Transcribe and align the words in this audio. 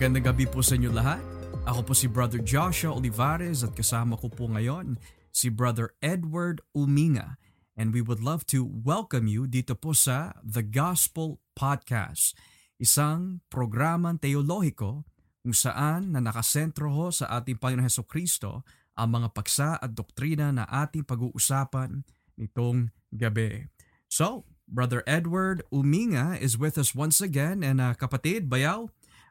Magandang 0.00 0.32
gabi 0.32 0.48
po 0.48 0.64
sa 0.64 0.80
inyo 0.80 0.96
lahat. 0.96 1.20
Ako 1.68 1.84
po 1.84 1.92
si 1.92 2.08
Brother 2.08 2.40
Joshua 2.40 2.96
Olivares 2.96 3.60
at 3.60 3.76
kasama 3.76 4.16
ko 4.16 4.32
po 4.32 4.48
ngayon 4.48 4.96
si 5.28 5.52
Brother 5.52 5.92
Edward 6.00 6.64
Uminga. 6.72 7.36
And 7.76 7.92
we 7.92 8.00
would 8.00 8.24
love 8.24 8.48
to 8.48 8.64
welcome 8.64 9.28
you 9.28 9.44
dito 9.44 9.76
po 9.76 9.92
sa 9.92 10.40
The 10.40 10.64
Gospel 10.64 11.44
Podcast, 11.52 12.32
isang 12.80 13.44
programang 13.52 14.24
teolohiko 14.24 15.04
kung 15.44 15.52
saan 15.52 16.16
na 16.16 16.24
nakasentro 16.24 16.88
ho 16.96 17.12
sa 17.12 17.36
ating 17.36 17.60
Panginoon 17.60 17.84
Heso 17.84 18.08
Kristo 18.08 18.64
ang 18.96 19.20
mga 19.20 19.36
paksa 19.36 19.76
at 19.76 19.92
doktrina 19.92 20.48
na 20.48 20.64
ating 20.64 21.04
pag-uusapan 21.04 22.08
nitong 22.40 22.88
gabi. 23.12 23.68
So, 24.08 24.48
Brother 24.64 25.04
Edward 25.04 25.60
Uminga 25.68 26.40
is 26.40 26.56
with 26.56 26.80
us 26.80 26.96
once 26.96 27.20
again 27.20 27.60
and 27.60 27.84
uh, 27.84 27.92
kapatid, 27.92 28.48
bayaw, 28.48 28.88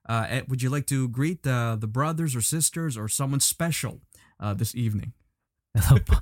uh, 0.09 0.41
would 0.49 0.65
you 0.65 0.73
like 0.73 0.89
to 0.89 1.07
greet 1.07 1.45
uh, 1.45 1.77
the 1.77 1.87
brothers 1.87 2.35
or 2.35 2.41
sisters 2.41 2.97
or 2.97 3.07
someone 3.07 3.39
special 3.39 4.01
uh, 4.41 4.57
this 4.57 4.73
evening? 4.73 5.13
Hello 5.77 6.01
po. 6.01 6.17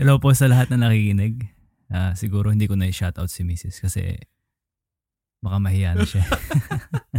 Hello 0.00 0.16
po 0.16 0.32
sa 0.32 0.48
lahat 0.48 0.72
na 0.72 0.88
nakikinig. 0.88 1.52
Uh, 1.92 2.16
siguro 2.16 2.48
hindi 2.48 2.64
ko 2.64 2.80
na 2.80 2.88
i-shoutout 2.88 3.28
si 3.28 3.44
Mrs. 3.44 3.84
kasi 3.84 4.16
baka 5.44 5.60
mahiya 5.60 5.92
na 5.92 6.08
siya. 6.08 6.24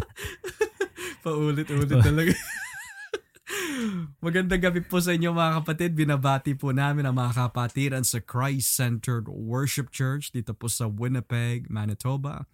Paulit-ulit 1.24 2.02
talaga. 2.02 2.34
Magandang 4.26 4.62
gabi 4.62 4.82
po 4.82 4.98
sa 5.00 5.14
inyo 5.14 5.32
mga 5.32 5.62
kapatid. 5.62 5.94
Binabati 5.94 6.58
po 6.58 6.74
namin 6.74 7.06
ang 7.06 7.16
mga 7.16 7.46
kapatiran 7.46 8.04
sa 8.04 8.18
Christ-Centered 8.18 9.30
Worship 9.30 9.94
Church 9.94 10.34
dito 10.34 10.58
po 10.58 10.66
sa 10.66 10.90
Winnipeg, 10.90 11.70
Manitoba. 11.70 12.50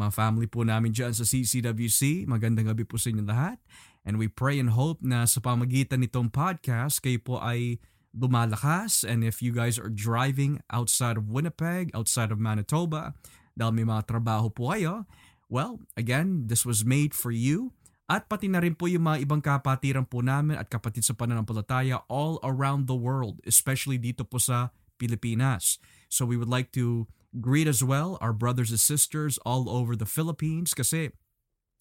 Mga 0.00 0.16
family 0.16 0.48
po 0.48 0.64
namin 0.64 0.96
dyan 0.96 1.12
sa 1.12 1.28
CCWC. 1.28 2.24
Magandang 2.24 2.72
gabi 2.72 2.88
po 2.88 2.96
sa 2.96 3.12
inyo 3.12 3.20
lahat. 3.20 3.60
And 4.00 4.16
we 4.16 4.32
pray 4.32 4.56
and 4.56 4.72
hope 4.72 5.04
na 5.04 5.28
sa 5.28 5.44
pamagitan 5.44 6.00
nitong 6.00 6.32
podcast, 6.32 7.04
kayo 7.04 7.20
po 7.20 7.36
ay 7.36 7.84
lumalakas. 8.16 9.04
And 9.04 9.20
if 9.20 9.44
you 9.44 9.52
guys 9.52 9.76
are 9.76 9.92
driving 9.92 10.64
outside 10.72 11.20
of 11.20 11.28
Winnipeg, 11.28 11.92
outside 11.92 12.32
of 12.32 12.40
Manitoba, 12.40 13.12
dahil 13.52 13.76
may 13.76 13.84
mga 13.84 14.08
trabaho 14.08 14.48
po 14.48 14.72
kayo, 14.72 15.04
well, 15.52 15.84
again, 16.00 16.48
this 16.48 16.64
was 16.64 16.80
made 16.80 17.12
for 17.12 17.28
you. 17.28 17.76
At 18.08 18.24
pati 18.24 18.48
na 18.48 18.64
rin 18.64 18.80
po 18.80 18.88
yung 18.88 19.04
mga 19.04 19.28
ibang 19.28 19.44
kapatiran 19.44 20.08
po 20.08 20.24
namin 20.24 20.56
at 20.56 20.72
kapatid 20.72 21.04
sa 21.04 21.12
pananampalataya 21.12 22.08
all 22.08 22.40
around 22.40 22.88
the 22.88 22.96
world, 22.96 23.44
especially 23.44 24.00
dito 24.00 24.24
po 24.24 24.40
sa 24.40 24.72
Pilipinas. 24.96 25.76
So 26.08 26.24
we 26.24 26.40
would 26.40 26.50
like 26.50 26.72
to 26.72 27.04
greet 27.38 27.70
as 27.70 27.84
well 27.84 28.18
our 28.18 28.34
brothers 28.34 28.74
and 28.74 28.82
sisters 28.82 29.38
all 29.46 29.70
over 29.70 29.94
the 29.94 30.08
Philippines 30.08 30.74
kasi 30.74 31.14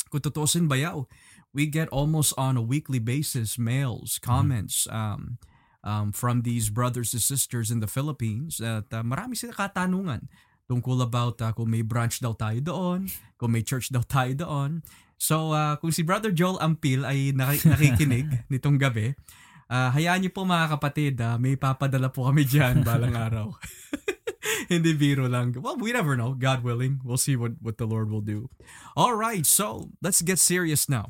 kung 0.10 0.22
tutusin 0.22 0.66
bayaw, 0.66 1.06
we 1.54 1.70
get 1.70 1.90
almost 1.90 2.34
on 2.38 2.58
a 2.58 2.66
weekly 2.66 2.98
basis 2.98 3.58
mails, 3.58 4.18
comments 4.22 4.90
um, 4.90 5.38
um, 5.86 6.12
from 6.12 6.42
these 6.42 6.70
brothers 6.70 7.14
and 7.14 7.22
sisters 7.22 7.70
in 7.70 7.80
the 7.80 7.90
Philippines 7.90 8.58
at 8.60 8.90
uh, 8.94 9.06
marami 9.06 9.38
sila 9.38 9.54
katanungan 9.54 10.28
tungkol 10.70 11.02
about 11.02 11.42
uh, 11.42 11.50
kung 11.54 11.70
may 11.70 11.82
branch 11.82 12.22
daw 12.22 12.34
tayo 12.38 12.62
doon, 12.62 13.10
kung 13.42 13.50
may 13.54 13.66
church 13.66 13.90
daw 13.90 14.06
tayo 14.06 14.38
doon. 14.38 14.86
So 15.18 15.52
uh, 15.52 15.78
kung 15.82 15.90
si 15.90 16.06
Brother 16.06 16.30
Joel 16.30 16.62
Ampil 16.62 17.06
ay 17.06 17.34
nakikinig 17.38 18.46
nitong 18.54 18.78
gabi, 18.78 19.18
uh, 19.70 19.90
hayaan 19.90 20.22
niyo 20.22 20.32
po 20.34 20.46
mga 20.46 20.78
kapatid, 20.78 21.18
uh, 21.22 21.42
may 21.42 21.58
papadala 21.58 22.14
po 22.14 22.30
kami 22.30 22.46
dyan 22.46 22.86
balang 22.86 23.18
araw. 23.18 23.48
Hindi 24.72 24.94
biro 24.94 25.26
lang. 25.26 25.58
Well, 25.58 25.82
we 25.82 25.90
never 25.90 26.14
know. 26.14 26.38
God 26.38 26.62
willing, 26.62 27.02
we'll 27.02 27.18
see 27.18 27.34
what, 27.34 27.58
what 27.58 27.82
the 27.82 27.90
Lord 27.90 28.14
will 28.14 28.22
do. 28.22 28.54
All 28.94 29.18
right, 29.18 29.42
so 29.42 29.90
let's 29.98 30.22
get 30.22 30.38
serious 30.38 30.86
now. 30.86 31.10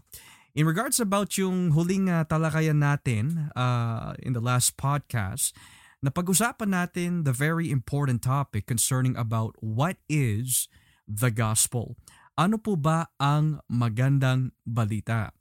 In 0.55 0.63
regards 0.63 0.99
about 0.99 1.35
yung 1.35 1.75
huling 1.75 2.07
uh, 2.07 2.23
talakayan 2.23 2.79
natin 2.79 3.51
uh, 3.59 4.15
in 4.23 4.31
the 4.31 4.39
last 4.39 4.79
podcast, 4.79 5.51
napag-usapan 5.99 6.71
natin 6.71 7.27
the 7.27 7.35
very 7.35 7.67
important 7.67 8.23
topic 8.23 8.63
concerning 8.63 9.19
about 9.19 9.59
what 9.59 9.99
is 10.07 10.71
the 11.03 11.27
gospel. 11.29 11.99
Ano 12.39 12.55
po 12.55 12.79
ba 12.79 13.11
ang 13.19 13.59
magandang 13.67 14.55
balita? 14.63 15.35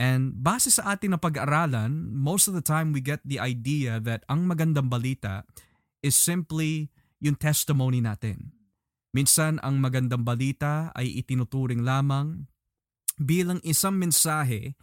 And 0.00 0.40
base 0.40 0.72
sa 0.72 0.96
ating 0.96 1.12
na 1.12 1.20
pag-aralan, 1.20 2.16
most 2.16 2.48
of 2.48 2.56
the 2.56 2.64
time 2.64 2.96
we 2.96 3.04
get 3.04 3.20
the 3.28 3.36
idea 3.36 4.00
that 4.00 4.24
ang 4.32 4.48
magandang 4.48 4.88
balita 4.88 5.44
is 6.00 6.16
simply 6.16 6.88
yung 7.18 7.38
testimony 7.38 7.98
natin. 8.02 8.54
Minsan 9.14 9.58
ang 9.64 9.80
magandang 9.80 10.22
balita 10.22 10.92
ay 10.92 11.18
itinuturing 11.24 11.82
lamang 11.82 12.46
bilang 13.18 13.58
isang 13.66 13.98
mensahe 13.98 14.78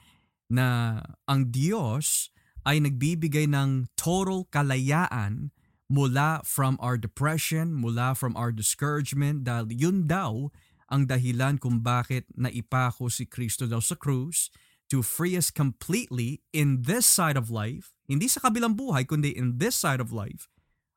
na 0.51 1.00
ang 1.29 1.50
Diyos 1.53 2.34
ay 2.66 2.81
nagbibigay 2.81 3.46
ng 3.47 3.94
total 3.94 4.50
kalayaan 4.50 5.53
mula 5.85 6.41
from 6.41 6.75
our 6.81 6.97
depression, 6.97 7.78
mula 7.78 8.18
from 8.18 8.34
our 8.34 8.50
discouragement 8.50 9.46
dahil 9.46 9.69
yun 9.69 10.09
daw 10.09 10.50
ang 10.90 11.06
dahilan 11.06 11.62
kung 11.62 11.85
bakit 11.85 12.25
naipako 12.34 13.09
si 13.09 13.29
Kristo 13.29 13.69
daw 13.69 13.81
sa 13.81 13.94
krus 13.94 14.50
to 14.90 15.06
free 15.06 15.38
us 15.38 15.50
completely 15.50 16.41
in 16.53 16.85
this 16.85 17.06
side 17.06 17.38
of 17.38 17.50
life, 17.50 17.94
hindi 18.09 18.29
sa 18.29 18.41
kabilang 18.41 18.78
buhay 18.78 19.06
kundi 19.06 19.34
in 19.34 19.62
this 19.62 19.78
side 19.78 20.02
of 20.02 20.09
life 20.09 20.50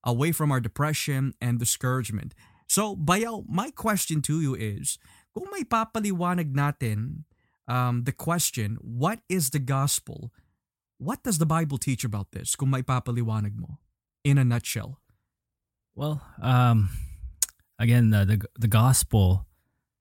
away 0.05 0.33
from 0.33 0.51
our 0.51 0.61
depression 0.61 1.35
and 1.41 1.59
discouragement. 1.59 2.35
So, 2.69 2.95
Bayaw, 2.95 3.45
my 3.49 3.71
question 3.71 4.21
to 4.29 4.41
you 4.41 4.55
is, 4.55 4.99
kung 5.33 5.49
may 5.51 5.65
papaliwanag 5.65 6.53
natin 6.53 7.25
um, 7.67 8.05
the 8.05 8.13
question, 8.13 8.77
what 8.81 9.21
is 9.29 9.51
the 9.51 9.59
gospel? 9.59 10.33
What 10.99 11.23
does 11.23 11.39
the 11.39 11.47
Bible 11.47 11.79
teach 11.79 12.05
about 12.05 12.33
this? 12.33 12.57
Kung 12.57 12.71
may 12.71 12.83
papaliwanag 12.83 13.57
mo, 13.57 13.79
in 14.25 14.37
a 14.37 14.45
nutshell. 14.45 15.01
Well, 15.95 16.21
um, 16.43 16.91
again, 17.79 18.13
uh, 18.13 18.25
the 18.25 18.39
the 18.55 18.71
gospel 18.71 19.47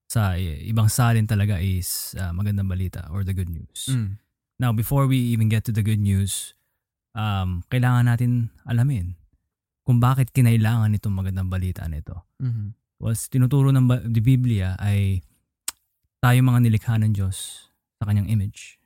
sa 0.07 0.37
ibang 0.37 0.89
salin 0.91 1.27
talaga 1.27 1.57
is 1.57 2.15
uh, 2.19 2.31
magandang 2.31 2.69
balita 2.69 3.09
or 3.09 3.23
the 3.23 3.33
good 3.33 3.49
news. 3.49 3.89
Mm. 3.89 4.21
Now, 4.57 4.73
before 4.73 5.05
we 5.05 5.17
even 5.17 5.49
get 5.49 5.65
to 5.69 5.73
the 5.73 5.85
good 5.85 6.01
news, 6.01 6.53
um, 7.13 7.61
kailangan 7.69 8.09
natin 8.09 8.31
alamin 8.65 9.17
kung 9.87 10.03
bakit 10.03 10.35
kinailangan 10.35 10.91
itong 10.99 11.15
magandang 11.15 11.47
balita 11.47 11.87
nito. 11.87 12.27
Mm-hmm. 12.43 12.99
Well, 12.99 13.15
tinuturo 13.15 13.71
ng 13.71 14.11
di 14.11 14.19
Biblia 14.19 14.75
ay 14.75 15.23
tayo 16.19 16.43
mga 16.43 16.67
nilikha 16.67 16.99
ng 16.99 17.15
Diyos 17.15 17.71
sa 17.95 18.03
kanyang 18.03 18.27
image. 18.27 18.83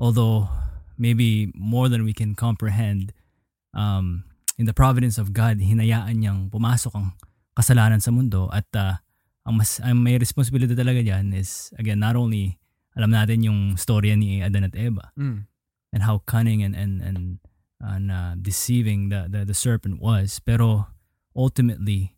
Although, 0.00 0.48
maybe 0.96 1.52
more 1.52 1.92
than 1.92 2.08
we 2.08 2.16
can 2.16 2.32
comprehend, 2.32 3.12
um, 3.76 4.24
in 4.56 4.64
the 4.64 4.72
providence 4.72 5.20
of 5.20 5.36
God, 5.36 5.60
hinayaan 5.60 6.24
niyang 6.24 6.48
pumasok 6.48 6.96
ang 6.96 7.12
kasalanan 7.52 8.00
sa 8.00 8.08
mundo 8.08 8.48
at 8.48 8.64
uh, 8.72 8.96
ang, 9.44 9.60
mas, 9.60 9.76
ang 9.84 10.00
may 10.00 10.16
responsibility 10.16 10.72
talaga 10.72 11.04
dyan 11.04 11.36
is, 11.36 11.68
again, 11.76 12.00
not 12.00 12.16
only 12.16 12.56
alam 12.96 13.12
natin 13.12 13.44
yung 13.44 13.60
storya 13.76 14.16
ni 14.16 14.40
Adan 14.40 14.64
at 14.64 14.78
Eva 14.78 15.10
mm. 15.18 15.44
and 15.92 16.00
how 16.06 16.22
cunning 16.24 16.62
and, 16.62 16.72
and, 16.78 17.02
and 17.02 17.42
and 17.84 18.08
uh, 18.08 18.32
deceiving 18.40 19.12
the, 19.12 19.28
the 19.28 19.44
the 19.44 19.56
serpent 19.56 20.00
was 20.00 20.40
pero 20.40 20.88
ultimately 21.36 22.16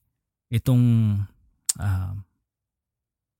itong 0.54 1.26
uh, 1.82 2.14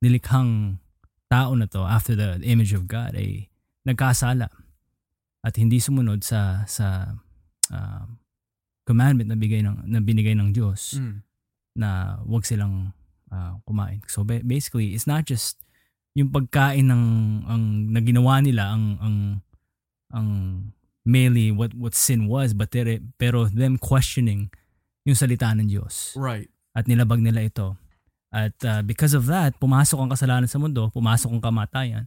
nilikhang 0.03 0.83
tao 1.31 1.55
na 1.55 1.71
to 1.71 1.87
after 1.87 2.19
the 2.19 2.43
image 2.43 2.75
of 2.75 2.91
God 2.91 3.15
ay 3.15 3.47
nagkasala 3.87 4.51
at 5.47 5.55
hindi 5.55 5.79
sumunod 5.79 6.27
sa 6.27 6.67
sa 6.67 7.15
uh, 7.71 8.05
commandment 8.87 9.31
na 9.31 9.39
bigay 9.39 9.63
ng 9.63 9.87
na 9.87 10.03
binigay 10.03 10.35
ng 10.35 10.51
Diyos 10.51 10.99
mm. 10.99 11.23
na 11.79 12.19
wag 12.27 12.47
silang 12.47 12.95
uh, 13.31 13.59
kumain. 13.67 14.03
So 14.07 14.23
basically, 14.27 14.95
it's 14.95 15.07
not 15.07 15.27
just 15.27 15.59
yung 16.17 16.31
pagkain 16.33 16.89
ng 16.89 17.05
ang 17.45 17.63
naginawa 17.93 18.41
nila 18.41 18.73
ang 18.73 18.85
ang 19.03 19.17
ang 20.15 20.29
mainly 21.07 21.55
what 21.55 21.73
what 21.79 21.95
sin 21.95 22.27
was 22.27 22.51
but 22.53 22.75
tere, 22.75 22.99
pero 23.17 23.47
them 23.47 23.79
questioning 23.79 24.51
yung 25.07 25.15
salita 25.15 25.55
ng 25.55 25.71
Diyos. 25.71 26.13
Right. 26.19 26.51
At 26.75 26.91
nilabag 26.91 27.23
nila 27.23 27.47
ito. 27.47 27.79
At 28.35 28.59
uh, 28.67 28.83
because 28.83 29.15
of 29.15 29.31
that, 29.31 29.57
pumasok 29.63 29.97
ang 29.97 30.11
kasalanan 30.11 30.51
sa 30.51 30.59
mundo, 30.59 30.91
pumasok 30.91 31.31
ang 31.31 31.41
kamatayan, 31.41 32.05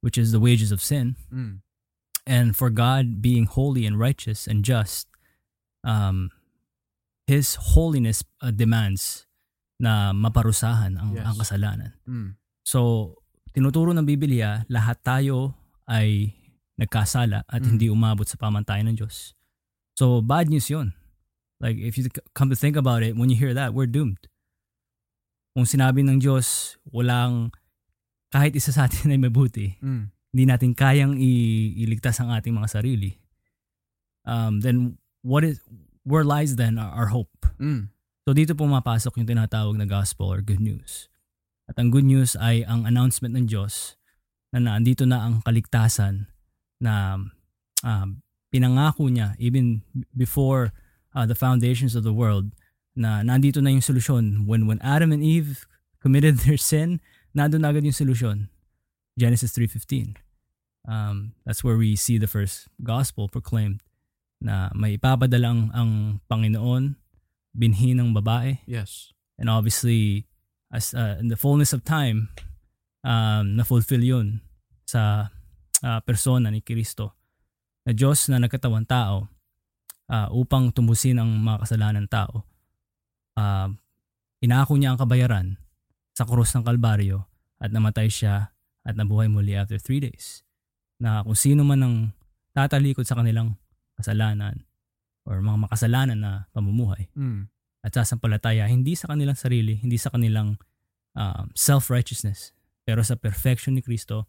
which 0.00 0.16
is 0.16 0.32
the 0.32 0.40
wages 0.40 0.72
of 0.72 0.80
sin. 0.80 1.14
Mm. 1.28 1.60
And 2.24 2.56
for 2.56 2.72
God 2.72 3.20
being 3.20 3.44
holy 3.44 3.84
and 3.84 4.00
righteous 4.00 4.48
and 4.48 4.64
just, 4.64 5.06
um, 5.84 6.32
His 7.28 7.60
holiness 7.76 8.24
uh, 8.40 8.50
demands 8.50 9.28
na 9.76 10.16
maparusahan 10.16 10.96
ang, 10.96 11.12
yes. 11.14 11.24
ang 11.28 11.36
kasalanan. 11.36 11.92
Mm. 12.08 12.40
So, 12.64 13.12
tinuturo 13.52 13.92
ng 13.92 14.08
Biblia, 14.08 14.64
lahat 14.72 15.04
tayo 15.04 15.54
ay 15.84 16.32
nagkasala 16.78 17.42
at 17.50 17.60
mm. 17.60 17.68
hindi 17.74 17.86
umabot 17.90 18.24
sa 18.24 18.38
pamantayan 18.38 18.88
ng 18.88 19.02
Diyos. 19.02 19.34
So, 19.98 20.22
bad 20.22 20.46
news 20.46 20.70
yun. 20.70 20.94
Like, 21.58 21.74
if 21.74 21.98
you 21.98 22.06
come 22.38 22.54
to 22.54 22.58
think 22.58 22.78
about 22.78 23.02
it, 23.02 23.18
when 23.18 23.28
you 23.28 23.36
hear 23.36 23.50
that, 23.50 23.74
we're 23.74 23.90
doomed. 23.90 24.30
Kung 25.58 25.66
sinabi 25.66 26.06
ng 26.06 26.22
Diyos, 26.22 26.78
walang, 26.86 27.50
kahit 28.30 28.54
isa 28.54 28.70
sa 28.70 28.86
atin 28.86 29.10
ay 29.14 29.18
mabuti, 29.18 29.74
mm. 29.82 30.14
hindi 30.30 30.44
natin 30.46 30.70
kayang 30.78 31.18
i- 31.18 31.74
iligtas 31.82 32.22
ang 32.22 32.30
ating 32.30 32.54
mga 32.54 32.70
sarili, 32.70 33.18
um, 34.22 34.62
then 34.62 35.02
what 35.26 35.42
is 35.42 35.58
where 36.06 36.22
lies 36.22 36.54
then 36.54 36.78
our, 36.78 37.04
our 37.04 37.08
hope? 37.10 37.34
Mm. 37.58 37.90
So 38.22 38.36
dito 38.36 38.54
pumapasok 38.54 39.18
yung 39.18 39.28
tinatawag 39.28 39.74
na 39.74 39.88
gospel 39.88 40.30
or 40.30 40.44
good 40.44 40.62
news. 40.62 41.10
At 41.66 41.80
ang 41.80 41.90
good 41.90 42.06
news 42.06 42.38
ay 42.38 42.62
ang 42.64 42.86
announcement 42.86 43.34
ng 43.34 43.50
Diyos 43.50 43.98
na 44.54 44.62
nandito 44.62 45.04
na 45.04 45.26
ang 45.26 45.44
kaligtasan 45.44 46.28
na 46.80 47.18
um, 47.84 48.22
pinangako 48.54 49.10
niya 49.10 49.34
even 49.38 49.82
before 50.16 50.72
uh, 51.14 51.26
the 51.26 51.34
foundations 51.34 51.94
of 51.94 52.02
the 52.02 52.14
world 52.14 52.54
na 52.98 53.22
nandito 53.22 53.62
na 53.62 53.70
yung 53.70 53.84
solusyon. 53.84 54.46
When, 54.46 54.66
when 54.66 54.82
Adam 54.82 55.12
and 55.12 55.22
Eve 55.22 55.66
committed 56.02 56.42
their 56.46 56.58
sin, 56.58 57.00
nandun 57.36 57.62
na 57.62 57.70
agad 57.70 57.84
yung 57.84 57.94
solusyon. 57.94 58.48
Genesis 59.18 59.52
3.15. 59.52 60.16
Um, 60.88 61.34
that's 61.44 61.62
where 61.62 61.76
we 61.76 61.96
see 61.96 62.18
the 62.18 62.30
first 62.30 62.70
gospel 62.82 63.28
proclaimed 63.28 63.82
na 64.40 64.70
may 64.72 64.96
ipapadala 64.96 65.50
ang, 65.50 65.62
ang 65.74 65.90
Panginoon 66.30 66.96
binhi 67.54 67.94
ng 67.98 68.14
babae. 68.14 68.62
Yes. 68.66 69.12
And 69.38 69.50
obviously, 69.50 70.26
as 70.72 70.94
uh, 70.94 71.18
in 71.18 71.28
the 71.28 71.36
fullness 71.36 71.72
of 71.74 71.84
time, 71.84 72.30
um, 73.02 73.58
na-fulfill 73.58 74.02
yun 74.02 74.40
sa 74.86 75.30
uh, 75.82 76.00
persona 76.02 76.48
ni 76.50 76.60
Kristo. 76.62 77.14
Na 77.86 77.92
Diyos 77.96 78.28
na 78.28 78.42
nagkatawan 78.42 78.84
tao 78.84 79.28
uh, 80.08 80.28
upang 80.32 80.72
tumusin 80.72 81.18
ang 81.18 81.30
mga 81.40 81.64
kasalanan 81.64 82.04
ng 82.04 82.12
tao. 82.12 82.44
Uh, 83.38 83.70
inako 84.42 84.76
niya 84.76 84.94
ang 84.94 85.00
kabayaran 85.00 85.56
sa 86.12 86.26
krus 86.26 86.50
ng 86.54 86.66
Kalbaryo 86.66 87.24
at 87.62 87.70
namatay 87.70 88.10
siya 88.10 88.50
at 88.82 88.94
nabuhay 88.98 89.30
muli 89.30 89.54
after 89.54 89.78
three 89.78 90.02
days. 90.02 90.42
Na 90.98 91.22
kung 91.22 91.38
sino 91.38 91.62
man 91.62 91.80
ang 91.82 91.96
tatalikod 92.50 93.06
sa 93.06 93.14
kanilang 93.14 93.54
kasalanan 93.94 94.66
or 95.22 95.38
mga 95.38 95.68
makasalanan 95.68 96.18
na 96.18 96.32
pamumuhay 96.50 97.10
Mm. 97.14 97.46
at 97.84 97.90
sasampalataya 97.94 98.66
hindi 98.66 98.98
sa 98.98 99.12
kanilang 99.12 99.38
sarili, 99.38 99.78
hindi 99.78 99.94
sa 100.00 100.10
kanilang 100.10 100.58
um, 101.14 101.46
self-righteousness, 101.54 102.56
pero 102.82 103.04
sa 103.06 103.14
perfection 103.14 103.78
ni 103.78 103.82
Kristo, 103.84 104.26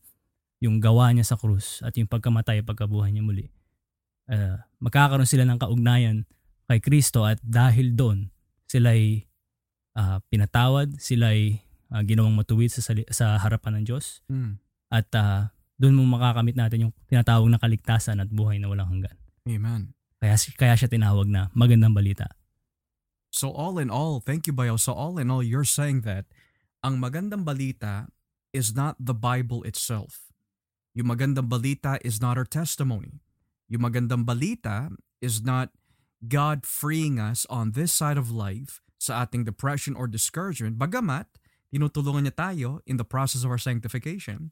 yung 0.60 0.84
gawa 0.84 1.12
niya 1.12 1.24
sa 1.24 1.40
krus 1.40 1.80
at 1.82 1.96
yung 1.96 2.08
pagkamatay 2.08 2.62
at 2.62 2.68
pagkabuhay 2.68 3.12
niya 3.12 3.24
muli. 3.24 3.48
Uh, 4.30 4.60
magkakaroon 4.84 5.26
sila 5.26 5.48
ng 5.48 5.58
kaugnayan 5.58 6.28
kay 6.70 6.78
Kristo 6.84 7.26
at 7.26 7.42
dahil 7.42 7.98
doon, 7.98 8.30
sila'y 8.70 9.26
uh, 9.98 10.22
pinatawad, 10.30 11.00
sila'y 11.02 11.64
uh, 11.90 12.04
ginawang 12.06 12.38
matuwid 12.38 12.70
sa, 12.70 12.86
sali- 12.86 13.10
sa 13.10 13.40
harapan 13.42 13.82
ng 13.82 13.84
Diyos 13.90 14.22
Mm. 14.30 14.62
at 14.94 15.10
uh, 15.18 15.50
doon 15.80 15.96
mo 15.96 16.04
makakamit 16.20 16.60
natin 16.60 16.88
yung 16.88 16.94
tinatawag 17.08 17.48
na 17.50 17.58
kaligtasan 17.58 18.20
at 18.20 18.30
buhay 18.30 18.60
na 18.60 18.68
walang 18.68 18.92
hanggan. 18.92 19.16
Amen. 19.48 19.96
Kaya, 20.20 20.36
kaya 20.60 20.76
siya 20.76 20.92
tinawag 20.92 21.26
na 21.26 21.48
magandang 21.56 21.96
balita. 21.96 22.28
So 23.32 23.50
all 23.56 23.80
in 23.80 23.88
all, 23.88 24.20
thank 24.20 24.46
you 24.46 24.54
Bayo. 24.54 24.76
So 24.76 24.92
all 24.92 25.16
in 25.18 25.32
all, 25.32 25.42
you're 25.42 25.66
saying 25.66 26.04
that 26.04 26.28
ang 26.84 27.00
magandang 27.00 27.48
balita 27.48 28.12
is 28.52 28.76
not 28.76 29.00
the 29.00 29.16
Bible 29.16 29.64
itself. 29.64 30.29
Yung 30.98 31.10
magandang 31.10 31.48
balita 31.48 32.02
is 32.02 32.18
not 32.18 32.36
our 32.40 32.48
testimony. 32.48 33.22
Yung 33.70 33.86
magandang 33.86 34.26
balita 34.26 34.90
is 35.22 35.46
not 35.46 35.70
God 36.26 36.66
freeing 36.66 37.22
us 37.22 37.46
on 37.48 37.78
this 37.78 37.94
side 37.94 38.18
of 38.18 38.34
life 38.34 38.82
sa 39.00 39.24
ating 39.24 39.48
depression 39.48 39.96
or 39.96 40.10
discouragement. 40.10 40.76
Bagamat, 40.76 41.30
tinutulungan 41.72 42.28
niya 42.28 42.36
tayo 42.36 42.70
in 42.84 43.00
the 43.00 43.08
process 43.08 43.46
of 43.46 43.54
our 43.54 43.62
sanctification. 43.62 44.52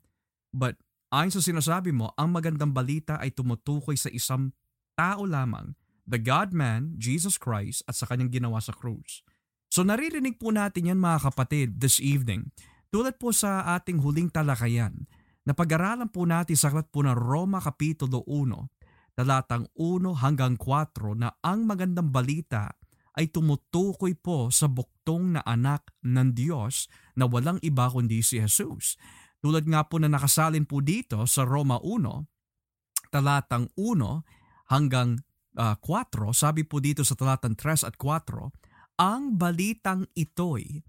But 0.56 0.80
ayon 1.12 1.36
sa 1.36 1.44
sinasabi 1.44 1.92
mo, 1.92 2.16
ang 2.16 2.32
magandang 2.32 2.72
balita 2.72 3.20
ay 3.20 3.36
tumutukoy 3.36 4.00
sa 4.00 4.08
isang 4.14 4.56
tao 4.96 5.28
lamang 5.28 5.76
the 6.08 6.22
God-man, 6.22 6.96
Jesus 6.96 7.36
Christ, 7.36 7.84
at 7.84 8.00
sa 8.00 8.08
kanyang 8.08 8.32
ginawa 8.32 8.64
sa 8.64 8.72
krus. 8.72 9.28
So 9.68 9.84
naririnig 9.84 10.40
po 10.40 10.56
natin 10.56 10.88
yan 10.88 11.04
mga 11.04 11.28
kapatid 11.28 11.84
this 11.84 12.00
evening. 12.00 12.56
Tulad 12.88 13.20
po 13.20 13.36
sa 13.36 13.68
ating 13.76 14.00
huling 14.00 14.32
talakayan, 14.32 15.04
na 15.48 15.56
pag-aralan 15.56 16.12
po 16.12 16.28
natin 16.28 16.60
sa 16.60 16.68
aklat 16.68 16.92
po 16.92 17.08
ng 17.08 17.16
Roma 17.16 17.64
Kapitulo 17.64 18.28
1, 18.28 19.16
talatang 19.16 19.72
1 19.80 20.20
hanggang 20.20 20.60
4 20.60 21.16
na 21.16 21.32
ang 21.40 21.64
magandang 21.64 22.12
balita 22.12 22.76
ay 23.16 23.32
tumutukoy 23.32 24.12
po 24.20 24.52
sa 24.52 24.68
buktong 24.68 25.40
na 25.40 25.42
anak 25.48 25.88
ng 26.04 26.36
Diyos 26.36 26.92
na 27.16 27.26
walang 27.32 27.64
iba 27.64 27.88
kundi 27.88 28.20
si 28.20 28.44
Jesus. 28.44 29.00
Tulad 29.40 29.64
nga 29.72 29.88
po 29.88 30.04
na 30.04 30.12
nakasalin 30.12 30.68
po 30.68 30.84
dito 30.84 31.24
sa 31.24 31.48
Roma 31.48 31.80
1, 31.80 33.08
talatang 33.08 33.72
1 33.80 34.68
hanggang 34.68 35.24
uh, 35.56 35.80
4, 35.80 36.36
sabi 36.36 36.68
po 36.68 36.84
dito 36.84 37.08
sa 37.08 37.16
talatang 37.16 37.56
3 37.56 37.88
at 37.88 37.96
4, 37.96 39.00
ang 39.00 39.40
balitang 39.40 40.12
ito'y 40.12 40.84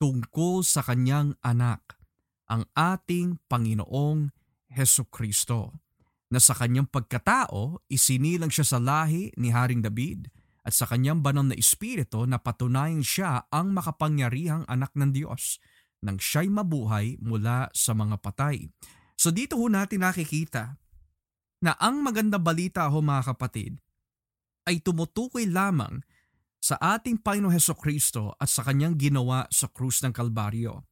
tungkol 0.00 0.64
sa 0.64 0.80
kanyang 0.80 1.36
anak, 1.44 1.97
ang 2.48 2.64
ating 2.72 3.38
Panginoong 3.46 4.32
Heso 4.72 5.04
Kristo, 5.08 5.72
na 6.28 6.40
sa 6.40 6.52
kanyang 6.52 6.88
pagkatao 6.88 7.80
isinilang 7.88 8.52
siya 8.52 8.76
sa 8.76 8.78
lahi 8.80 9.32
ni 9.40 9.48
Haring 9.48 9.80
David 9.80 10.28
at 10.60 10.76
sa 10.76 10.84
kanyang 10.84 11.24
banal 11.24 11.48
na 11.48 11.56
espiritu 11.56 12.28
na 12.28 12.36
patunayang 12.36 13.00
siya 13.00 13.48
ang 13.48 13.72
makapangyarihang 13.72 14.68
anak 14.68 14.92
ng 14.92 15.16
Diyos 15.16 15.56
nang 16.04 16.20
siya'y 16.20 16.52
mabuhay 16.52 17.16
mula 17.18 17.72
sa 17.72 17.96
mga 17.96 18.20
patay. 18.20 18.68
So 19.16 19.32
dito 19.32 19.56
ho 19.56 19.66
natin 19.66 20.04
nakikita 20.04 20.76
na 21.64 21.72
ang 21.80 22.04
maganda 22.04 22.36
balita 22.36 22.86
ho 22.86 23.00
mga 23.00 23.34
kapatid 23.34 23.80
ay 24.68 24.84
tumutukoy 24.84 25.48
lamang 25.48 26.04
sa 26.60 26.76
ating 26.76 27.24
Panginoong 27.24 27.56
Heso 27.56 27.72
Kristo 27.72 28.36
at 28.36 28.52
sa 28.52 28.62
kanyang 28.62 29.00
ginawa 29.00 29.48
sa 29.48 29.72
krus 29.72 30.04
ng 30.04 30.12
Kalbaryo. 30.12 30.84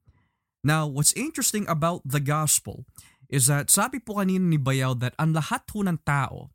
Now, 0.67 0.91
what's 0.91 1.15
interesting 1.15 1.63
about 1.71 2.03
the 2.03 2.19
gospel 2.19 2.91
is 3.31 3.47
that 3.47 3.71
sabi 3.71 4.03
po 4.03 4.19
kanina 4.19 4.51
ni 4.51 4.59
Bayaw 4.59 4.99
that 4.99 5.15
ang 5.15 5.31
lahat 5.31 5.63
po 5.71 5.87
ng 5.87 6.03
tao, 6.03 6.51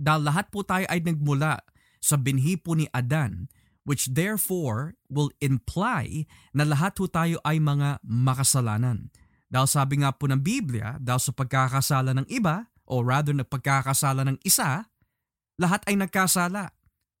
dahil 0.00 0.32
lahat 0.32 0.48
po 0.48 0.64
tayo 0.64 0.88
ay 0.88 1.04
nagmula 1.04 1.60
sa 2.00 2.16
binhi 2.16 2.56
po 2.56 2.72
ni 2.72 2.88
Adan, 2.96 3.52
which 3.84 4.08
therefore 4.16 4.96
will 5.12 5.28
imply 5.44 6.24
na 6.56 6.64
lahat 6.64 6.96
po 6.96 7.04
tayo 7.04 7.36
ay 7.44 7.60
mga 7.60 8.00
makasalanan. 8.00 9.12
Dahil 9.52 9.68
sabi 9.68 10.00
nga 10.00 10.16
po 10.16 10.24
ng 10.24 10.40
Biblia, 10.40 10.96
dahil 10.96 11.20
sa 11.20 11.32
pagkakasala 11.36 12.16
ng 12.16 12.26
iba, 12.32 12.72
or 12.88 13.04
rather 13.04 13.36
na 13.36 13.44
pagkakasala 13.44 14.24
ng 14.24 14.40
isa, 14.40 14.88
lahat 15.60 15.84
ay 15.84 16.00
nagkasala. 16.00 16.72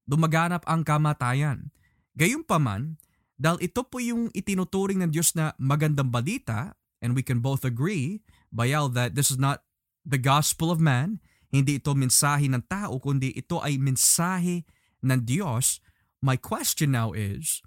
Dumaganap 0.08 0.64
ang 0.64 0.88
kamatayan. 0.88 1.68
Gayunpaman, 2.16 2.96
dahil 3.38 3.62
ito 3.62 3.86
po 3.86 4.02
yung 4.02 4.34
itinuturing 4.34 4.98
ng 5.06 5.14
Diyos 5.14 5.32
na 5.38 5.54
magandang 5.62 6.10
balita, 6.10 6.74
and 6.98 7.14
we 7.14 7.22
can 7.22 7.38
both 7.38 7.62
agree, 7.62 8.18
Bayal, 8.50 8.90
that 8.90 9.14
this 9.14 9.30
is 9.30 9.38
not 9.38 9.62
the 10.02 10.18
gospel 10.18 10.74
of 10.74 10.82
man, 10.82 11.22
hindi 11.48 11.78
ito 11.78 11.94
mensahe 11.94 12.50
ng 12.50 12.66
tao, 12.66 12.98
kundi 12.98 13.30
ito 13.32 13.62
ay 13.62 13.78
mensahe 13.78 14.66
ng 15.00 15.20
Diyos. 15.22 15.78
My 16.18 16.34
question 16.34 16.90
now 16.90 17.14
is, 17.14 17.62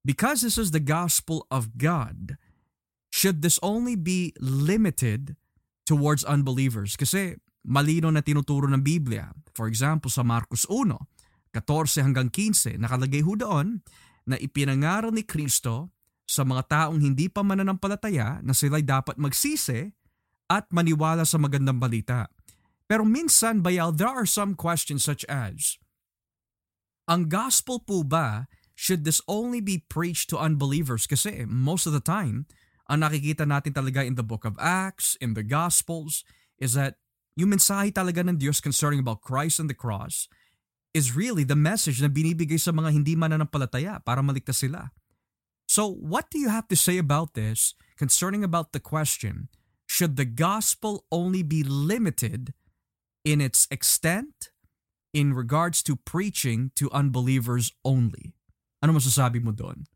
because 0.00 0.40
this 0.40 0.56
is 0.56 0.72
the 0.72 0.82
gospel 0.82 1.44
of 1.52 1.76
God, 1.76 2.40
should 3.12 3.44
this 3.44 3.60
only 3.60 3.94
be 3.94 4.32
limited 4.40 5.36
towards 5.84 6.24
unbelievers? 6.24 6.96
Kasi 6.96 7.36
malino 7.62 8.08
na 8.08 8.24
tinuturo 8.24 8.64
ng 8.66 8.80
Biblia. 8.80 9.36
For 9.52 9.68
example, 9.68 10.08
sa 10.08 10.24
Marcos 10.24 10.64
1, 10.66 10.96
14 11.52 12.00
hanggang 12.00 12.32
15, 12.32 12.80
nakalagay 12.80 13.22
ho 13.22 13.36
doon 13.38 13.84
na 14.24 14.40
ipinangaral 14.40 15.12
ni 15.12 15.24
Kristo 15.24 15.92
sa 16.24 16.42
mga 16.42 16.62
taong 16.68 17.00
hindi 17.00 17.28
pa 17.28 17.44
mananampalataya 17.44 18.40
na 18.40 18.56
sila'y 18.56 18.84
dapat 18.84 19.20
magsisi 19.20 19.92
at 20.48 20.68
maniwala 20.72 21.28
sa 21.28 21.36
magandang 21.36 21.76
balita. 21.76 22.32
Pero 22.88 23.04
minsan, 23.04 23.64
Bayal, 23.64 23.96
there 23.96 24.08
are 24.08 24.28
some 24.28 24.56
questions 24.56 25.04
such 25.04 25.24
as, 25.28 25.80
ang 27.04 27.28
gospel 27.28 27.80
po 27.80 28.04
ba, 28.04 28.48
should 28.72 29.04
this 29.04 29.20
only 29.28 29.60
be 29.60 29.80
preached 29.80 30.28
to 30.32 30.40
unbelievers? 30.40 31.04
Kasi 31.04 31.44
most 31.44 31.84
of 31.84 31.92
the 31.92 32.02
time, 32.02 32.48
ang 32.88 33.04
nakikita 33.04 33.48
natin 33.48 33.72
talaga 33.72 34.04
in 34.04 34.16
the 34.16 34.24
book 34.26 34.44
of 34.44 34.60
Acts, 34.60 35.16
in 35.20 35.32
the 35.32 35.44
Gospels, 35.44 36.24
is 36.60 36.76
that 36.76 37.00
yung 37.36 37.56
mensahe 37.56 37.92
talaga 37.92 38.20
ng 38.24 38.36
Diyos 38.36 38.60
concerning 38.60 39.00
about 39.00 39.24
Christ 39.24 39.60
and 39.60 39.68
the 39.68 39.76
cross 39.76 40.28
is 40.94 41.18
really 41.18 41.42
the 41.42 41.58
message 41.58 41.98
na 41.98 42.06
binibigay 42.06 42.56
sa 42.56 42.70
mga 42.70 42.94
hindi 42.94 43.18
mananampalataya 43.18 43.98
para 44.06 44.22
maligtas 44.22 44.62
sila. 44.62 44.94
So 45.66 45.90
what 45.90 46.30
do 46.30 46.38
you 46.38 46.48
have 46.48 46.70
to 46.70 46.78
say 46.78 46.96
about 46.96 47.34
this 47.34 47.74
concerning 47.98 48.46
about 48.46 48.70
the 48.70 48.80
question, 48.80 49.50
should 49.90 50.14
the 50.14 50.24
gospel 50.24 51.04
only 51.10 51.42
be 51.42 51.66
limited 51.66 52.54
in 53.26 53.42
its 53.42 53.66
extent 53.74 54.54
in 55.10 55.34
regards 55.34 55.82
to 55.82 55.98
preaching 55.98 56.70
to 56.78 56.90
unbelievers 56.94 57.74
only? 57.82 58.38
Ano 58.78 58.94
masasabi 58.94 59.42
mo 59.42 59.50
doon? 59.50 59.90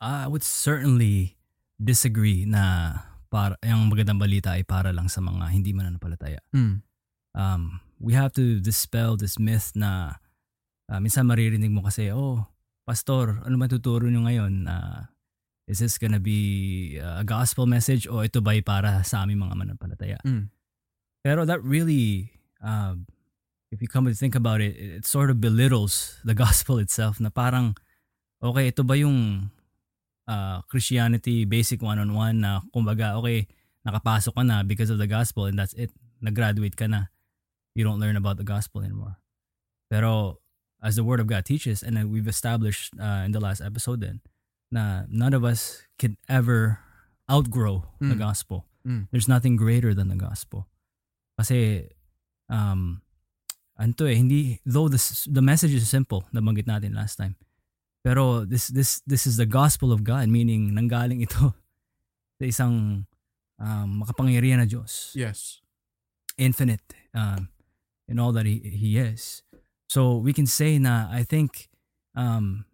I 0.00 0.28
would 0.28 0.44
certainly 0.44 1.36
disagree 1.80 2.44
na 2.44 2.94
para 3.32 3.58
yung 3.66 3.90
magandang 3.90 4.20
balita 4.20 4.54
ay 4.54 4.62
para 4.62 4.94
lang 4.94 5.10
sa 5.10 5.18
mga 5.18 5.50
hindi 5.50 5.74
mananampalataya. 5.74 6.38
Mm. 6.54 6.86
Um, 7.34 7.82
we 8.04 8.12
have 8.12 8.36
to 8.36 8.60
dispel 8.60 9.16
this 9.16 9.40
myth 9.40 9.72
na 9.72 10.20
uh, 10.92 11.00
minsan 11.00 11.24
maririnig 11.24 11.72
mo 11.72 11.80
kasi, 11.80 12.12
oh, 12.12 12.44
pastor, 12.84 13.40
ano 13.40 13.56
man 13.56 13.72
tuturo 13.72 14.04
nyo 14.12 14.28
ngayon? 14.28 14.68
Uh, 14.68 15.08
is 15.64 15.80
this 15.80 15.96
gonna 15.96 16.20
be 16.20 17.00
a 17.00 17.24
gospel 17.24 17.64
message 17.64 18.04
o 18.04 18.20
ito 18.20 18.44
ba'y 18.44 18.60
para 18.60 19.00
sa 19.00 19.24
aming 19.24 19.40
mga 19.40 19.56
mananampalataya? 19.56 20.18
Mm. 20.20 20.52
Pero 21.24 21.48
that 21.48 21.64
really, 21.64 22.28
uh, 22.60 22.92
if 23.72 23.80
you 23.80 23.88
come 23.88 24.04
to 24.04 24.12
think 24.12 24.36
about 24.36 24.60
it, 24.60 24.76
it 24.76 25.08
sort 25.08 25.32
of 25.32 25.40
belittles 25.40 26.20
the 26.28 26.36
gospel 26.44 26.76
itself 26.76 27.16
na 27.16 27.32
parang, 27.32 27.72
okay, 28.44 28.68
ito 28.68 28.84
ba 28.84 29.00
yung 29.00 29.48
uh, 30.28 30.60
Christianity 30.68 31.48
basic 31.48 31.80
one-on-one 31.80 32.44
na 32.44 32.60
kumbaga, 32.68 33.16
okay, 33.16 33.48
nakapasok 33.88 34.36
ka 34.36 34.44
na 34.44 34.60
because 34.60 34.92
of 34.92 35.00
the 35.00 35.08
gospel 35.08 35.48
and 35.48 35.56
that's 35.56 35.72
it. 35.80 35.88
Nag-graduate 36.20 36.76
ka 36.76 36.84
na. 36.84 37.13
You 37.74 37.82
don't 37.84 37.98
learn 37.98 38.16
about 38.16 38.36
the 38.38 38.46
gospel 38.46 38.82
anymore. 38.82 39.18
Pero 39.90 40.38
as 40.82 40.96
the 40.96 41.04
word 41.04 41.18
of 41.20 41.26
God 41.26 41.44
teaches, 41.44 41.82
and 41.82 41.96
then 41.96 42.10
we've 42.10 42.28
established 42.28 42.94
uh, 42.98 43.22
in 43.26 43.32
the 43.32 43.40
last 43.40 43.60
episode 43.60 44.00
then, 44.00 44.20
na 44.70 45.04
none 45.10 45.34
of 45.34 45.44
us 45.44 45.82
can 45.98 46.16
ever 46.28 46.78
outgrow 47.30 47.88
the 48.00 48.14
Mm. 48.14 48.18
gospel. 48.20 48.66
Mm. 48.86 49.08
There's 49.10 49.26
nothing 49.28 49.56
greater 49.56 49.94
than 49.94 50.08
the 50.12 50.18
gospel. 50.18 50.68
Kasi, 51.40 51.88
um, 52.52 53.00
anto 53.80 54.04
eh, 54.06 54.14
hindi, 54.14 54.60
though 54.66 54.88
this, 54.88 55.24
the 55.26 55.40
message 55.42 55.72
is 55.74 55.88
simple, 55.88 56.28
nabanggit 56.36 56.68
natin 56.68 56.94
last 56.94 57.16
time. 57.16 57.34
Pero 58.04 58.44
this, 58.44 58.68
this, 58.68 59.00
this 59.08 59.26
is 59.26 59.40
the 59.40 59.48
gospel 59.48 59.88
of 59.90 60.04
God, 60.04 60.28
meaning 60.28 60.76
nanggaling 60.76 61.24
ito 61.24 61.56
sa 62.38 62.44
isang 62.44 63.06
um, 63.58 63.88
makapangyarihan 64.04 64.60
na 64.60 64.68
Diyos 64.68 65.16
Yes. 65.16 65.64
infinite 66.36 66.82
um, 67.16 67.48
in 68.08 68.18
all 68.18 68.32
that 68.32 68.46
he, 68.46 68.60
he 68.60 68.98
is. 68.98 69.42
So 69.88 70.16
we 70.16 70.32
can 70.32 70.46
say 70.46 70.78
na 70.78 71.08
I 71.10 71.22
think 71.22 71.68
um, 72.16 72.64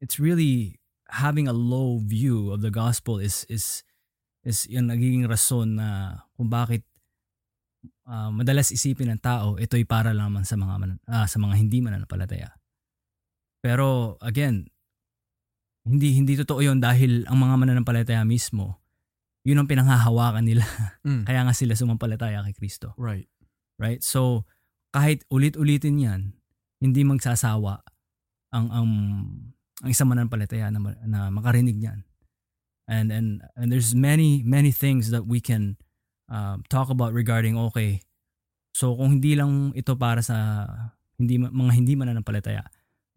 it's 0.00 0.18
really 0.18 0.78
having 1.08 1.46
a 1.46 1.54
low 1.54 2.00
view 2.02 2.50
of 2.50 2.60
the 2.60 2.72
gospel 2.72 3.18
is 3.18 3.44
is 3.48 3.84
is 4.42 4.66
yung 4.66 4.90
nagiging 4.90 5.28
rason 5.28 5.78
na 5.78 6.18
kung 6.34 6.50
bakit 6.50 6.82
uh, 8.10 8.32
madalas 8.34 8.74
isipin 8.74 9.14
ng 9.14 9.22
tao 9.22 9.54
ito'y 9.56 9.86
para 9.86 10.10
lamang 10.10 10.42
sa 10.42 10.58
mga 10.58 10.74
man, 10.82 10.98
ah, 11.06 11.30
sa 11.30 11.38
mga 11.38 11.54
hindi 11.54 11.78
mananampalataya. 11.78 12.50
Pero 13.62 14.18
again, 14.18 14.66
hindi 15.86 16.18
hindi 16.18 16.34
totoo 16.34 16.58
'yon 16.58 16.82
dahil 16.82 17.22
ang 17.30 17.38
mga 17.38 17.54
mananampalataya 17.62 18.26
mismo 18.26 18.82
yun 19.42 19.58
ang 19.58 19.68
pinanghahawakan 19.68 20.44
nila 20.46 20.64
Mm. 21.02 21.22
kaya 21.28 21.42
nga 21.42 21.54
sila 21.54 21.74
sumampalataya 21.74 22.46
kay 22.46 22.54
Kristo. 22.54 22.94
Right. 22.94 23.26
Right? 23.82 23.98
So, 23.98 24.46
kahit 24.94 25.26
ulit-ulitin 25.26 25.98
yan, 25.98 26.20
hindi 26.78 27.02
magsasawa 27.02 27.82
ang 28.54 28.66
ang 28.70 28.88
ang 29.82 29.90
isang 29.90 30.06
mananampalataya 30.06 30.70
na, 30.70 30.78
na 31.02 31.20
makarinig 31.34 31.74
niyan. 31.74 32.06
And 32.86 33.10
and 33.10 33.42
and 33.58 33.74
there's 33.74 33.90
many 33.90 34.46
many 34.46 34.70
things 34.70 35.10
that 35.10 35.26
we 35.26 35.42
can 35.42 35.82
um, 36.30 36.62
talk 36.70 36.86
about 36.86 37.10
regarding 37.10 37.58
okay. 37.70 38.06
So 38.70 38.94
kung 38.94 39.18
hindi 39.18 39.34
lang 39.34 39.74
ito 39.74 39.98
para 39.98 40.22
sa 40.22 40.66
hindi 41.18 41.42
mga 41.42 41.72
hindi 41.74 41.98
mananampalataya, 41.98 42.62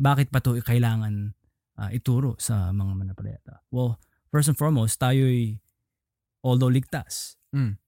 bakit 0.01 0.33
pa 0.33 0.41
to 0.41 0.57
kailangan 0.65 1.37
uh, 1.77 1.89
ituro 1.93 2.33
sa 2.41 2.73
mga 2.73 2.91
mananampalataya? 2.97 3.61
Well, 3.69 4.01
first 4.33 4.49
and 4.49 4.57
foremost, 4.57 4.97
tayo'y 4.97 5.61
although 6.45 6.69
ligtas, 6.69 7.37
Mm. 7.55 7.79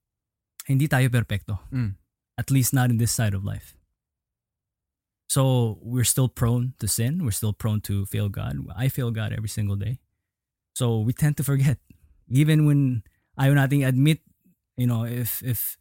hindi 0.65 0.85
tayo 0.89 1.07
perpekto. 1.11 1.59
Mm. 1.69 1.93
At 2.37 2.51
least 2.53 2.73
not 2.73 2.89
in 2.89 2.97
this 3.01 3.11
side 3.11 3.33
of 3.33 3.43
life. 3.43 3.73
So 5.27 5.77
we're 5.81 6.07
still 6.07 6.29
prone 6.29 6.73
to 6.79 6.87
sin. 6.87 7.23
We're 7.25 7.35
still 7.35 7.51
prone 7.53 7.81
to 7.89 8.05
fail 8.05 8.29
God. 8.29 8.57
I 8.75 8.87
fail 8.87 9.11
God 9.11 9.33
every 9.33 9.49
single 9.49 9.75
day. 9.75 9.99
So 10.75 10.99
we 11.01 11.11
tend 11.11 11.35
to 11.37 11.43
forget. 11.43 11.77
Even 12.29 12.65
when 12.65 13.03
ayaw 13.35 13.57
nating 13.59 13.83
admit, 13.83 14.21
you 14.77 14.87
know, 14.87 15.03
if 15.03 15.43
if 15.43 15.75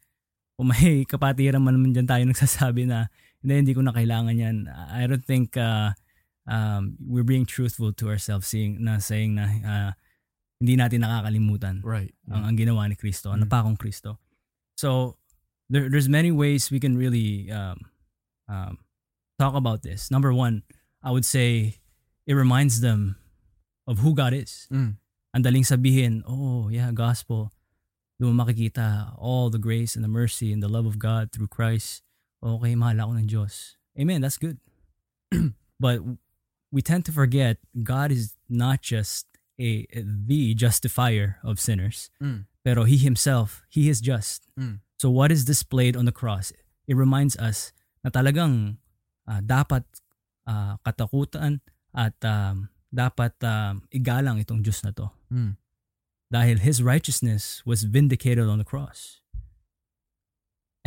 kung 0.57 0.73
may 0.73 1.05
kapatiran 1.11 1.61
man 1.63 1.77
naman 1.79 1.93
dyan 1.95 2.09
tayo 2.09 2.23
nagsasabi 2.27 2.89
na 2.89 3.07
hindi, 3.39 3.53
hindi 3.63 3.73
ko 3.77 3.81
na 3.85 3.93
kailangan 3.95 4.35
yan. 4.35 4.57
I 4.67 5.05
don't 5.07 5.23
think 5.23 5.55
uh, 5.55 5.93
um, 6.49 6.97
we're 6.99 7.27
being 7.27 7.45
truthful 7.45 7.93
to 7.93 8.09
ourselves 8.09 8.49
saying, 8.49 8.81
na 8.83 8.97
saying 8.97 9.37
na 9.37 9.45
uh, 9.63 9.91
hindi 10.57 10.73
natin 10.75 11.05
nakakalimutan 11.05 11.85
Right. 11.85 12.17
ang, 12.33 12.51
ang 12.51 12.55
ginawa 12.57 12.89
ni 12.89 12.97
Kristo, 12.97 13.29
ang 13.29 13.45
Mm. 13.45 13.47
napakong 13.47 13.77
Kristo. 13.77 14.17
So, 14.73 15.21
there, 15.69 15.89
there's 15.89 16.09
many 16.09 16.31
ways 16.31 16.71
we 16.71 16.79
can 16.79 16.97
really 16.97 17.51
um, 17.51 17.79
um, 18.47 18.77
talk 19.39 19.55
about 19.55 19.83
this. 19.83 20.09
Number 20.11 20.33
one, 20.33 20.63
I 21.03 21.11
would 21.11 21.25
say 21.25 21.75
it 22.25 22.33
reminds 22.33 22.81
them 22.81 23.15
of 23.87 23.99
who 23.99 24.13
God 24.15 24.33
is. 24.33 24.67
Mm. 24.71 24.95
Ang 25.35 25.43
daling 25.43 25.63
sabihin, 25.63 26.23
oh 26.27 26.69
yeah, 26.69 26.91
gospel. 26.91 27.51
Doon 28.19 28.33
makikita 28.33 29.13
all 29.17 29.49
the 29.51 29.59
grace 29.61 29.93
and 29.95 30.03
the 30.03 30.09
mercy 30.09 30.51
and 30.51 30.61
the 30.63 30.67
love 30.67 30.85
of 30.87 30.97
God 30.97 31.31
through 31.31 31.47
Christ. 31.47 32.01
Okay, 32.41 32.73
mahal 32.73 32.97
ako 32.97 33.11
ng 33.13 33.27
Diyos. 33.29 33.77
Amen, 33.99 34.21
that's 34.21 34.37
good. 34.41 34.57
but 35.79 36.01
we 36.71 36.81
tend 36.81 37.05
to 37.05 37.11
forget 37.11 37.57
God 37.83 38.11
is 38.11 38.33
not 38.49 38.81
just 38.81 39.25
a 39.61 39.85
the 39.93 40.53
justifier 40.53 41.37
of 41.43 41.59
sinners, 41.59 42.09
Mm. 42.21 42.45
pero 42.65 42.83
he 42.85 42.97
himself, 42.97 43.61
he 43.69 43.89
is 43.89 44.01
just. 44.01 44.49
Mm. 44.57 44.81
So 44.97 45.09
what 45.09 45.31
is 45.31 45.45
displayed 45.45 45.95
on 45.95 46.05
the 46.05 46.11
cross? 46.11 46.51
It 46.89 46.97
reminds 46.97 47.37
us 47.37 47.71
na 48.01 48.09
talagang 48.09 48.81
ah, 49.29 49.41
dapat 49.41 49.85
ah, 50.49 50.81
katakutan 50.81 51.61
at 51.93 52.17
um, 52.25 52.69
dapat 52.89 53.33
um, 53.45 53.85
igalang 53.93 54.41
itong 54.41 54.65
Diyos 54.65 54.81
na 54.81 54.91
to. 54.97 55.13
Mm. 55.29 55.57
Dahil 56.27 56.59
his 56.59 56.83
righteousness 56.83 57.63
was 57.63 57.87
vindicated 57.87 58.49
on 58.49 58.59
the 58.59 58.67
cross. 58.67 59.21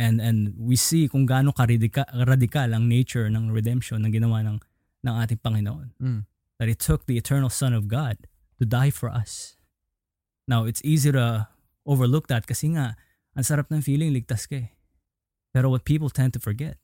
And 0.01 0.17
and 0.17 0.57
we 0.57 0.75
see 0.75 1.05
kung 1.05 1.29
gaano 1.29 1.53
karadika, 1.53 2.09
radikal 2.13 2.73
ang 2.73 2.89
nature 2.89 3.29
ng 3.29 3.53
redemption 3.53 4.01
na 4.01 4.09
ginawa 4.09 4.41
ng 4.41 4.57
ng 5.05 5.15
ating 5.17 5.41
Panginoon. 5.41 5.93
Mm. 6.01 6.21
That 6.61 6.69
it 6.69 6.77
took 6.77 7.05
the 7.05 7.17
eternal 7.17 7.49
Son 7.49 7.73
of 7.73 7.89
God 7.89 8.29
to 8.61 8.65
die 8.65 8.93
for 8.93 9.09
us. 9.09 9.57
Now, 10.45 10.65
it's 10.69 10.81
easy 10.85 11.09
to 11.13 11.49
overlook 11.85 12.29
that 12.29 12.45
kasi 12.45 12.77
nga, 12.77 12.93
ang 13.35 13.43
sarap 13.43 13.71
ng 13.71 13.81
feeling 13.81 14.11
ligtas 14.11 14.47
ka 14.47 14.55
eh. 14.59 14.69
Pero 15.51 15.69
what 15.69 15.83
people 15.83 16.09
tend 16.09 16.31
to 16.33 16.39
forget, 16.39 16.77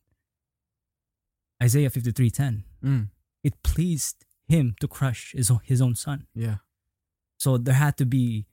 Isaiah 1.62 1.90
53.10, 1.90 2.64
Mm. 2.84 3.10
it 3.44 3.56
pleased 3.64 4.26
him 4.48 4.76
to 4.80 4.88
crush 4.88 5.34
his 5.34 5.52
his 5.66 5.82
own 5.82 5.96
son. 5.96 6.28
Yeah. 6.36 6.62
So 7.38 7.58
there 7.58 7.76
had 7.76 7.98
to 7.98 8.06
be 8.06 8.46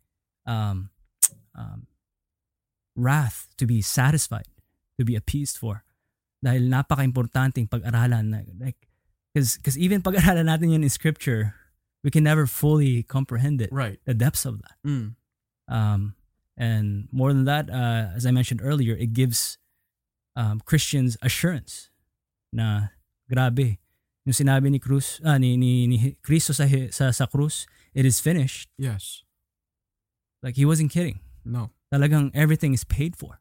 um, 0.47 0.91
um, 1.55 1.87
wrath 2.97 3.49
to 3.59 3.67
be 3.67 3.81
satisfied, 3.83 4.49
to 4.99 5.05
be 5.05 5.15
appeased 5.17 5.57
for. 5.59 5.85
Dahil 6.45 6.69
napaka-importanting 6.69 7.69
pag-aralan. 7.71 8.25
na- 8.29 8.45
Like, 8.61 8.89
because 9.33 9.57
even 9.79 10.03
pag-aralan 10.03 10.47
natin 10.53 10.73
yun 10.73 10.83
in 10.85 10.93
scripture, 10.93 11.55
we 12.05 12.11
can 12.13 12.25
never 12.25 12.45
fully 12.47 13.03
comprehend 13.03 13.61
it, 13.65 13.73
Right. 13.73 14.01
the 14.05 14.13
depths 14.13 14.45
of 14.45 14.61
that. 14.61 14.77
Mm. 14.85 15.17
Um, 15.69 16.15
and 16.57 17.09
more 17.11 17.33
than 17.33 17.45
that, 17.45 17.71
uh, 17.71 18.15
as 18.15 18.27
I 18.27 18.31
mentioned 18.31 18.61
earlier, 18.63 18.95
it 18.95 19.13
gives 19.13 19.59
um, 20.37 20.61
Christians 20.65 21.17
assurance 21.23 21.91
na 22.53 22.89
grabe. 23.31 23.79
Yung 24.25 24.33
sinabi 24.33 24.71
ni 24.71 24.79
Cruz, 24.79 25.21
ah, 25.25 25.37
ni, 25.37 25.57
ni, 25.57 25.87
ni 25.87 26.17
Cristo 26.23 26.53
sa, 26.53 26.65
sa, 26.91 27.11
sa 27.11 27.27
krus, 27.27 27.67
it 27.93 28.07
is 28.07 28.21
finished. 28.21 28.71
Yes. 28.79 29.23
Like 30.43 30.57
he 30.57 30.65
wasn't 30.65 30.91
kidding. 30.91 31.21
No. 31.45 31.71
Talagang 31.93 32.31
everything 32.35 32.73
is 32.73 32.85
paid 32.85 33.17
for. 33.17 33.41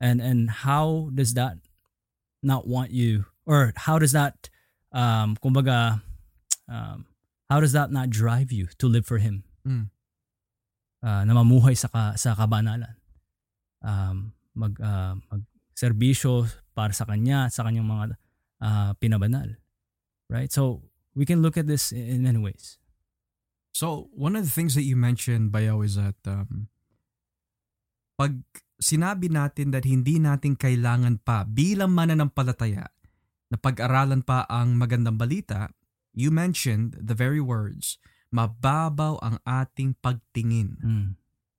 And 0.00 0.20
and 0.20 0.50
how 0.50 1.10
does 1.14 1.34
that 1.34 1.58
not 2.42 2.66
want 2.66 2.90
you 2.90 3.24
or 3.46 3.72
how 3.76 3.98
does 3.98 4.12
that 4.12 4.50
um 4.92 5.38
kumbaga 5.42 6.02
um 6.68 7.06
how 7.48 7.60
does 7.60 7.72
that 7.72 7.90
not 7.90 8.10
drive 8.10 8.52
you 8.52 8.66
to 8.78 8.86
live 8.86 9.06
for 9.06 9.18
him? 9.18 9.44
Mm. 9.66 9.93
Uh, 11.04 11.20
na 11.28 11.36
mamuhay 11.36 11.76
sa 11.76 11.92
ka, 11.92 12.16
sa 12.16 12.32
kabanalan. 12.32 12.96
Um 13.84 14.32
mag 14.56 14.72
uh, 14.80 15.12
mag 15.28 15.42
serbisyo 15.76 16.48
para 16.72 16.96
sa 16.96 17.04
kanya, 17.04 17.52
sa 17.52 17.68
kanyang 17.68 17.84
mga 17.84 18.04
uh, 18.64 18.90
pinabanal. 18.96 19.60
Right? 20.32 20.48
So 20.48 20.88
we 21.12 21.28
can 21.28 21.44
look 21.44 21.60
at 21.60 21.68
this 21.68 21.92
in 21.92 22.24
many 22.24 22.40
ways. 22.40 22.80
So, 23.74 24.06
one 24.14 24.38
of 24.38 24.46
the 24.46 24.54
things 24.54 24.78
that 24.78 24.86
you 24.86 24.94
mentioned, 24.94 25.50
Bayaw, 25.50 25.82
is 25.82 25.98
that 25.98 26.14
um, 26.30 26.70
pag 28.14 28.38
sinabi 28.78 29.26
natin 29.26 29.74
that 29.74 29.82
hindi 29.82 30.22
natin 30.22 30.54
kailangan 30.54 31.18
pa 31.26 31.42
bilang 31.42 31.90
mananampalataya 31.90 32.86
na 33.50 33.56
pag-aralan 33.58 34.22
pa 34.22 34.46
ang 34.46 34.78
magandang 34.78 35.18
balita, 35.18 35.74
you 36.14 36.30
mentioned 36.30 36.94
the 37.02 37.18
very 37.18 37.42
words, 37.42 37.98
mababaw 38.34 39.22
ang 39.22 39.38
ating 39.46 39.94
pagtingin 40.02 40.74
Mm. 40.82 41.08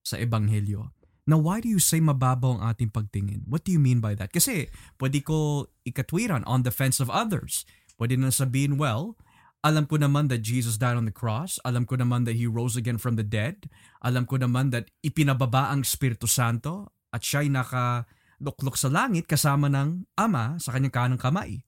sa 0.03 0.19
Ebanghelyo. 0.19 0.91
Now, 1.25 1.41
why 1.41 1.57
do 1.63 1.71
you 1.71 1.81
say 1.81 1.97
mababaw 1.97 2.59
ang 2.59 2.63
ating 2.69 2.93
pagtingin? 2.93 3.47
What 3.49 3.65
do 3.65 3.73
you 3.73 3.81
mean 3.81 3.97
by 3.97 4.13
that? 4.19 4.29
Kasi 4.29 4.69
pwede 5.01 5.25
ko 5.25 5.65
ikatwiran 5.81 6.45
on 6.45 6.61
defense 6.61 7.01
of 7.01 7.09
others. 7.09 7.65
Pwede 7.97 8.13
na 8.13 8.29
sabihin, 8.29 8.77
well, 8.77 9.17
alam 9.65 9.89
ko 9.89 9.97
naman 9.97 10.29
that 10.29 10.45
Jesus 10.45 10.77
died 10.77 10.93
on 10.93 11.09
the 11.09 11.15
cross. 11.15 11.57
Alam 11.65 11.89
ko 11.89 11.97
naman 11.97 12.29
that 12.29 12.37
He 12.37 12.45
rose 12.45 12.77
again 12.77 13.01
from 13.01 13.17
the 13.17 13.25
dead. 13.25 13.65
Alam 14.05 14.29
ko 14.29 14.37
naman 14.37 14.69
that 14.69 14.93
ipinababa 15.01 15.73
ang 15.73 15.81
Espiritu 15.81 16.29
Santo 16.29 16.93
at 17.09 17.25
siya'y 17.25 17.49
nakaluklok 17.49 18.77
sa 18.77 18.93
langit 18.93 19.25
kasama 19.25 19.65
ng 19.65 20.05
Ama 20.13 20.61
sa 20.61 20.77
kanyang 20.77 20.93
kanang 20.93 21.21
kamay. 21.23 21.65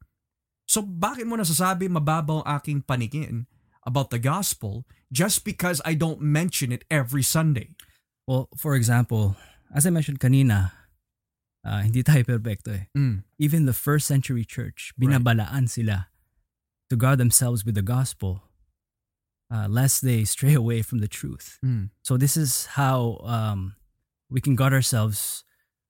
So 0.69 0.85
bakit 0.85 1.25
mo 1.25 1.33
nasasabi 1.33 1.89
mababaw 1.89 2.45
ang 2.45 2.61
aking 2.61 2.85
paningin 2.85 3.49
about 3.87 4.11
the 4.11 4.19
gospel 4.19 4.83
just 5.09 5.47
because 5.47 5.79
I 5.87 5.95
don't 5.95 6.19
mention 6.19 6.75
it 6.75 6.83
every 6.91 7.23
Sunday? 7.23 7.79
Well, 8.27 8.51
for 8.59 8.75
example, 8.75 9.39
as 9.73 9.87
I 9.87 9.89
mentioned 9.89 10.19
kanina, 10.19 10.75
uh, 11.63 11.87
hindi 11.87 12.03
tayo 12.03 12.27
perfecto 12.27 12.75
eh. 12.75 12.91
Mm. 12.91 13.23
Even 13.39 13.63
the 13.63 13.73
first 13.73 14.05
century 14.05 14.43
church, 14.43 14.91
binabalaan 14.99 15.71
sila 15.71 16.11
to 16.91 16.99
guard 16.99 17.17
themselves 17.17 17.63
with 17.63 17.75
the 17.75 17.81
gospel 17.81 18.43
uh, 19.51 19.67
lest 19.71 20.03
they 20.03 20.23
stray 20.27 20.53
away 20.61 20.81
from 20.83 20.99
the 20.99 21.07
truth. 21.07 21.57
Mm. 21.63 21.89
So 22.03 22.17
this 22.17 22.35
is 22.35 22.67
how 22.75 23.23
um, 23.23 23.75
we 24.29 24.41
can 24.41 24.55
guard 24.55 24.73
ourselves 24.73 25.43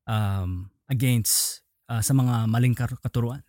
um, 0.05 0.69
against 0.89 1.61
uh, 1.89 2.01
sa 2.01 2.13
mga 2.13 2.45
maling 2.45 2.75
katuruan. 2.77 3.41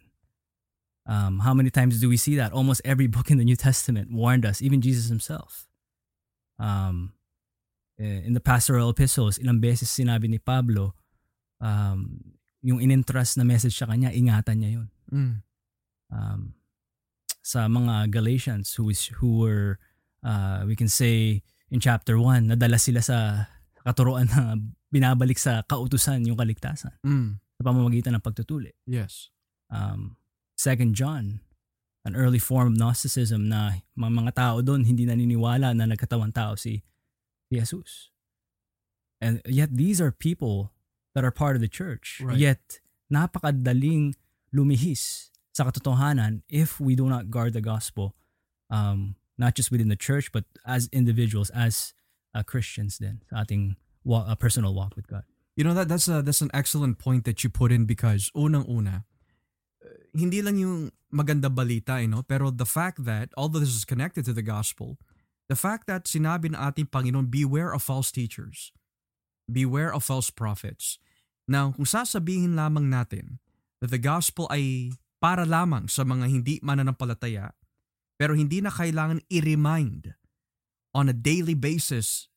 Um, 1.09 1.41
how 1.41 1.57
many 1.57 1.73
times 1.73 2.01
do 2.05 2.09
we 2.09 2.21
see 2.21 2.37
that? 2.37 2.53
Almost 2.53 2.85
every 2.85 3.09
book 3.09 3.33
in 3.33 3.41
the 3.41 3.45
New 3.49 3.57
Testament 3.57 4.13
warned 4.13 4.45
us, 4.45 4.61
even 4.61 4.85
Jesus 4.85 5.09
himself. 5.09 5.65
Um, 6.61 7.17
eh, 7.97 8.21
in 8.29 8.37
the 8.37 8.45
pastoral 8.45 8.93
epistles, 8.93 9.41
ilang 9.41 9.57
beses 9.65 9.89
sinabi 9.89 10.29
ni 10.29 10.37
Pablo, 10.37 10.93
um, 11.65 12.37
yung 12.61 12.85
inintrust 12.85 13.41
na 13.41 13.49
message 13.49 13.73
sa 13.73 13.89
kanya, 13.89 14.13
ingatan 14.13 14.61
niya 14.61 14.71
yun. 14.77 14.89
Mm. 15.09 15.35
Um, 16.13 16.41
sa 17.41 17.65
mga 17.65 18.13
Galatians 18.13 18.77
who 18.77 18.93
is 18.93 19.09
who 19.25 19.41
were 19.41 19.81
uh, 20.21 20.69
we 20.69 20.77
can 20.77 20.89
say 20.93 21.41
in 21.73 21.81
chapter 21.81 22.21
1 22.21 22.53
nadala 22.53 22.77
sila 22.77 23.01
sa 23.01 23.49
katuroan 23.81 24.29
na 24.29 24.61
binabalik 24.93 25.41
sa 25.41 25.65
kautusan 25.65 26.29
yung 26.29 26.37
kaligtasan 26.37 26.93
Mm. 27.01 27.41
sa 27.57 27.63
pamamagitan 27.65 28.13
ng 28.13 28.25
pagtutuli. 28.25 28.77
Yes. 28.85 29.33
Um, 29.73 30.18
Second 30.59 30.99
John, 30.99 31.39
an 32.05 32.19
early 32.19 32.43
form 32.43 32.75
of 32.75 32.77
Gnosticism 32.77 33.47
na 33.47 33.87
mga, 33.95 34.11
mga 34.11 34.33
tao 34.35 34.55
doon 34.59 34.83
hindi 34.83 35.07
naniniwala 35.07 35.71
na 35.71 35.87
nagkatawang 35.87 36.35
tao 36.35 36.59
si, 36.59 36.83
si 37.47 37.63
Jesus. 37.63 38.11
And 39.23 39.39
yet 39.47 39.71
these 39.79 40.03
are 40.03 40.11
people 40.11 40.75
that 41.15 41.23
are 41.23 41.31
part 41.31 41.55
of 41.55 41.63
the 41.63 41.71
church. 41.71 42.19
Right. 42.19 42.39
Yet 42.39 42.83
napakadaling 43.07 44.19
lumihis 44.51 45.31
sa 45.55 45.63
katotohanan 45.63 46.43
if 46.51 46.83
we 46.83 46.99
do 46.99 47.07
not 47.07 47.31
guard 47.31 47.55
the 47.55 47.63
gospel 47.63 48.19
um, 48.71 49.15
not 49.39 49.55
just 49.55 49.71
within 49.71 49.89
the 49.89 49.99
church 49.99 50.33
but 50.35 50.45
as 50.67 50.91
individuals, 50.93 51.51
as 51.51 51.95
uh, 52.35 52.43
Christians 52.43 52.99
din 52.99 53.23
sa 53.31 53.47
ating 53.47 53.79
wa- 54.03 54.27
uh, 54.27 54.35
personal 54.35 54.75
walk 54.75 54.95
with 54.99 55.07
God. 55.07 55.23
You 55.55 55.67
know 55.67 55.75
that 55.75 55.91
that's 55.91 56.07
a 56.07 56.23
that's 56.23 56.43
an 56.43 56.55
excellent 56.55 56.99
point 56.99 57.27
that 57.27 57.43
you 57.43 57.51
put 57.51 57.75
in 57.75 57.83
because 57.87 58.31
unang-una 58.35 59.07
hindi 60.19 60.43
lang 60.43 60.59
yung 60.59 60.91
maganda 61.09 61.49
balita, 61.49 62.03
you 62.03 62.11
know, 62.11 62.27
pero 62.27 62.51
the 62.51 62.69
fact 62.69 63.07
that 63.07 63.31
although 63.39 63.63
this 63.63 63.73
is 63.73 63.89
connected 63.89 64.27
to 64.27 64.35
the 64.35 64.45
gospel, 64.45 64.99
the 65.49 65.57
fact 65.57 65.89
that 65.89 66.05
sinabi 66.05 66.53
ng 66.53 66.59
ating 66.59 66.91
Panginoon, 66.91 67.33
beware 67.33 67.73
of 67.73 67.81
false 67.81 68.13
teachers. 68.13 68.75
Beware 69.49 69.89
of 69.95 70.05
false 70.05 70.29
prophets. 70.29 71.01
Now, 71.49 71.73
kung 71.73 71.89
sasabihin 71.89 72.53
lamang 72.53 72.93
natin 72.93 73.41
that 73.81 73.89
the 73.89 74.01
gospel 74.01 74.45
ay 74.53 74.93
para 75.17 75.49
lamang 75.49 75.89
sa 75.89 76.05
mga 76.05 76.29
hindi 76.29 76.55
mananampalataya, 76.61 77.57
pero 78.21 78.37
hindi 78.37 78.61
na 78.61 78.69
kailangan 78.69 79.25
i-remind 79.33 80.13
on 80.93 81.09
a 81.09 81.17
daily 81.17 81.57
basis, 81.57 82.29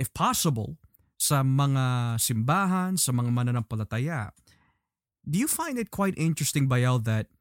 if 0.00 0.08
possible, 0.16 0.80
sa 1.20 1.44
mga 1.44 2.16
simbahan, 2.16 2.96
sa 2.96 3.12
mga 3.12 3.28
mananampalataya. 3.28 4.32
Do 5.24 5.40
you 5.40 5.48
find 5.48 5.80
it 5.80 5.90
quite 5.90 6.12
interesting, 6.20 6.68
Bayal, 6.68 7.00
that 7.04 7.32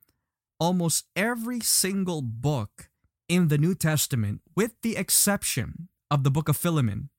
almost 0.60 1.12
every 1.16 1.60
single 1.60 2.24
book 2.24 2.88
in 3.28 3.52
the 3.52 3.60
New 3.60 3.76
Testament, 3.76 4.40
with 4.56 4.72
the 4.82 4.96
exception 4.96 5.92
of 6.08 6.24
the 6.24 6.32
book 6.32 6.48
of 6.48 6.56
Philemon, 6.56 7.12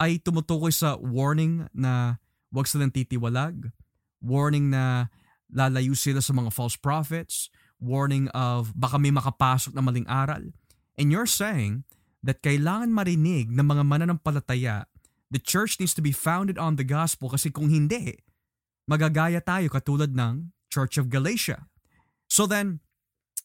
ay 0.00 0.20
tumutukoy 0.20 0.72
sa 0.72 0.96
warning 1.00 1.68
na 1.72 2.20
huwag 2.52 2.68
silang 2.68 2.92
titiwalag, 2.92 3.72
warning 4.20 4.72
na 4.72 5.08
lalayo 5.48 5.96
sila 5.96 6.20
sa 6.20 6.32
mga 6.32 6.52
false 6.52 6.76
prophets, 6.76 7.48
warning 7.80 8.28
of 8.36 8.72
baka 8.76 9.00
may 9.00 9.12
makapasok 9.12 9.72
na 9.72 9.84
maling 9.84 10.08
aral. 10.08 10.52
And 11.00 11.08
you're 11.08 11.28
saying 11.28 11.88
that 12.20 12.44
kailangan 12.44 12.92
marinig 12.92 13.48
ng 13.48 13.64
mga 13.64 13.84
mananampalataya 13.84 14.84
the 15.30 15.38
church 15.38 15.78
needs 15.78 15.94
to 15.94 16.02
be 16.02 16.12
founded 16.12 16.58
on 16.58 16.74
the 16.74 16.84
gospel 16.84 17.30
kasi 17.30 17.54
kung 17.54 17.70
hindi, 17.70 18.18
magagaya 18.90 19.38
tayo 19.38 19.70
katulad 19.70 20.10
ng 20.10 20.50
Church 20.66 20.98
of 20.98 21.06
Galatia. 21.06 21.70
So 22.26 22.50
then, 22.50 22.82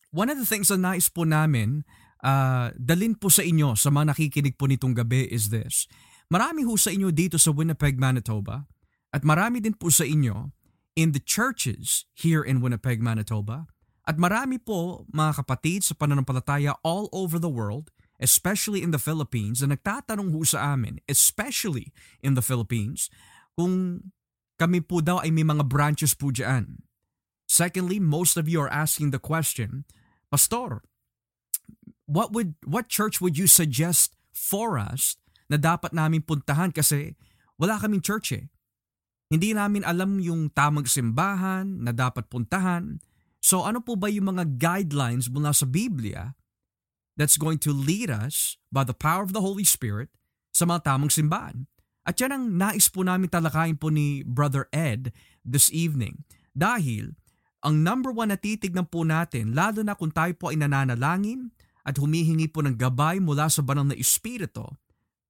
one 0.09 0.33
of 0.33 0.41
the 0.41 0.49
things 0.49 0.73
na 0.73 0.97
nais 0.97 1.05
po 1.05 1.21
namin 1.21 1.85
uh, 2.25 2.73
dalin 2.73 3.13
po 3.13 3.29
sa 3.29 3.45
inyo 3.45 3.77
sa 3.77 3.93
mga 3.93 4.17
nakikinig 4.17 4.57
po 4.57 4.65
nitong 4.65 4.97
gabi 4.97 5.29
is 5.29 5.53
this. 5.53 5.85
Marami 6.33 6.65
ho 6.65 6.73
sa 6.73 6.89
inyo 6.89 7.13
dito 7.13 7.37
sa 7.37 7.53
Winnipeg, 7.53 8.01
Manitoba 8.01 8.65
at 9.13 9.21
marami 9.21 9.61
din 9.61 9.77
po 9.77 9.93
sa 9.93 10.01
inyo 10.01 10.49
in 10.97 11.13
the 11.13 11.21
churches 11.21 12.09
here 12.17 12.41
in 12.41 12.65
Winnipeg, 12.65 12.97
Manitoba 12.97 13.69
at 14.09 14.17
marami 14.17 14.57
po 14.57 15.05
mga 15.13 15.45
kapatid 15.45 15.85
sa 15.85 15.93
pananampalataya 15.93 16.73
all 16.81 17.05
over 17.13 17.37
the 17.37 17.51
world 17.51 17.93
especially 18.19 18.79
in 18.79 18.91
the 18.95 19.01
Philippines, 19.01 19.59
na 19.59 19.75
nagtatanong 19.75 20.31
ho 20.31 20.41
sa 20.47 20.75
amin, 20.75 21.03
especially 21.11 21.91
in 22.23 22.35
the 22.35 22.43
Philippines, 22.43 23.11
kung 23.59 24.07
kami 24.55 24.79
po 24.79 25.03
daw 25.03 25.19
ay 25.19 25.31
may 25.31 25.43
mga 25.43 25.67
branches 25.67 26.15
po 26.15 26.31
dyan. 26.31 26.83
Secondly, 27.45 28.01
most 28.01 28.39
of 28.39 28.49
you 28.49 28.63
are 28.63 28.71
asking 28.71 29.13
the 29.13 29.21
question, 29.21 29.85
Pastor, 30.33 30.81
what 32.09 32.33
would 32.33 32.57
what 32.65 32.89
church 32.89 33.21
would 33.21 33.37
you 33.37 33.45
suggest 33.45 34.17
for 34.33 34.77
us 34.77 35.17
na 35.47 35.55
dapat 35.55 35.93
namin 35.93 36.25
puntahan 36.25 36.73
kasi 36.73 37.13
wala 37.55 37.77
kaming 37.77 38.01
church 38.01 38.33
eh. 38.35 38.45
Hindi 39.29 39.57
namin 39.57 39.81
alam 39.81 40.21
yung 40.21 40.53
tamang 40.53 40.85
simbahan 40.85 41.81
na 41.81 41.89
dapat 41.89 42.29
puntahan. 42.29 43.01
So 43.41 43.65
ano 43.65 43.81
po 43.81 43.97
ba 43.97 44.09
yung 44.09 44.35
mga 44.35 44.57
guidelines 44.57 45.29
mula 45.29 45.53
sa 45.53 45.65
Biblia 45.65 46.37
that's 47.17 47.39
going 47.39 47.57
to 47.63 47.71
lead 47.71 48.11
us 48.11 48.59
by 48.69 48.83
the 48.83 48.93
power 48.93 49.25
of 49.25 49.33
the 49.33 49.41
Holy 49.41 49.65
Spirit 49.65 50.11
sa 50.53 50.67
mga 50.67 50.85
tamang 50.93 51.13
simbahan. 51.13 51.65
At 52.05 52.21
yan 52.21 52.31
ang 52.37 52.45
nais 52.53 52.85
po 52.87 53.01
namin 53.01 53.33
talakayin 53.33 53.81
po 53.81 53.89
ni 53.89 54.21
Brother 54.21 54.69
Ed 54.69 55.09
this 55.41 55.73
evening. 55.73 56.21
Dahil 56.53 57.17
ang 57.65 57.81
number 57.81 58.13
one 58.13 58.29
na 58.29 58.37
titignan 58.37 58.85
po 58.85 59.01
natin, 59.01 59.57
lalo 59.57 59.81
na 59.81 59.97
kung 59.97 60.13
tayo 60.13 60.31
po 60.37 60.53
ay 60.53 60.61
nananalangin 60.61 61.49
at 61.81 61.97
humihingi 61.97 62.45
po 62.45 62.61
ng 62.61 62.77
gabay 62.77 63.17
mula 63.17 63.49
sa 63.49 63.65
banal 63.65 63.89
na 63.89 63.97
Espiritu 63.97 64.69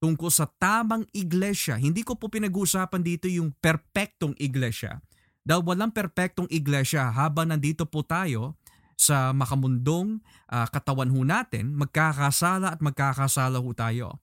tungkol 0.03 0.27
sa 0.27 0.51
tamang 0.59 1.07
iglesia. 1.15 1.79
Hindi 1.79 2.03
ko 2.03 2.19
po 2.19 2.27
pinag-uusapan 2.27 3.01
dito 3.01 3.31
yung 3.31 3.55
perpektong 3.55 4.35
iglesia. 4.37 4.99
Dahil 5.47 5.63
walang 5.63 5.95
perpektong 5.95 6.51
iglesia 6.51 7.07
habang 7.07 7.55
nandito 7.55 7.87
po 7.87 8.03
tayo 8.03 8.59
sa 8.99 9.31
makamundong 9.31 10.19
uh, 10.51 10.67
katawan 10.71 11.11
ho 11.11 11.23
natin, 11.23 11.75
magkakasala 11.75 12.75
at 12.75 12.79
magkakasala 12.83 13.59
ho 13.63 13.71
tayo. 13.71 14.19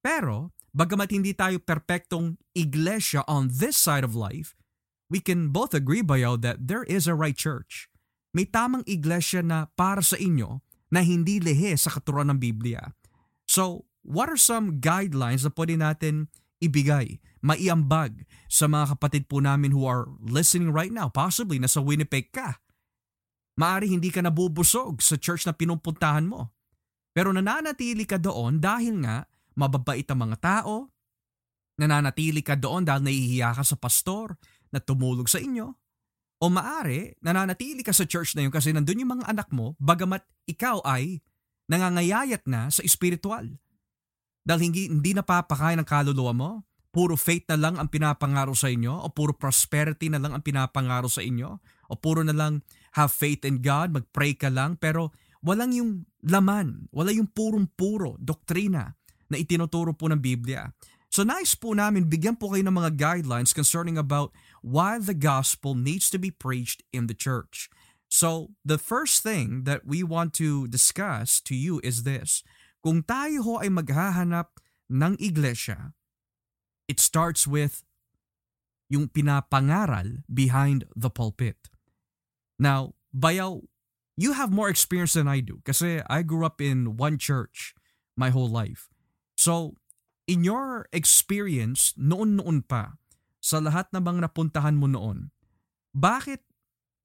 Pero, 0.00 0.52
bagamat 0.70 1.10
hindi 1.14 1.34
tayo 1.34 1.58
perpektong 1.62 2.38
iglesia 2.54 3.26
on 3.30 3.50
this 3.50 3.78
side 3.78 4.02
of 4.02 4.18
life, 4.18 4.54
we 5.10 5.18
can 5.18 5.50
both 5.50 5.74
agree 5.74 6.02
bayaw 6.02 6.38
that 6.38 6.70
there 6.70 6.86
is 6.86 7.10
a 7.10 7.16
right 7.16 7.36
church. 7.36 7.90
May 8.30 8.46
tamang 8.46 8.86
iglesia 8.86 9.42
na 9.42 9.70
para 9.74 10.00
sa 10.00 10.14
inyo 10.14 10.62
na 10.90 11.02
hindi 11.02 11.42
lehe 11.42 11.74
sa 11.74 11.90
katuruan 11.90 12.30
ng 12.30 12.38
Biblia. 12.38 12.94
So, 13.50 13.90
what 14.06 14.30
are 14.30 14.38
some 14.38 14.78
guidelines 14.78 15.42
na 15.42 15.50
pwede 15.50 15.74
natin 15.74 16.30
ibigay, 16.62 17.18
maiambag 17.42 18.22
sa 18.46 18.70
mga 18.70 18.94
kapatid 18.94 19.26
po 19.26 19.42
namin 19.42 19.74
who 19.74 19.82
are 19.82 20.06
listening 20.22 20.70
right 20.70 20.94
now, 20.94 21.10
possibly 21.10 21.58
nasa 21.58 21.82
Winnipeg 21.82 22.30
ka, 22.30 22.62
Maari 23.60 23.92
hindi 23.92 24.08
ka 24.08 24.24
nabubusog 24.24 25.04
sa 25.04 25.20
church 25.20 25.44
na 25.44 25.52
pinupuntahan 25.52 26.24
mo. 26.24 26.48
Pero 27.12 27.28
nananatili 27.28 28.08
ka 28.08 28.16
doon 28.16 28.56
dahil 28.56 29.04
nga 29.04 29.28
mababait 29.60 30.08
ang 30.08 30.24
mga 30.24 30.36
tao, 30.40 30.88
nananatili 31.76 32.40
ka 32.40 32.56
doon 32.56 32.88
dahil 32.88 33.04
nahihiya 33.04 33.52
ka 33.56 33.64
sa 33.64 33.76
pastor 33.76 34.40
na 34.72 34.80
tumulog 34.80 35.28
sa 35.28 35.36
inyo, 35.36 35.68
o 36.40 36.48
maari 36.48 37.12
nananatili 37.20 37.84
ka 37.84 37.92
sa 37.92 38.08
church 38.08 38.32
na 38.32 38.48
yun 38.48 38.52
kasi 38.52 38.72
nandun 38.72 39.04
yung 39.04 39.20
mga 39.20 39.28
anak 39.28 39.52
mo 39.52 39.76
bagamat 39.76 40.24
ikaw 40.48 40.80
ay 40.88 41.20
nangangayayat 41.68 42.48
na 42.48 42.72
sa 42.72 42.80
espiritual. 42.80 43.44
Dahil 44.40 44.72
hindi, 44.72 44.88
hindi 44.88 45.12
napapakain 45.12 45.78
ng 45.84 45.86
kaluluwa 45.86 46.32
mo? 46.32 46.50
Puro 46.90 47.14
faith 47.14 47.46
na 47.46 47.60
lang 47.60 47.78
ang 47.78 47.86
pinapangaro 47.86 48.56
sa 48.56 48.66
inyo? 48.66 48.90
O 48.90 49.12
puro 49.14 49.36
prosperity 49.36 50.10
na 50.10 50.18
lang 50.18 50.34
ang 50.34 50.42
pinapangaro 50.42 51.06
sa 51.06 51.22
inyo? 51.22 51.60
O 51.86 51.94
puro 52.00 52.24
na 52.26 52.34
lang 52.34 52.64
have 52.98 53.14
faith 53.14 53.46
in 53.46 53.62
God, 53.62 53.94
mag-pray 53.94 54.34
ka 54.34 54.50
lang, 54.50 54.74
pero 54.80 55.14
walang 55.44 55.70
yung 55.70 56.02
laman, 56.26 56.90
wala 56.90 57.14
yung 57.14 57.30
purong-puro 57.30 58.18
doktrina 58.18 58.96
na 59.30 59.38
itinuturo 59.38 59.94
po 59.94 60.10
ng 60.10 60.18
Biblia. 60.18 60.74
So 61.10 61.26
nice 61.26 61.58
po 61.58 61.74
namin, 61.74 62.06
bigyan 62.06 62.38
po 62.38 62.54
kayo 62.54 62.62
ng 62.66 62.76
mga 62.76 62.94
guidelines 62.98 63.50
concerning 63.50 63.98
about 63.98 64.30
why 64.62 64.98
the 64.98 65.16
gospel 65.16 65.74
needs 65.74 66.06
to 66.10 66.18
be 66.18 66.30
preached 66.30 66.82
in 66.94 67.10
the 67.10 67.18
church. 67.18 67.70
So 68.10 68.54
the 68.66 68.78
first 68.78 69.22
thing 69.22 69.66
that 69.66 69.86
we 69.86 70.02
want 70.02 70.34
to 70.42 70.66
discuss 70.66 71.38
to 71.46 71.54
you 71.54 71.78
is 71.82 72.02
this. 72.02 72.42
Kung 72.82 73.06
tayo 73.06 73.42
ho 73.46 73.54
ay 73.62 73.70
maghahanap 73.70 74.58
ng 74.90 75.14
iglesia, 75.22 75.94
it 76.90 76.98
starts 76.98 77.46
with 77.46 77.86
yung 78.90 79.06
pinapangaral 79.06 80.26
behind 80.26 80.82
the 80.98 81.10
pulpit. 81.10 81.70
Now, 82.58 82.98
Bayaw, 83.14 83.62
you 84.18 84.34
have 84.34 84.50
more 84.50 84.68
experience 84.68 85.14
than 85.14 85.30
I 85.30 85.38
do 85.38 85.62
kasi 85.62 86.02
I 86.10 86.26
grew 86.26 86.42
up 86.42 86.58
in 86.58 86.98
one 86.98 87.16
church 87.16 87.78
my 88.18 88.34
whole 88.34 88.50
life. 88.50 88.89
So, 89.40 89.80
in 90.28 90.44
your 90.44 90.84
experience 90.92 91.96
noon-noon 91.96 92.68
pa, 92.68 93.00
sa 93.40 93.56
lahat 93.56 93.88
na 93.88 94.04
bang 94.04 94.20
napuntahan 94.20 94.76
mo 94.76 94.84
noon, 94.84 95.32
bakit 95.96 96.44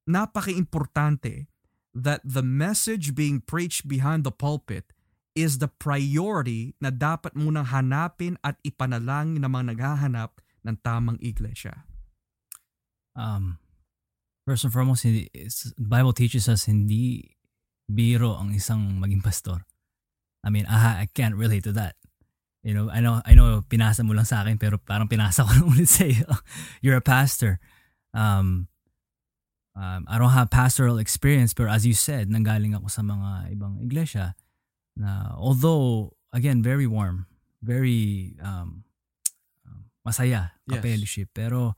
napaka-importante 0.04 1.48
that 1.96 2.20
the 2.28 2.44
message 2.44 3.16
being 3.16 3.40
preached 3.40 3.88
behind 3.88 4.28
the 4.28 4.36
pulpit 4.36 4.92
is 5.32 5.64
the 5.64 5.72
priority 5.72 6.76
na 6.84 6.92
dapat 6.92 7.40
munang 7.40 7.72
hanapin 7.72 8.36
at 8.44 8.60
ipanalangin 8.68 9.40
ng 9.40 9.48
mga 9.48 9.66
naghahanap 9.72 10.44
ng 10.68 10.76
tamang 10.84 11.16
iglesia? 11.24 11.88
Um, 13.16 13.64
first 14.44 14.68
and 14.68 14.76
foremost, 14.76 15.08
the 15.08 15.32
Bible 15.80 16.12
teaches 16.12 16.52
us 16.52 16.68
hindi 16.68 17.32
biro 17.88 18.36
ang 18.36 18.52
isang 18.52 19.00
maging 19.00 19.24
pastor. 19.24 19.64
I 20.44 20.52
mean, 20.52 20.68
aha, 20.68 21.00
I 21.00 21.08
can't 21.08 21.40
relate 21.40 21.64
to 21.64 21.72
that. 21.80 21.96
You 22.66 22.74
know, 22.74 22.90
I 22.90 22.98
know, 22.98 23.22
I 23.22 23.38
know, 23.38 23.62
pinasa 23.62 24.02
mo 24.02 24.18
lang 24.18 24.26
sa 24.26 24.42
akin, 24.42 24.58
pero 24.58 24.82
parang 24.82 25.06
pinasa 25.06 25.46
ko 25.46 25.54
lang 25.62 25.70
ulit 25.70 25.86
sa 25.86 26.10
iyo. 26.10 26.26
You're 26.82 26.98
a 26.98 27.06
pastor. 27.06 27.62
Um, 28.10 28.66
um, 29.78 30.10
I 30.10 30.18
don't 30.18 30.34
have 30.34 30.50
pastoral 30.50 30.98
experience, 30.98 31.54
but 31.54 31.70
as 31.70 31.86
you 31.86 31.94
said, 31.94 32.34
nanggaling 32.34 32.74
ako 32.74 32.90
sa 32.90 33.06
mga 33.06 33.54
ibang 33.54 33.86
iglesia 33.86 34.34
na 34.98 35.38
although, 35.38 36.18
again, 36.34 36.66
very 36.66 36.90
warm, 36.90 37.30
very 37.62 38.34
um, 38.42 38.82
masaya, 40.02 40.58
yes. 40.66 40.82
fellowship, 40.82 41.30
pero 41.38 41.78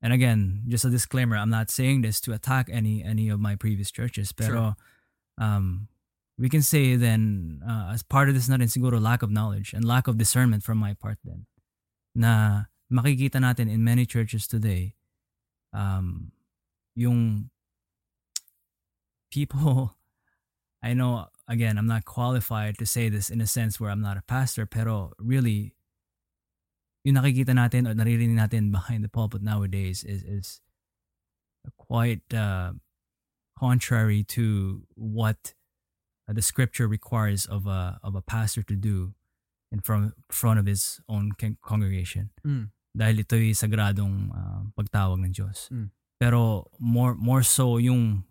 and 0.00 0.12
again, 0.12 0.64
just 0.68 0.84
a 0.84 0.90
disclaimer, 0.90 1.36
I'm 1.36 1.52
not 1.52 1.68
saying 1.68 2.00
this 2.00 2.20
to 2.24 2.32
attack 2.32 2.68
any 2.72 3.04
any 3.04 3.28
of 3.28 3.40
my 3.40 3.56
previous 3.56 3.92
churches, 3.92 4.32
pero 4.32 4.72
sure. 4.72 4.76
um, 5.36 5.88
we 6.38 6.48
can 6.48 6.62
say 6.62 6.96
then 6.96 7.60
uh, 7.66 7.90
as 7.92 8.02
part 8.02 8.28
of 8.28 8.34
this 8.34 8.48
na 8.48 8.56
rin 8.56 8.68
siguro 8.68 9.00
lack 9.00 9.22
of 9.22 9.30
knowledge 9.30 9.72
and 9.72 9.84
lack 9.84 10.08
of 10.08 10.18
discernment 10.18 10.62
from 10.62 10.78
my 10.78 10.94
part 10.94 11.18
then 11.24 11.46
na 12.14 12.64
makikita 12.90 13.38
natin 13.38 13.70
in 13.70 13.84
many 13.84 14.06
churches 14.06 14.46
today 14.46 14.94
um, 15.72 16.32
yung 16.94 17.50
people 19.30 19.94
I 20.82 20.92
know 20.92 21.26
again 21.48 21.78
I'm 21.78 21.86
not 21.86 22.04
qualified 22.04 22.78
to 22.78 22.86
say 22.86 23.08
this 23.08 23.30
in 23.30 23.40
a 23.40 23.46
sense 23.46 23.80
where 23.80 23.90
I'm 23.90 24.02
not 24.02 24.18
a 24.18 24.26
pastor 24.26 24.66
pero 24.66 25.12
really 25.18 25.74
yung 27.04 27.16
nakikita 27.16 27.54
natin 27.54 27.86
or 27.86 27.94
naririnig 27.94 28.36
natin 28.36 28.72
behind 28.72 29.04
the 29.04 29.08
pulpit 29.08 29.42
nowadays 29.42 30.02
is 30.02 30.22
is 30.24 30.60
quite 31.78 32.24
uh, 32.34 32.72
contrary 33.58 34.24
to 34.24 34.82
what 34.94 35.54
the 36.28 36.42
scripture 36.42 36.88
requires 36.88 37.44
of 37.44 37.66
a 37.66 38.00
of 38.02 38.14
a 38.14 38.22
pastor 38.24 38.62
to 38.64 38.76
do 38.76 39.12
in 39.72 39.80
front 39.80 40.14
front 40.30 40.58
of 40.58 40.66
his 40.66 41.00
own 41.08 41.32
congregation. 41.60 42.30
Mm. 42.46 42.72
Dahil 42.94 43.26
ito'y 43.26 43.52
sagradong 43.52 44.30
uh, 44.30 44.70
pagtawag 44.72 45.20
ng 45.20 45.34
Diyos. 45.34 45.68
Mm. 45.68 45.90
Pero 46.16 46.70
more 46.80 47.12
more 47.18 47.42
so 47.42 47.76
yung 47.76 48.24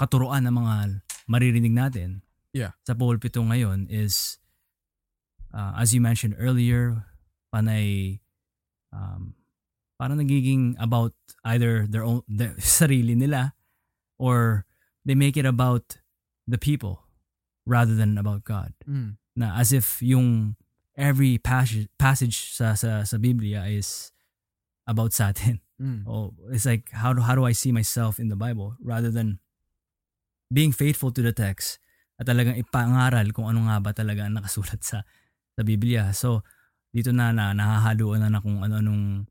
katuruan 0.00 0.46
ng 0.46 0.54
mga 0.56 0.76
maririnig 1.26 1.74
natin 1.74 2.22
yeah. 2.54 2.72
sa 2.86 2.94
pulpito 2.94 3.42
ngayon 3.42 3.90
is 3.90 4.38
uh, 5.52 5.74
as 5.76 5.92
you 5.92 6.00
mentioned 6.00 6.38
earlier, 6.38 7.04
panay 7.52 8.20
um, 8.94 9.34
parang 9.98 10.20
nagiging 10.20 10.76
about 10.78 11.12
either 11.44 11.84
their 11.84 12.04
own 12.04 12.22
their 12.30 12.56
sarili 12.62 13.12
nila 13.16 13.52
or 14.16 14.64
they 15.04 15.18
make 15.18 15.36
it 15.36 15.44
about 15.44 16.00
the 16.46 16.56
people 16.56 17.05
rather 17.66 17.94
than 17.94 18.16
about 18.16 18.46
God. 18.46 18.72
Mm. 18.88 19.18
Na 19.36 19.58
as 19.58 19.74
if 19.74 20.00
yung 20.00 20.56
every 20.96 21.36
passage, 21.36 21.90
passage 21.98 22.54
sa, 22.54 22.72
sa, 22.72 23.04
sa 23.04 23.16
Biblia 23.18 23.66
is 23.68 24.14
about 24.86 25.12
sa 25.12 25.34
atin. 25.34 25.60
Mm. 25.82 26.06
Oh, 26.08 26.32
it's 26.48 26.64
like 26.64 26.88
how 26.88 27.12
do, 27.12 27.20
how 27.20 27.34
do 27.34 27.44
I 27.44 27.52
see 27.52 27.68
myself 27.74 28.16
in 28.16 28.32
the 28.32 28.38
Bible 28.38 28.80
rather 28.80 29.10
than 29.10 29.44
being 30.48 30.72
faithful 30.72 31.10
to 31.12 31.20
the 31.20 31.36
text 31.36 31.82
at 32.16 32.24
talagang 32.24 32.56
ipangaral 32.56 33.28
kung 33.36 33.50
ano 33.50 33.68
nga 33.68 33.76
ba 33.82 33.92
talaga 33.92 34.24
ang 34.24 34.40
nakasulat 34.40 34.80
sa 34.80 35.04
sa 35.52 35.62
Biblia. 35.66 36.16
So 36.16 36.40
dito 36.96 37.12
na 37.12 37.28
na 37.28 37.52
nahahaluan 37.52 38.24
na 38.24 38.32
na 38.32 38.40
kung 38.40 38.64
ano-anong 38.64 39.28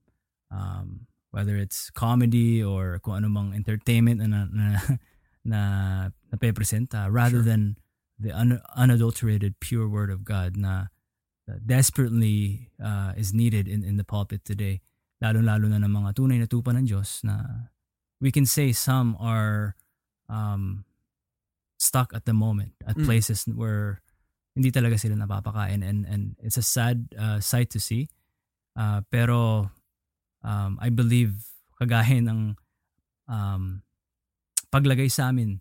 um, 0.54 0.88
whether 1.34 1.58
it's 1.58 1.90
comedy 1.90 2.62
or 2.62 3.02
kung 3.02 3.26
ano 3.26 3.28
mang 3.28 3.58
entertainment 3.58 4.22
na 4.22 4.28
na, 4.30 4.38
na, 4.54 4.66
na 5.42 5.62
napepresenta 6.30 7.10
rather 7.10 7.42
sure. 7.42 7.50
than 7.50 7.62
the 8.20 8.32
un- 8.32 8.62
unadulterated 8.76 9.60
pure 9.60 9.88
word 9.88 10.10
of 10.10 10.24
God 10.24 10.56
na 10.56 10.88
desperately 11.66 12.72
uh, 12.82 13.14
is 13.18 13.34
needed 13.34 13.68
in, 13.68 13.84
in 13.84 13.98
the 13.98 14.04
pulpit 14.04 14.46
today. 14.46 14.82
Lalo-lalo 15.22 15.70
na 15.70 15.78
ng 15.78 15.92
mga 15.92 16.12
tunay 16.18 16.38
na 16.40 16.50
tupa 16.50 16.74
ng 16.74 16.86
Diyos 16.88 17.24
na 17.24 17.70
we 18.20 18.32
can 18.32 18.46
say 18.46 18.72
some 18.72 19.16
are 19.20 19.76
um, 20.30 20.86
stuck 21.78 22.14
at 22.14 22.26
the 22.26 22.34
moment 22.34 22.74
at 22.88 22.98
mm. 22.98 23.06
places 23.06 23.46
where 23.46 24.02
hindi 24.56 24.72
talaga 24.72 24.96
sila 24.96 25.20
napapakain 25.20 25.84
and 25.84 26.08
and 26.08 26.40
it's 26.40 26.56
a 26.58 26.66
sad 26.66 27.12
uh, 27.20 27.40
sight 27.40 27.70
to 27.70 27.80
see. 27.80 28.08
Uh, 28.76 29.04
pero 29.12 29.70
um, 30.44 30.80
I 30.80 30.90
believe 30.92 31.36
kagaya 31.76 32.24
ng 32.24 32.56
um, 33.28 33.84
paglagay 34.72 35.12
sa 35.12 35.32
amin 35.32 35.60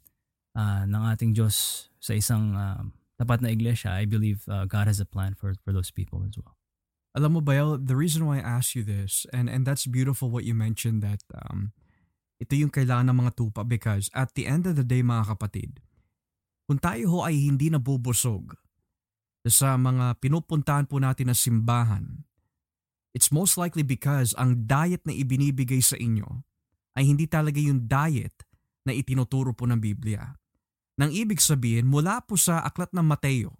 uh, 0.54 0.86
ng 0.86 1.02
ating 1.14 1.34
Diyos 1.34 1.86
sa 1.98 2.14
isang 2.14 2.54
uh, 2.54 2.82
tapat 3.18 3.42
na 3.42 3.50
iglesia, 3.50 3.94
I 3.94 4.06
believe 4.06 4.46
uh, 4.50 4.66
God 4.66 4.86
has 4.90 4.98
a 4.98 5.06
plan 5.06 5.34
for 5.34 5.54
for 5.62 5.70
those 5.70 5.90
people 5.90 6.22
as 6.26 6.34
well. 6.38 6.58
Alam 7.14 7.38
mo, 7.38 7.40
Bayo, 7.42 7.78
the 7.78 7.94
reason 7.94 8.26
why 8.26 8.42
I 8.42 8.58
ask 8.58 8.74
you 8.74 8.82
this, 8.82 9.22
and, 9.30 9.46
and 9.46 9.62
that's 9.62 9.86
beautiful 9.86 10.34
what 10.34 10.42
you 10.42 10.50
mentioned 10.50 10.98
that 11.06 11.22
um, 11.46 11.70
ito 12.42 12.58
yung 12.58 12.74
kailangan 12.74 13.14
ng 13.14 13.18
mga 13.22 13.32
tupa 13.38 13.62
because 13.62 14.10
at 14.18 14.34
the 14.34 14.50
end 14.50 14.66
of 14.66 14.74
the 14.74 14.82
day, 14.82 14.98
mga 14.98 15.30
kapatid, 15.30 15.78
kung 16.66 16.82
tayo 16.82 17.06
ho 17.14 17.18
ay 17.22 17.38
hindi 17.38 17.70
nabubusog 17.70 18.58
sa 19.46 19.78
mga 19.78 20.18
pinupuntahan 20.18 20.90
po 20.90 20.98
natin 20.98 21.30
na 21.30 21.36
simbahan, 21.38 22.26
it's 23.14 23.30
most 23.30 23.54
likely 23.54 23.86
because 23.86 24.34
ang 24.34 24.66
diet 24.66 25.06
na 25.06 25.14
ibinibigay 25.14 25.78
sa 25.78 25.94
inyo 25.94 26.42
ay 26.98 27.06
hindi 27.06 27.30
talaga 27.30 27.62
yung 27.62 27.86
diet 27.86 28.34
na 28.82 28.90
itinuturo 28.90 29.54
po 29.54 29.70
ng 29.70 29.78
Biblia 29.78 30.34
nang 30.94 31.10
ibig 31.10 31.42
sabihin 31.42 31.90
mula 31.90 32.22
po 32.22 32.38
sa 32.38 32.62
aklat 32.62 32.94
ng 32.94 33.02
Mateo 33.02 33.58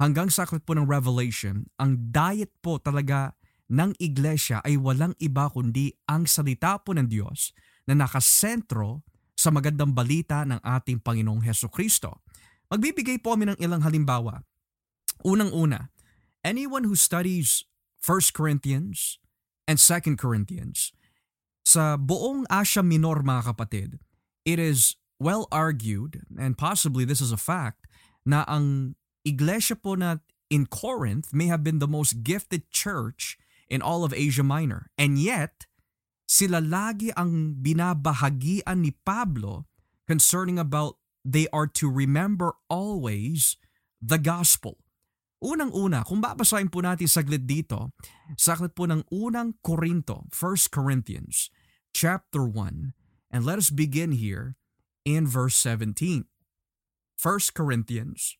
hanggang 0.00 0.32
sa 0.32 0.48
aklat 0.48 0.64
po 0.64 0.72
ng 0.72 0.88
Revelation, 0.88 1.68
ang 1.76 2.08
diet 2.08 2.56
po 2.64 2.80
talaga 2.80 3.36
ng 3.70 3.94
iglesia 4.00 4.58
ay 4.64 4.80
walang 4.80 5.14
iba 5.20 5.46
kundi 5.52 5.92
ang 6.08 6.24
salita 6.26 6.80
po 6.80 6.96
ng 6.96 7.06
Diyos 7.06 7.54
na 7.86 7.94
nakasentro 7.94 9.06
sa 9.36 9.52
magandang 9.52 9.92
balita 9.92 10.42
ng 10.44 10.60
ating 10.60 11.00
Panginoong 11.00 11.44
Heso 11.44 11.70
Kristo. 11.70 12.24
Magbibigay 12.72 13.20
po 13.22 13.36
kami 13.36 13.52
ng 13.52 13.58
ilang 13.60 13.80
halimbawa. 13.84 14.44
Unang-una, 15.24 15.92
anyone 16.44 16.88
who 16.88 16.96
studies 16.96 17.68
1 18.00 18.32
Corinthians 18.32 19.20
and 19.68 19.76
2 19.76 20.16
Corinthians, 20.16 20.96
sa 21.60 21.94
buong 22.00 22.48
Asia 22.48 22.80
Minor 22.80 23.20
mga 23.20 23.52
kapatid, 23.52 24.00
it 24.48 24.58
is 24.58 24.96
well 25.20 25.46
argued, 25.52 26.24
and 26.40 26.56
possibly 26.56 27.04
this 27.04 27.20
is 27.20 27.30
a 27.30 27.38
fact, 27.38 27.84
na 28.24 28.42
ang 28.48 28.96
iglesia 29.22 29.76
po 29.76 29.94
na 29.94 30.24
in 30.48 30.64
Corinth 30.66 31.30
may 31.36 31.46
have 31.46 31.62
been 31.62 31.78
the 31.78 31.86
most 31.86 32.24
gifted 32.24 32.72
church 32.72 33.36
in 33.68 33.84
all 33.84 34.02
of 34.02 34.16
Asia 34.16 34.42
Minor. 34.42 34.90
And 34.96 35.20
yet, 35.20 35.68
sila 36.26 36.58
lagi 36.58 37.12
ang 37.14 37.60
binabahagian 37.60 38.80
ni 38.80 38.96
Pablo 39.04 39.68
concerning 40.08 40.58
about 40.58 40.98
they 41.22 41.46
are 41.52 41.68
to 41.68 41.86
remember 41.86 42.56
always 42.66 43.60
the 44.00 44.18
gospel. 44.18 44.80
Unang-una, 45.40 46.04
kung 46.04 46.20
babasahin 46.20 46.68
po 46.68 46.84
natin 46.84 47.08
saglit 47.08 47.48
dito, 47.48 47.96
saglit 48.36 48.76
po 48.76 48.84
ng 48.84 49.08
unang 49.08 49.56
Korinto, 49.64 50.28
1 50.28 50.68
Corinthians, 50.68 51.48
chapter 51.96 52.44
1, 52.44 52.92
and 53.32 53.40
let 53.48 53.56
us 53.56 53.72
begin 53.72 54.12
here 54.12 54.59
in 55.04 55.26
verse 55.26 55.56
17. 55.56 56.26
1 57.20 57.38
Corinthians, 57.52 58.36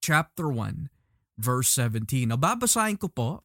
chapter 0.00 0.48
1, 0.48 0.90
verse 1.38 1.68
17. 1.70 2.28
Now, 2.28 2.38
babasahin 2.38 3.00
ko 3.02 3.08
po 3.10 3.42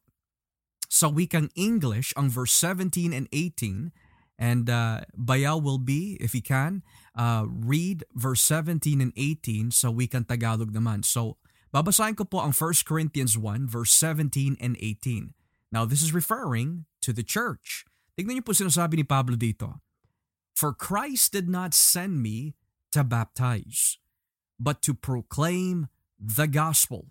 sa 0.86 1.10
wikang 1.10 1.50
English 1.58 2.14
ang 2.14 2.30
verse 2.30 2.54
17 2.54 3.10
and 3.10 3.26
18, 3.34 3.90
and 4.38 4.70
uh, 4.70 5.02
Bayaw 5.18 5.58
will 5.58 5.82
be, 5.82 6.14
if 6.22 6.30
he 6.30 6.40
can, 6.40 6.86
uh, 7.18 7.42
read 7.50 8.06
verse 8.14 8.40
17 8.46 9.02
and 9.02 9.10
18 9.18 9.74
sa 9.74 9.90
wikang 9.90 10.30
Tagalog 10.30 10.70
naman. 10.70 11.02
So, 11.02 11.42
Babasahin 11.76 12.16
ko 12.16 12.24
po 12.24 12.40
ang 12.40 12.56
1 12.56 12.88
Corinthians 12.88 13.36
1 13.36 13.68
verse 13.68 13.92
17 13.92 14.56
and 14.56 14.80
18. 14.80 15.36
Now 15.68 15.84
this 15.84 16.00
is 16.00 16.16
referring 16.16 16.88
to 17.04 17.12
the 17.12 17.20
church. 17.20 17.84
Tignan 18.16 18.40
niyo 18.40 18.48
po 18.48 18.56
sinasabi 18.56 18.96
ni 18.96 19.04
Pablo 19.04 19.36
dito. 19.36 19.84
For 20.56 20.72
Christ 20.72 21.32
did 21.32 21.50
not 21.50 21.74
send 21.74 22.22
me 22.22 22.54
to 22.92 23.04
baptize, 23.04 23.98
but 24.58 24.80
to 24.82 24.94
proclaim 24.94 25.88
the 26.18 26.46
gospel, 26.46 27.08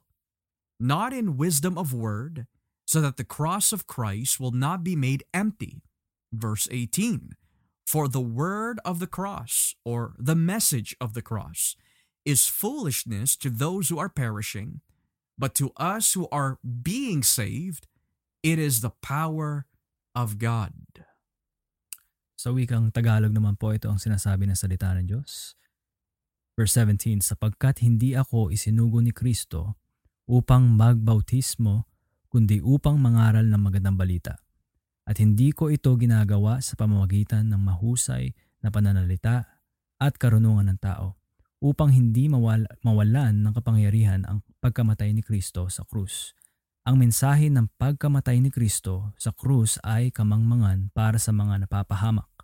not 0.79 1.13
in 1.13 1.37
wisdom 1.37 1.77
of 1.77 1.93
word, 1.93 2.47
so 2.87 3.01
that 3.01 3.17
the 3.17 3.23
cross 3.23 3.71
of 3.71 3.85
Christ 3.85 4.39
will 4.39 4.51
not 4.51 4.83
be 4.83 4.95
made 4.95 5.23
empty. 5.31 5.83
Verse 6.33 6.67
18 6.71 7.33
For 7.85 8.07
the 8.07 8.19
word 8.19 8.79
of 8.83 8.97
the 8.97 9.05
cross, 9.05 9.75
or 9.85 10.15
the 10.17 10.35
message 10.35 10.95
of 10.99 11.13
the 11.13 11.21
cross, 11.21 11.75
is 12.25 12.47
foolishness 12.47 13.35
to 13.37 13.51
those 13.51 13.89
who 13.89 13.99
are 13.99 14.09
perishing, 14.09 14.81
but 15.37 15.53
to 15.53 15.71
us 15.77 16.13
who 16.13 16.27
are 16.31 16.57
being 16.81 17.21
saved, 17.21 17.85
it 18.41 18.57
is 18.57 18.81
the 18.81 18.89
power 19.03 19.67
of 20.15 20.39
God. 20.39 20.73
Sa 22.45 22.53
wikang 22.53 22.93
Tagalog 22.93 23.33
naman 23.33 23.57
po 23.57 23.73
ito 23.73 23.89
ang 23.89 23.97
sinasabi 23.97 24.45
ng 24.45 24.53
salita 24.53 24.93
ng 24.93 25.09
Diyos. 25.09 25.57
Verse 26.53 26.77
17, 26.77 27.17
Sapagkat 27.17 27.81
hindi 27.81 28.13
ako 28.13 28.53
isinugo 28.53 29.01
ni 29.01 29.09
Kristo 29.09 29.81
upang 30.29 30.69
magbautismo, 30.77 31.89
kundi 32.29 32.61
upang 32.61 33.01
mangaral 33.01 33.49
ng 33.49 33.57
magandang 33.57 33.97
balita. 33.97 34.37
At 35.09 35.17
hindi 35.17 35.57
ko 35.57 35.73
ito 35.73 35.89
ginagawa 35.97 36.61
sa 36.61 36.77
pamamagitan 36.77 37.49
ng 37.49 37.65
mahusay 37.65 38.37
na 38.61 38.69
pananalita 38.69 39.49
at 39.97 40.13
karunungan 40.21 40.69
ng 40.69 40.77
tao 40.77 41.17
upang 41.65 41.97
hindi 41.97 42.29
mawala, 42.29 42.69
mawalan 42.85 43.41
ng 43.41 43.57
kapangyarihan 43.57 44.21
ang 44.21 44.45
pagkamatay 44.61 45.17
ni 45.17 45.25
Kristo 45.25 45.65
sa 45.73 45.81
krus. 45.81 46.37
Ang 46.85 47.01
mensahe 47.01 47.49
ng 47.49 47.73
pagkamatay 47.81 48.37
ni 48.37 48.53
Kristo 48.53 49.17
sa 49.17 49.33
krus 49.33 49.81
ay 49.81 50.13
kamangmangan 50.13 50.93
para 50.93 51.17
sa 51.17 51.33
mga 51.33 51.65
napapahamak. 51.65 52.34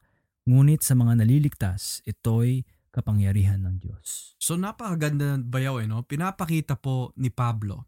Ngunit 0.51 0.83
sa 0.83 0.99
mga 0.99 1.23
naliligtas, 1.23 2.03
ito'y 2.03 2.67
kapangyarihan 2.91 3.63
ng 3.63 3.79
Diyos. 3.79 4.35
So 4.35 4.59
napakaganda 4.59 5.39
bayaw 5.39 5.79
eh, 5.79 5.87
no? 5.87 6.03
Pinapakita 6.03 6.75
po 6.75 7.15
ni 7.15 7.31
Pablo. 7.31 7.87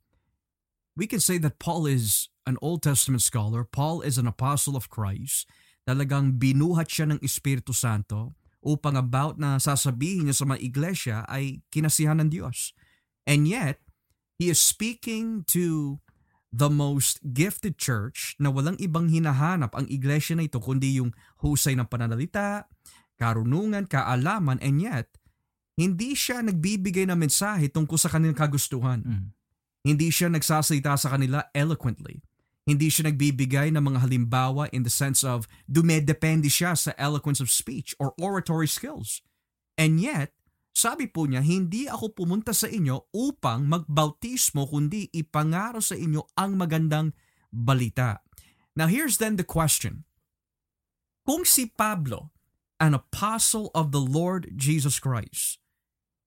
We 0.96 1.12
can 1.12 1.20
say 1.20 1.36
that 1.44 1.60
Paul 1.60 1.84
is 1.92 2.32
an 2.48 2.56
Old 2.64 2.88
Testament 2.88 3.20
scholar. 3.20 3.68
Paul 3.68 4.00
is 4.00 4.16
an 4.16 4.32
apostle 4.32 4.80
of 4.80 4.88
Christ. 4.88 5.44
Talagang 5.84 6.40
binuhat 6.40 6.88
siya 6.88 7.12
ng 7.12 7.20
Espiritu 7.20 7.76
Santo 7.76 8.32
upang 8.64 8.96
about 8.96 9.36
na 9.36 9.60
sasabihin 9.60 10.32
niya 10.32 10.40
sa 10.40 10.48
mga 10.48 10.60
iglesia 10.64 11.18
ay 11.28 11.60
kinasihan 11.68 12.24
ng 12.24 12.32
Diyos. 12.32 12.72
And 13.28 13.44
yet, 13.44 13.84
he 14.40 14.48
is 14.48 14.64
speaking 14.64 15.44
to 15.52 16.00
the 16.54 16.70
most 16.70 17.18
gifted 17.34 17.82
church 17.82 18.38
na 18.38 18.54
walang 18.54 18.78
ibang 18.78 19.10
hinahanap 19.10 19.74
ang 19.74 19.90
iglesia 19.90 20.38
na 20.38 20.46
ito 20.46 20.62
kundi 20.62 21.02
yung 21.02 21.10
husay 21.42 21.74
ng 21.74 21.90
pananalita, 21.90 22.70
karunungan, 23.18 23.90
kaalaman, 23.90 24.62
and 24.62 24.78
yet, 24.78 25.10
hindi 25.74 26.14
siya 26.14 26.46
nagbibigay 26.46 27.10
ng 27.10 27.18
mensahe 27.18 27.66
tungkol 27.74 27.98
sa 27.98 28.14
kanilang 28.14 28.38
kagustuhan. 28.38 29.02
Mm. 29.02 29.26
Hindi 29.82 30.14
siya 30.14 30.30
nagsasalita 30.30 30.94
sa 30.94 31.18
kanila 31.18 31.50
eloquently. 31.58 32.22
Hindi 32.64 32.88
siya 32.88 33.10
nagbibigay 33.12 33.74
ng 33.74 33.84
mga 33.84 34.08
halimbawa 34.08 34.72
in 34.72 34.86
the 34.86 34.94
sense 34.94 35.26
of 35.26 35.50
dumedepende 35.68 36.48
siya 36.48 36.78
sa 36.78 36.96
eloquence 36.96 37.44
of 37.44 37.52
speech 37.52 37.92
or 38.00 38.16
oratory 38.22 38.70
skills. 38.70 39.26
And 39.76 40.00
yet, 40.00 40.32
sabi 40.74 41.06
po 41.06 41.30
niya, 41.30 41.46
hindi 41.46 41.86
ako 41.86 42.18
pumunta 42.18 42.50
sa 42.50 42.66
inyo 42.66 43.14
upang 43.14 43.70
magbautismo 43.70 44.66
kundi 44.66 45.06
ipangaro 45.14 45.78
sa 45.78 45.94
inyo 45.94 46.34
ang 46.34 46.58
magandang 46.58 47.14
balita. 47.54 48.26
Now 48.74 48.90
here's 48.90 49.22
then 49.22 49.38
the 49.38 49.46
question. 49.46 50.10
Kung 51.30 51.46
si 51.46 51.70
Pablo, 51.70 52.34
an 52.82 52.98
apostle 52.98 53.70
of 53.78 53.94
the 53.94 54.02
Lord 54.02 54.58
Jesus 54.58 54.98
Christ, 54.98 55.62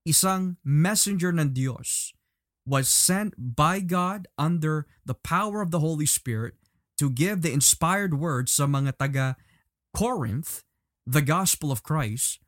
isang 0.07 0.63
messenger 0.63 1.35
ng 1.35 1.51
Diyos, 1.51 2.15
was 2.63 2.87
sent 2.87 3.35
by 3.37 3.83
God 3.83 4.31
under 4.39 4.87
the 5.03 5.19
power 5.19 5.61
of 5.61 5.75
the 5.75 5.83
Holy 5.83 6.07
Spirit 6.07 6.55
to 6.97 7.11
give 7.11 7.43
the 7.43 7.53
inspired 7.53 8.15
words 8.15 8.55
sa 8.55 8.65
mga 8.65 8.97
taga 8.97 9.27
Corinth, 9.91 10.63
the 11.05 11.23
gospel 11.23 11.75
of 11.75 11.83
Christ, 11.83 12.41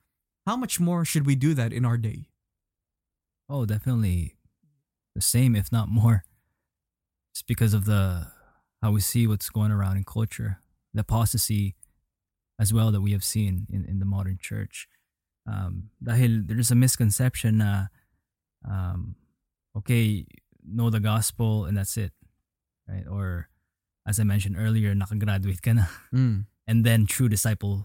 how 0.49 0.57
much 0.57 0.81
more 0.81 1.05
should 1.05 1.27
we 1.27 1.37
do 1.37 1.53
that 1.53 1.75
in 1.75 1.85
our 1.85 1.99
day? 1.99 2.25
Oh, 3.51 3.67
definitely 3.67 4.39
the 5.15 5.21
same, 5.21 5.55
if 5.55 5.71
not 5.71 5.91
more. 5.91 6.25
It's 7.33 7.43
because 7.43 7.75
of 7.75 7.85
the 7.85 8.29
how 8.81 8.93
we 8.93 9.03
see 9.03 9.27
what's 9.27 9.51
going 9.51 9.71
around 9.71 9.99
in 9.99 10.05
culture, 10.05 10.63
the 10.95 11.03
apostasy 11.03 11.77
as 12.59 12.73
well 12.73 12.91
that 12.93 13.03
we 13.03 13.13
have 13.13 13.23
seen 13.23 13.67
in, 13.69 13.85
in 13.85 13.99
the 13.99 14.07
modern 14.07 14.39
church. 14.41 14.89
Um, 15.45 15.91
dahil 16.03 16.49
there's 16.49 16.71
a 16.71 16.75
misconception 16.75 17.59
na 17.59 17.93
um, 18.65 19.17
okay, 19.77 20.25
know 20.65 20.89
the 20.89 21.01
gospel 21.01 21.67
and 21.67 21.77
that's 21.77 21.99
it. 21.99 22.13
Right? 22.89 23.05
Or 23.05 23.53
as 24.09 24.19
I 24.19 24.25
mentioned 24.25 24.57
earlier, 24.57 24.95
nakagraduate 24.95 25.61
ka 25.61 25.77
na. 25.77 25.93
Mm. 26.09 26.47
And 26.67 26.89
then 26.89 27.05
true 27.05 27.29
disciple 27.29 27.85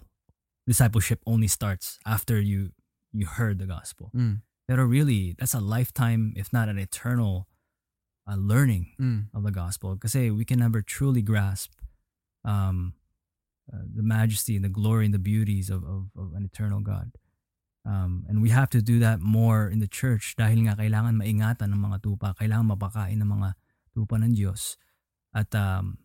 discipleship 0.67 1.19
only 1.26 1.47
starts 1.47 1.99
after 2.06 2.39
you 2.39 2.71
you 3.12 3.26
heard 3.26 3.60
the 3.60 3.67
gospel. 3.67 4.12
Mm. 4.15 4.41
Pero 4.67 4.86
really, 4.86 5.36
that's 5.38 5.54
a 5.54 5.60
lifetime, 5.60 6.34
if 6.36 6.52
not 6.52 6.69
an 6.69 6.80
eternal 6.80 7.47
uh, 8.26 8.36
learning 8.36 8.95
mm. 8.99 9.28
of 9.34 9.43
the 9.43 9.52
gospel. 9.52 9.93
Because 9.93 10.13
hey, 10.13 10.32
we 10.32 10.45
can 10.45 10.60
never 10.60 10.82
truly 10.82 11.21
grasp 11.21 11.71
um, 12.43 12.93
uh, 13.71 13.84
the 13.84 14.04
majesty 14.04 14.56
and 14.56 14.65
the 14.65 14.69
glory 14.69 15.06
and 15.06 15.13
the 15.13 15.19
beauties 15.19 15.69
of, 15.69 15.84
of, 15.84 16.10
of 16.17 16.34
an 16.34 16.43
eternal 16.43 16.80
God. 16.80 17.12
Um, 17.86 18.26
and 18.30 18.41
we 18.41 18.49
have 18.49 18.69
to 18.71 18.82
do 18.82 18.99
that 18.99 19.19
more 19.19 19.67
in 19.67 19.80
the 19.80 19.91
church 19.91 20.36
dahil 20.39 20.63
nga 20.67 20.80
kailangan 20.80 21.19
maingatan 21.19 21.76
ng 21.76 21.82
mga 21.84 21.99
tupa, 21.99 22.32
kailangan 22.39 22.71
mapakain 22.80 23.19
ng 23.19 23.28
mga 23.28 23.60
tupa 23.91 24.15
ng 24.23 24.32
Diyos. 24.32 24.80
At 25.36 25.52
um, 25.52 25.99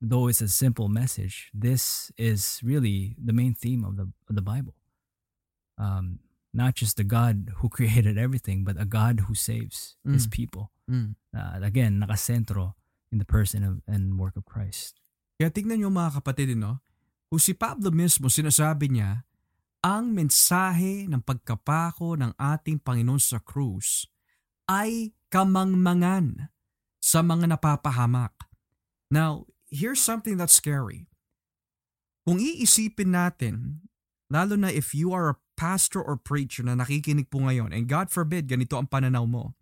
though 0.00 0.28
it's 0.28 0.40
a 0.40 0.48
simple 0.48 0.88
message, 0.88 1.52
this 1.52 2.10
is 2.16 2.60
really 2.64 3.16
the 3.20 3.32
main 3.32 3.54
theme 3.54 3.84
of 3.84 3.96
the 3.96 4.08
of 4.28 4.34
the 4.34 4.42
Bible. 4.42 4.74
Um, 5.76 6.20
not 6.52 6.74
just 6.74 6.96
the 6.96 7.06
God 7.06 7.52
who 7.60 7.68
created 7.76 8.18
everything, 8.18 8.64
but 8.64 8.80
a 8.80 8.88
God 8.88 9.28
who 9.28 9.36
saves 9.36 9.96
mm. 10.02 10.12
His 10.12 10.26
people. 10.26 10.72
Mm. 10.90 11.14
Uh, 11.30 11.62
again, 11.62 12.02
nakasentro 12.02 12.74
in 13.12 13.18
the 13.18 13.28
person 13.28 13.62
of, 13.62 13.82
and 13.86 14.18
work 14.18 14.34
of 14.34 14.44
Christ. 14.44 14.98
Kaya 15.38 15.50
tignan 15.50 15.80
niyo 15.80 15.88
mga 15.88 16.20
kapatid, 16.20 16.52
no? 16.56 16.82
Kung 17.30 17.38
si 17.38 17.54
Pablo 17.54 17.94
mismo 17.94 18.26
sinasabi 18.26 18.90
niya 18.90 19.24
ang 19.80 20.12
mensahe 20.12 21.08
ng 21.08 21.24
pagkapako 21.24 22.18
ng 22.20 22.36
ating 22.36 22.82
Panginoon 22.84 23.22
sa 23.22 23.40
krus 23.40 24.04
ay 24.68 25.16
kamangmangan 25.32 26.52
sa 27.00 27.24
mga 27.24 27.56
napapahamak. 27.56 28.34
Now, 29.08 29.48
here's 29.70 30.02
something 30.02 30.36
that's 30.36 30.54
scary. 30.54 31.06
Kung 32.26 32.42
iisipin 32.42 33.16
natin, 33.16 33.86
lalo 34.28 34.58
na 34.58 34.68
if 34.68 34.92
you 34.92 35.14
are 35.14 35.32
a 35.32 35.40
pastor 35.56 36.02
or 36.02 36.20
preacher 36.20 36.62
na 36.62 36.76
nakikinig 36.76 37.32
po 37.32 37.42
ngayon, 37.42 37.72
and 37.72 37.88
God 37.88 38.12
forbid, 38.12 38.50
ganito 38.50 38.76
ang 38.76 38.90
pananaw 38.90 39.24
mo. 39.24 39.56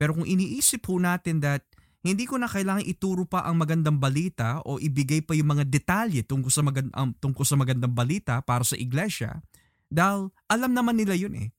Pero 0.00 0.18
kung 0.18 0.26
iniisip 0.26 0.82
po 0.82 0.98
natin 0.98 1.38
that 1.44 1.62
hindi 2.02 2.26
ko 2.26 2.34
na 2.34 2.50
kailangan 2.50 2.82
ituro 2.82 3.22
pa 3.22 3.46
ang 3.46 3.62
magandang 3.62 4.02
balita 4.02 4.58
o 4.66 4.82
ibigay 4.82 5.22
pa 5.22 5.38
yung 5.38 5.54
mga 5.54 5.70
detalye 5.70 6.26
tungkol 6.26 6.50
sa, 6.50 6.66
magand- 6.66 6.90
um, 6.98 7.14
tungkol 7.22 7.46
sa 7.46 7.54
magandang 7.54 7.94
balita 7.94 8.42
para 8.42 8.66
sa 8.66 8.74
iglesia 8.74 9.38
dahil 9.86 10.34
alam 10.50 10.74
naman 10.74 10.98
nila 10.98 11.14
yun 11.14 11.36
eh. 11.38 11.54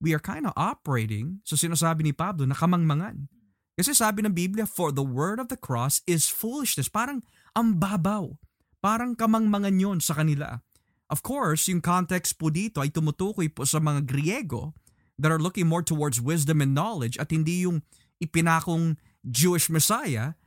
We 0.00 0.16
are 0.16 0.22
kind 0.22 0.48
of 0.48 0.56
operating 0.56 1.44
sa 1.44 1.60
sinasabi 1.60 2.06
ni 2.06 2.12
Pablo 2.16 2.48
na 2.48 2.56
kamangmangan. 2.56 3.28
Kasi 3.74 3.90
sabi 3.90 4.22
ng 4.22 4.34
Biblia, 4.34 4.66
for 4.66 4.94
the 4.94 5.02
word 5.02 5.42
of 5.42 5.50
the 5.50 5.58
cross 5.58 5.98
is 6.06 6.30
foolishness. 6.30 6.86
Parang 6.86 7.26
ang 7.58 7.78
babaw. 7.82 8.38
Parang 8.78 9.18
kamangmangan 9.18 9.80
yon 9.80 9.98
sa 9.98 10.14
kanila. 10.14 10.62
Of 11.10 11.26
course, 11.26 11.66
yung 11.66 11.82
context 11.82 12.38
po 12.38 12.48
dito 12.48 12.80
ay 12.80 12.94
tumutukoy 12.94 13.50
po 13.50 13.66
sa 13.66 13.82
mga 13.82 14.06
Griego 14.06 14.72
that 15.18 15.30
are 15.30 15.42
looking 15.42 15.66
more 15.66 15.82
towards 15.82 16.22
wisdom 16.22 16.62
and 16.62 16.74
knowledge 16.74 17.18
at 17.18 17.30
hindi 17.30 17.66
yung 17.66 17.82
ipinakong 18.22 18.98
Jewish 19.26 19.70
Messiah 19.70 20.38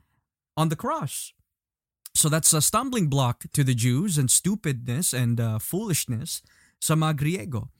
on 0.56 0.68
the 0.68 0.78
cross. 0.78 1.32
So 2.18 2.26
that's 2.26 2.52
a 2.52 2.60
stumbling 2.60 3.06
block 3.06 3.46
to 3.54 3.62
the 3.62 3.76
Jews 3.76 4.18
and 4.18 4.26
stupidness 4.26 5.14
and 5.14 5.38
uh, 5.38 5.62
foolishness 5.62 6.42
sa 6.82 6.98
mga 6.98 7.14
Griego. 7.14 7.70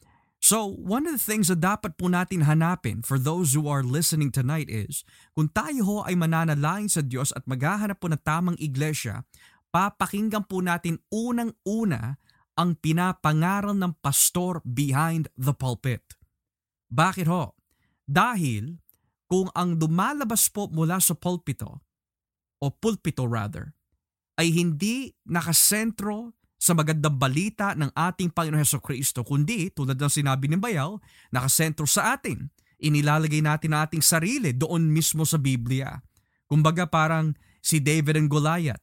So, 0.48 0.64
one 0.64 1.04
of 1.04 1.12
the 1.12 1.20
things 1.20 1.52
na 1.52 1.60
dapat 1.60 2.00
po 2.00 2.08
natin 2.08 2.48
hanapin 2.48 3.04
for 3.04 3.20
those 3.20 3.52
who 3.52 3.68
are 3.68 3.84
listening 3.84 4.32
tonight 4.32 4.72
is, 4.72 5.04
kung 5.36 5.52
tayo 5.52 5.84
ho 5.84 5.96
ay 6.08 6.16
mananalangin 6.16 6.88
sa 6.88 7.04
Diyos 7.04 7.36
at 7.36 7.44
maghahanap 7.44 8.00
po 8.00 8.08
ng 8.08 8.16
tamang 8.24 8.56
iglesia, 8.56 9.28
papakinggan 9.68 10.48
po 10.48 10.64
natin 10.64 11.04
unang-una 11.12 12.16
ang 12.56 12.80
pinapangaral 12.80 13.76
ng 13.76 13.92
pastor 14.00 14.64
behind 14.64 15.28
the 15.36 15.52
pulpit. 15.52 16.16
Bakit 16.88 17.28
ho? 17.28 17.52
Dahil 18.08 18.80
kung 19.28 19.52
ang 19.52 19.76
lumalabas 19.76 20.48
po 20.48 20.72
mula 20.72 20.96
sa 20.96 21.12
pulpito, 21.12 21.84
o 22.56 22.72
pulpito 22.72 23.28
rather, 23.28 23.76
ay 24.40 24.48
hindi 24.48 25.12
nakasentro 25.28 26.37
sa 26.58 26.74
magandang 26.74 27.14
balita 27.14 27.72
ng 27.78 27.94
ating 27.94 28.34
Panginoon 28.34 28.58
Heso 28.58 28.82
Kristo, 28.82 29.22
kundi 29.22 29.70
tulad 29.70 29.94
ng 29.94 30.10
sinabi 30.10 30.50
ni 30.50 30.58
Bayaw, 30.58 30.98
nakasentro 31.30 31.86
sa 31.86 32.18
atin. 32.18 32.50
Inilalagay 32.82 33.38
natin 33.42 33.74
ang 33.74 33.86
ating 33.86 34.02
sarili 34.02 34.50
doon 34.50 34.90
mismo 34.90 35.22
sa 35.22 35.38
Biblia. 35.38 36.02
Kumbaga 36.50 36.90
parang 36.90 37.38
si 37.62 37.78
David 37.78 38.18
and 38.18 38.30
Goliath. 38.30 38.82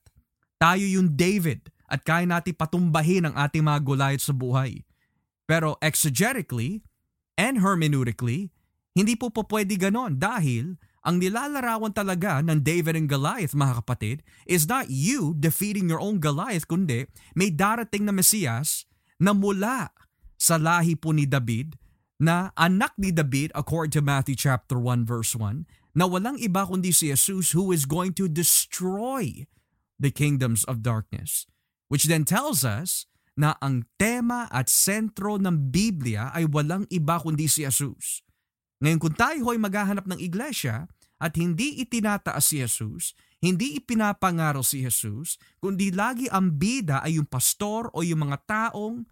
Tayo 0.56 0.88
yung 0.88 1.20
David 1.20 1.68
at 1.92 2.02
kaya 2.08 2.24
natin 2.24 2.56
patumbahin 2.56 3.28
ang 3.28 3.36
ating 3.36 3.62
mga 3.62 3.80
Goliath 3.84 4.24
sa 4.24 4.32
buhay. 4.32 4.84
Pero 5.44 5.76
exegetically 5.84 6.82
and 7.36 7.60
hermeneutically, 7.60 8.56
hindi 8.96 9.20
po 9.20 9.30
po 9.30 9.44
pwede 9.52 9.76
ganon 9.76 10.16
dahil 10.16 10.80
ang 11.06 11.22
nilalarawan 11.22 11.94
talaga 11.94 12.41
ng 12.41 12.65
David 12.65 12.98
and 12.98 13.06
Goliath, 13.06 13.54
mga 13.54 13.86
kapatid, 13.86 14.26
is 14.50 14.65
not 14.65 14.89
you 14.89 15.38
defeating 15.38 15.86
your 15.86 16.02
own 16.02 16.18
Goliath, 16.18 16.65
kundi 16.65 17.06
may 17.38 17.54
darating 17.54 18.10
na 18.10 18.13
Mesiyas 18.18 18.89
na 19.22 19.38
mula 19.38 19.94
sa 20.41 20.58
lahi 20.58 20.98
po 20.98 21.13
ni 21.13 21.30
David, 21.30 21.78
na 22.18 22.50
anak 22.58 22.98
ni 22.98 23.13
David 23.13 23.54
according 23.54 23.94
to 23.94 24.02
Matthew 24.02 24.34
chapter 24.34 24.82
1 24.82 25.06
verse 25.06 25.38
1, 25.38 25.70
na 25.94 26.10
walang 26.10 26.41
iba 26.41 26.65
kundi 26.65 26.89
si 26.89 27.13
Jesus 27.13 27.54
who 27.54 27.70
is 27.70 27.86
going 27.86 28.12
to 28.18 28.26
destroy 28.26 29.46
the 30.02 30.10
kingdoms 30.10 30.65
of 30.65 30.82
darkness. 30.82 31.46
Which 31.88 32.10
then 32.10 32.26
tells 32.26 32.65
us 32.65 33.06
na 33.38 33.54
ang 33.62 33.86
tema 34.02 34.50
at 34.50 34.74
sentro 34.74 35.38
ng 35.38 35.70
Biblia 35.70 36.34
ay 36.34 36.50
walang 36.50 36.89
iba 36.89 37.22
kundi 37.22 37.46
si 37.46 37.62
Jesus. 37.62 38.25
Ngayon 38.84 39.00
kung 39.00 39.16
tayo 39.16 39.52
ay 39.52 39.60
maghahanap 39.60 40.06
ng 40.10 40.20
iglesia, 40.20 40.90
at 41.16 41.40
hindi 41.40 41.80
itinataas 41.80 42.44
si 42.44 42.60
Jesus, 42.60 43.16
hindi 43.40 43.80
ipinapangaral 43.80 44.68
si 44.68 44.84
Jesus, 44.84 45.40
kundi 45.64 45.90
lagi 45.90 46.28
ang 46.28 46.60
bida 46.60 47.00
ay 47.00 47.16
yung 47.16 47.30
pastor 47.30 47.88
o 47.96 48.04
yung 48.04 48.28
mga 48.28 48.44
taong 48.44 49.08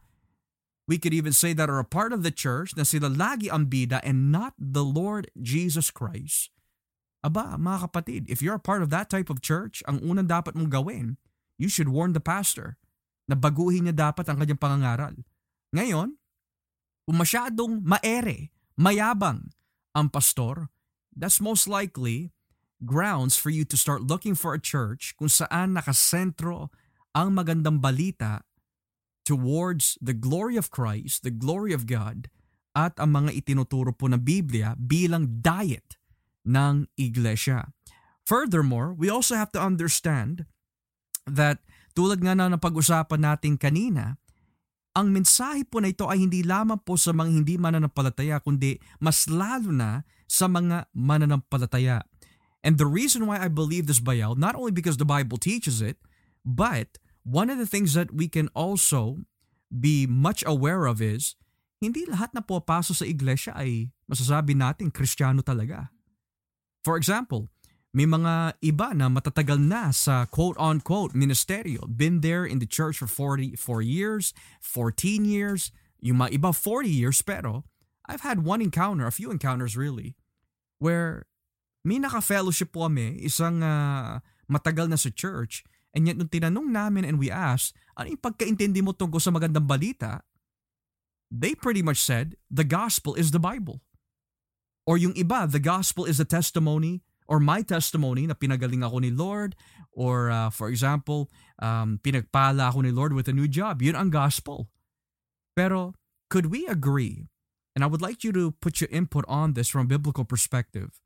we 0.83 0.99
could 0.99 1.15
even 1.15 1.31
say 1.31 1.55
that 1.55 1.71
are 1.71 1.79
a 1.79 1.87
part 1.87 2.11
of 2.11 2.27
the 2.27 2.33
church 2.33 2.75
na 2.75 2.83
sila 2.83 3.07
lagi 3.07 3.47
ang 3.47 3.71
bida 3.71 4.03
and 4.03 4.35
not 4.35 4.51
the 4.59 4.83
Lord 4.83 5.31
Jesus 5.39 5.87
Christ. 5.87 6.51
Aba, 7.23 7.55
mga 7.55 7.87
kapatid, 7.87 8.21
if 8.27 8.43
you're 8.43 8.59
a 8.59 8.61
part 8.61 8.83
of 8.83 8.91
that 8.91 9.07
type 9.07 9.31
of 9.31 9.39
church, 9.39 9.79
ang 9.87 10.03
unang 10.03 10.27
dapat 10.27 10.59
mong 10.59 10.67
gawin, 10.67 11.15
you 11.55 11.71
should 11.71 11.87
warn 11.87 12.11
the 12.11 12.19
pastor 12.19 12.75
na 13.31 13.39
baguhin 13.39 13.87
niya 13.87 14.11
dapat 14.11 14.27
ang 14.27 14.43
kanyang 14.43 14.59
pangangaral. 14.59 15.15
Ngayon, 15.71 16.19
kung 17.07 17.15
masyadong 17.15 17.79
maere, 17.79 18.51
mayabang 18.79 19.53
ang 19.93 20.09
pastor, 20.09 20.69
that's 21.13 21.41
most 21.41 21.69
likely 21.69 22.33
grounds 22.83 23.39
for 23.39 23.49
you 23.49 23.63
to 23.63 23.77
start 23.79 24.03
looking 24.03 24.35
for 24.35 24.53
a 24.53 24.61
church 24.61 25.15
kung 25.15 25.31
saan 25.31 25.77
nakasentro 25.77 26.73
ang 27.15 27.37
magandang 27.37 27.79
balita 27.79 28.43
towards 29.23 29.95
the 30.03 30.11
glory 30.11 30.59
of 30.59 30.67
Christ, 30.73 31.23
the 31.23 31.31
glory 31.31 31.71
of 31.71 31.87
God, 31.87 32.27
at 32.75 32.97
ang 32.99 33.15
mga 33.15 33.39
itinuturo 33.39 33.95
po 33.95 34.11
ng 34.11 34.19
Biblia 34.19 34.75
bilang 34.75 35.39
diet 35.39 35.95
ng 36.43 36.89
iglesia. 36.99 37.71
Furthermore, 38.27 38.91
we 38.91 39.07
also 39.07 39.37
have 39.37 39.53
to 39.53 39.61
understand 39.61 40.43
that 41.23 41.63
tulad 41.93 42.19
nga 42.19 42.35
na 42.35 42.51
ng 42.51 42.59
pag-usapan 42.59 43.21
natin 43.21 43.55
kanina, 43.55 44.19
ang 44.93 45.09
mensahe 45.09 45.65
po 45.65 45.81
na 45.81 45.89
ito 45.89 46.05
ay 46.05 46.21
hindi 46.21 46.45
lamang 46.45 46.81
po 46.85 46.93
sa 46.97 47.13
mga 47.13 47.29
hindi 47.41 47.57
mananampalataya 47.57 48.37
kundi 48.41 48.77
mas 49.01 49.25
lalo 49.25 49.73
na 49.73 50.05
sa 50.29 50.45
mga 50.45 50.89
mananampalataya. 50.93 52.05
And 52.63 52.79
the 52.79 52.87
reason 52.87 53.27
why 53.27 53.41
I 53.41 53.49
believe 53.51 53.89
this 53.89 53.99
bayal, 53.99 54.39
not 54.39 54.55
only 54.55 54.71
because 54.71 54.95
the 54.95 55.09
Bible 55.09 55.35
teaches 55.35 55.83
it, 55.83 55.99
but 56.47 57.01
one 57.27 57.51
of 57.51 57.59
the 57.59 57.67
things 57.67 57.93
that 57.97 58.13
we 58.15 58.31
can 58.31 58.47
also 58.55 59.27
be 59.67 60.07
much 60.07 60.45
aware 60.47 60.87
of 60.87 61.03
is, 61.03 61.35
hindi 61.83 62.07
lahat 62.07 62.31
na 62.31 62.39
pumapaso 62.39 62.95
sa 62.95 63.03
iglesia 63.03 63.51
ay 63.51 63.91
masasabi 64.07 64.55
natin 64.55 64.93
kristyano 64.93 65.43
talaga. 65.43 65.91
For 66.87 66.95
example, 66.95 67.51
may 67.93 68.09
mga 68.09 68.57
iba 68.65 68.89
na 68.97 69.05
matatagal 69.05 69.61
na 69.61 69.93
sa 69.93 70.25
quote-unquote 70.25 71.13
ministerio. 71.13 71.85
Been 71.85 72.25
there 72.25 72.41
in 72.41 72.57
the 72.57 72.65
church 72.65 72.97
for 72.97 73.05
44 73.05 73.85
years, 73.85 74.33
14 74.65 75.29
years, 75.29 75.69
yung 76.01 76.17
mga 76.17 76.41
iba 76.41 76.49
40 76.49 76.89
years 76.89 77.21
pero 77.21 77.69
I've 78.09 78.25
had 78.25 78.41
one 78.41 78.65
encounter, 78.65 79.05
a 79.05 79.13
few 79.13 79.29
encounters 79.29 79.77
really, 79.77 80.17
where 80.81 81.29
may 81.85 82.01
naka-fellowship 82.01 82.73
po 82.73 82.89
kami, 82.89 83.21
isang 83.21 83.61
uh, 83.61 84.19
matagal 84.49 84.89
na 84.89 84.97
sa 84.97 85.13
church, 85.13 85.61
and 85.93 86.09
yet 86.09 86.17
nung 86.17 86.33
tinanong 86.33 86.73
namin 86.73 87.05
and 87.05 87.21
we 87.21 87.29
asked, 87.29 87.77
ano 87.93 88.17
yung 88.17 88.25
pagkaintindi 88.25 88.81
mo 88.81 88.97
tungkol 88.97 89.21
sa 89.21 89.29
magandang 89.29 89.69
balita? 89.69 90.25
They 91.29 91.53
pretty 91.53 91.85
much 91.85 92.01
said, 92.01 92.35
the 92.49 92.65
gospel 92.65 93.13
is 93.13 93.29
the 93.29 93.39
Bible. 93.39 93.85
Or 94.83 94.97
yung 94.97 95.13
iba, 95.13 95.45
the 95.45 95.61
gospel 95.61 96.03
is 96.03 96.19
the 96.19 96.27
testimony 96.27 97.05
or 97.27 97.39
my 97.39 97.63
testimony 97.63 98.27
na 98.27 98.35
pinagaling 98.35 98.83
ako 98.83 99.03
ni 99.03 99.11
Lord 99.11 99.55
or 99.93 100.29
uh, 100.29 100.49
for 100.49 100.69
example, 100.69 101.29
um, 101.61 101.99
pinagpala 102.01 102.73
ako 102.73 102.83
ni 102.83 102.91
Lord 102.91 103.13
with 103.13 103.29
a 103.29 103.35
new 103.35 103.47
job. 103.47 103.81
Yun 103.81 103.95
ang 103.95 104.09
gospel. 104.09 104.67
Pero 105.53 105.93
could 106.29 106.49
we 106.49 106.65
agree, 106.65 107.29
and 107.77 107.85
I 107.85 107.87
would 107.87 108.01
like 108.01 108.25
you 108.25 108.33
to 108.33 108.51
put 108.51 108.81
your 108.81 108.89
input 108.89 109.25
on 109.29 109.53
this 109.53 109.69
from 109.69 109.85
a 109.85 109.93
biblical 109.93 110.25
perspective, 110.25 110.99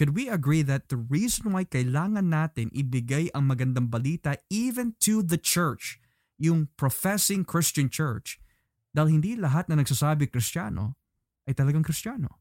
could 0.00 0.16
we 0.16 0.32
agree 0.32 0.64
that 0.64 0.88
the 0.88 0.96
reason 0.96 1.52
why 1.52 1.68
kailangan 1.68 2.32
natin 2.32 2.72
ibigay 2.72 3.28
ang 3.36 3.52
magandang 3.52 3.92
balita 3.92 4.40
even 4.48 4.96
to 5.04 5.20
the 5.20 5.36
church, 5.36 6.00
yung 6.40 6.72
professing 6.80 7.44
Christian 7.44 7.92
church, 7.92 8.40
dahil 8.96 9.20
hindi 9.20 9.36
lahat 9.36 9.68
na 9.68 9.76
nagsasabi 9.76 10.32
Kristiyano 10.32 10.96
ay 11.44 11.52
talagang 11.52 11.84
Kristiyano. 11.84 12.39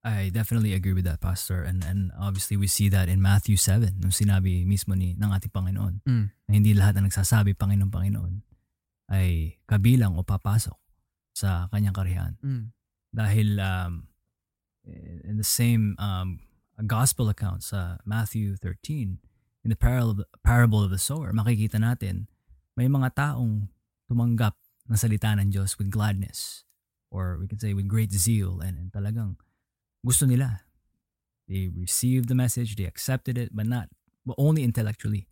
I 0.00 0.32
definitely 0.32 0.72
agree 0.72 0.96
with 0.96 1.04
that, 1.04 1.20
Pastor. 1.20 1.60
And 1.60 1.84
and 1.84 2.08
obviously 2.16 2.56
we 2.56 2.66
see 2.66 2.88
that 2.88 3.08
in 3.12 3.20
Matthew 3.20 3.60
7, 3.60 4.00
nung 4.00 4.16
sinabi 4.16 4.64
mismo 4.64 4.96
ni 4.96 5.12
ng 5.12 5.28
ating 5.28 5.52
Panginoon, 5.52 6.00
mm. 6.08 6.26
na 6.48 6.52
hindi 6.52 6.72
lahat 6.72 6.96
na 6.96 7.04
nagsasabi 7.04 7.52
Panginoon, 7.52 7.92
Panginoon, 7.92 8.34
ay 9.12 9.60
kabilang 9.68 10.16
o 10.16 10.24
papasok 10.24 10.78
sa 11.36 11.68
kanyang 11.68 11.92
karihan. 11.92 12.32
Mm. 12.40 12.72
Dahil 13.12 13.48
um, 13.60 14.08
in 15.26 15.36
the 15.36 15.44
same 15.44 16.00
um, 16.00 16.40
gospel 16.88 17.28
account 17.28 17.60
sa 17.60 18.00
Matthew 18.08 18.56
13, 18.56 19.20
in 19.60 19.68
the 19.68 19.76
parable 19.76 20.16
of, 20.16 20.24
the, 20.24 20.28
parable 20.40 20.80
of 20.80 20.88
the 20.88 21.02
sower, 21.02 21.36
makikita 21.36 21.76
natin 21.76 22.32
may 22.72 22.88
mga 22.88 23.12
taong 23.12 23.68
tumanggap 24.08 24.56
ng 24.88 24.96
salita 24.96 25.36
ng 25.36 25.52
Diyos 25.52 25.76
with 25.76 25.92
gladness 25.92 26.64
or 27.12 27.36
we 27.36 27.44
can 27.44 27.60
say 27.60 27.76
with 27.76 27.84
great 27.84 28.08
zeal 28.14 28.64
and, 28.64 28.80
and 28.80 28.88
talagang 28.88 29.36
gusto 30.04 30.24
nila. 30.26 30.64
They 31.50 31.68
received 31.68 32.28
the 32.30 32.38
message, 32.38 32.76
they 32.76 32.86
accepted 32.86 33.36
it, 33.36 33.50
but 33.50 33.66
not, 33.66 33.90
but 34.24 34.38
only 34.38 34.62
intellectually. 34.62 35.26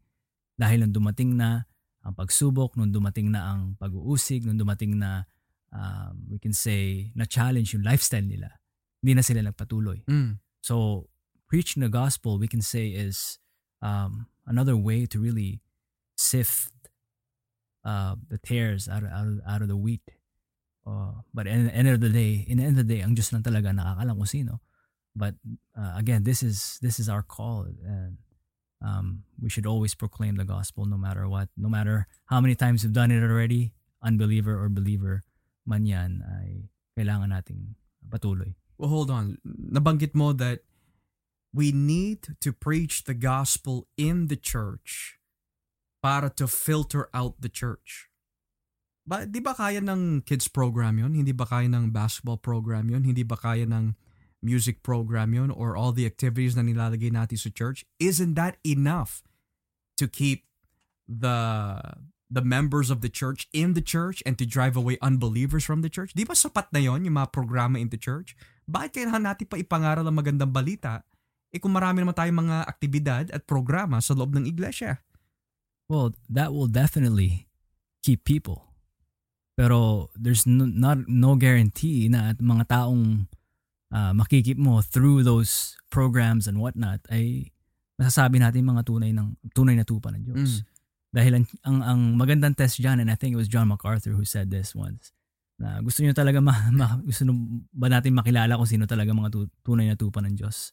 Dahil 0.58 0.82
nung 0.82 0.94
dumating 0.94 1.38
na 1.38 1.70
ang 2.02 2.14
pagsubok, 2.18 2.74
nung 2.74 2.90
dumating 2.90 3.30
na 3.30 3.54
ang 3.54 3.78
pag-uusig, 3.78 4.42
nung 4.42 4.58
dumating 4.58 4.98
na, 4.98 5.30
um, 5.70 6.26
we 6.26 6.38
can 6.38 6.52
say, 6.52 7.12
na-challenge 7.14 7.74
yung 7.74 7.86
lifestyle 7.86 8.26
nila, 8.26 8.50
hindi 8.98 9.14
na 9.14 9.22
sila 9.22 9.46
nagpatuloy. 9.46 10.02
Mm. 10.10 10.42
So, 10.60 11.06
preaching 11.46 11.86
the 11.86 11.88
gospel, 11.88 12.38
we 12.38 12.50
can 12.50 12.62
say, 12.62 12.90
is 12.90 13.38
um, 13.80 14.26
another 14.46 14.74
way 14.74 15.06
to 15.06 15.22
really 15.22 15.62
sift 16.16 16.74
uh, 17.84 18.16
the 18.28 18.38
tares 18.38 18.88
out 18.88 19.06
of, 19.06 19.10
out 19.14 19.26
of, 19.28 19.40
out 19.46 19.62
of 19.62 19.68
the 19.68 19.78
wheat. 19.78 20.02
Uh, 20.88 21.20
but 21.36 21.44
in 21.44 21.68
the 21.68 21.74
end 21.76 21.88
of 21.88 22.00
the 22.00 22.08
day, 22.08 22.48
in 22.48 22.56
the 22.56 22.64
end 22.64 22.80
of 22.80 22.88
the 22.88 22.94
day, 22.96 23.04
ang 23.04 23.12
Diyos 23.12 23.28
lang 23.36 23.44
talaga 23.44 23.76
nakakalam 23.76 24.16
kung 24.16 24.32
sino. 24.32 24.64
But 25.12 25.36
uh, 25.76 25.92
again, 26.00 26.24
this 26.24 26.40
is 26.40 26.80
this 26.80 26.96
is 26.96 27.12
our 27.12 27.20
call, 27.20 27.68
and 27.84 28.16
um, 28.80 29.28
we 29.36 29.52
should 29.52 29.68
always 29.68 29.92
proclaim 29.92 30.40
the 30.40 30.48
gospel 30.48 30.88
no 30.88 30.96
matter 30.96 31.28
what, 31.28 31.52
no 31.60 31.68
matter 31.68 32.08
how 32.32 32.40
many 32.40 32.56
times 32.56 32.80
we've 32.80 32.96
done 32.96 33.12
it 33.12 33.20
already. 33.20 33.76
Unbeliever 34.00 34.54
or 34.54 34.70
believer 34.70 35.26
man 35.68 35.84
yan, 35.84 36.24
ay 36.24 36.72
kailangan 36.96 37.28
nating 37.28 37.76
patuloy. 38.08 38.56
Well, 38.80 38.88
hold 38.88 39.12
on. 39.12 39.36
Nabanggit 39.44 40.16
mo 40.16 40.32
that 40.32 40.64
we 41.52 41.70
need 41.70 42.40
to 42.40 42.50
preach 42.56 43.04
the 43.04 43.14
gospel 43.14 43.86
in 44.00 44.32
the 44.32 44.40
church 44.40 45.20
para 46.00 46.32
to 46.40 46.48
filter 46.48 47.12
out 47.12 47.44
the 47.44 47.52
church. 47.52 48.07
Ba, 49.08 49.24
di 49.24 49.40
ba 49.40 49.56
kaya 49.56 49.80
ng 49.80 50.20
kids 50.28 50.52
program 50.52 51.00
yon? 51.00 51.16
Hindi 51.16 51.32
ba 51.32 51.48
kaya 51.48 51.64
ng 51.64 51.88
basketball 51.88 52.36
program 52.36 52.92
yon? 52.92 53.08
Hindi 53.08 53.24
ba 53.24 53.40
kaya 53.40 53.64
ng 53.64 53.96
music 54.44 54.84
program 54.84 55.32
yon? 55.32 55.48
Or 55.48 55.80
all 55.80 55.96
the 55.96 56.04
activities 56.04 56.52
na 56.52 56.60
nilalagay 56.60 57.08
natin 57.08 57.40
sa 57.40 57.48
church? 57.48 57.88
Isn't 57.96 58.36
that 58.36 58.60
enough 58.68 59.24
to 59.96 60.04
keep 60.12 60.44
the 61.08 61.80
the 62.28 62.44
members 62.44 62.92
of 62.92 63.00
the 63.00 63.08
church 63.08 63.48
in 63.56 63.72
the 63.72 63.80
church 63.80 64.20
and 64.28 64.36
to 64.36 64.44
drive 64.44 64.76
away 64.76 65.00
unbelievers 65.00 65.64
from 65.64 65.80
the 65.80 65.88
church? 65.88 66.12
Di 66.12 66.28
ba 66.28 66.36
sapat 66.36 66.68
na 66.76 66.84
yon 66.84 67.08
yung 67.08 67.16
mga 67.16 67.32
programa 67.32 67.80
in 67.80 67.88
the 67.88 67.96
church? 67.96 68.36
Bakit 68.68 68.92
kailangan 68.92 69.24
natin 69.24 69.48
pa 69.48 69.56
ipangaral 69.56 70.04
ang 70.04 70.20
magandang 70.20 70.52
balita? 70.52 71.00
Eh 71.48 71.56
kung 71.56 71.72
marami 71.72 72.04
naman 72.04 72.12
tayong 72.12 72.44
mga 72.44 72.56
aktibidad 72.68 73.24
at 73.32 73.48
programa 73.48 74.04
sa 74.04 74.12
loob 74.12 74.36
ng 74.36 74.44
iglesia. 74.44 75.00
Well, 75.88 76.12
that 76.28 76.52
will 76.52 76.68
definitely 76.68 77.48
keep 78.04 78.28
people. 78.28 78.67
Pero 79.58 80.06
there's 80.14 80.46
no, 80.46 80.70
not 80.70 81.10
no 81.10 81.34
guarantee 81.34 82.06
na 82.06 82.30
at 82.30 82.38
mga 82.38 82.70
taong 82.70 83.26
uh, 83.90 84.14
makikip 84.14 84.54
mo 84.54 84.78
through 84.86 85.26
those 85.26 85.74
programs 85.90 86.46
and 86.46 86.62
whatnot 86.62 87.02
ay 87.10 87.50
masasabi 87.98 88.38
natin 88.38 88.62
mga 88.62 88.86
tunay 88.86 89.10
ng 89.10 89.34
tunay 89.50 89.74
na 89.74 89.82
tupa 89.82 90.14
ng 90.14 90.22
Diyos. 90.22 90.62
Mm. 90.62 90.64
Dahil 91.10 91.32
ang, 91.34 91.46
ang, 91.66 91.78
ang 91.82 92.00
magandang 92.14 92.54
test 92.54 92.78
dyan, 92.78 93.02
and 93.02 93.10
I 93.10 93.18
think 93.18 93.34
it 93.34 93.40
was 93.40 93.50
John 93.50 93.66
MacArthur 93.66 94.14
who 94.14 94.22
said 94.22 94.54
this 94.54 94.78
once, 94.78 95.10
na 95.58 95.82
gusto 95.82 96.06
niyo 96.06 96.14
talaga 96.14 96.38
ma, 96.38 96.54
ma, 96.70 97.02
gusto 97.02 97.26
nyo 97.26 97.34
ba 97.74 97.90
natin 97.90 98.14
makilala 98.14 98.54
kung 98.54 98.70
sino 98.70 98.86
talaga 98.86 99.10
mga 99.10 99.34
tu, 99.34 99.50
tunay 99.66 99.90
na 99.90 99.98
tupa 99.98 100.22
ng 100.22 100.38
Diyos. 100.38 100.70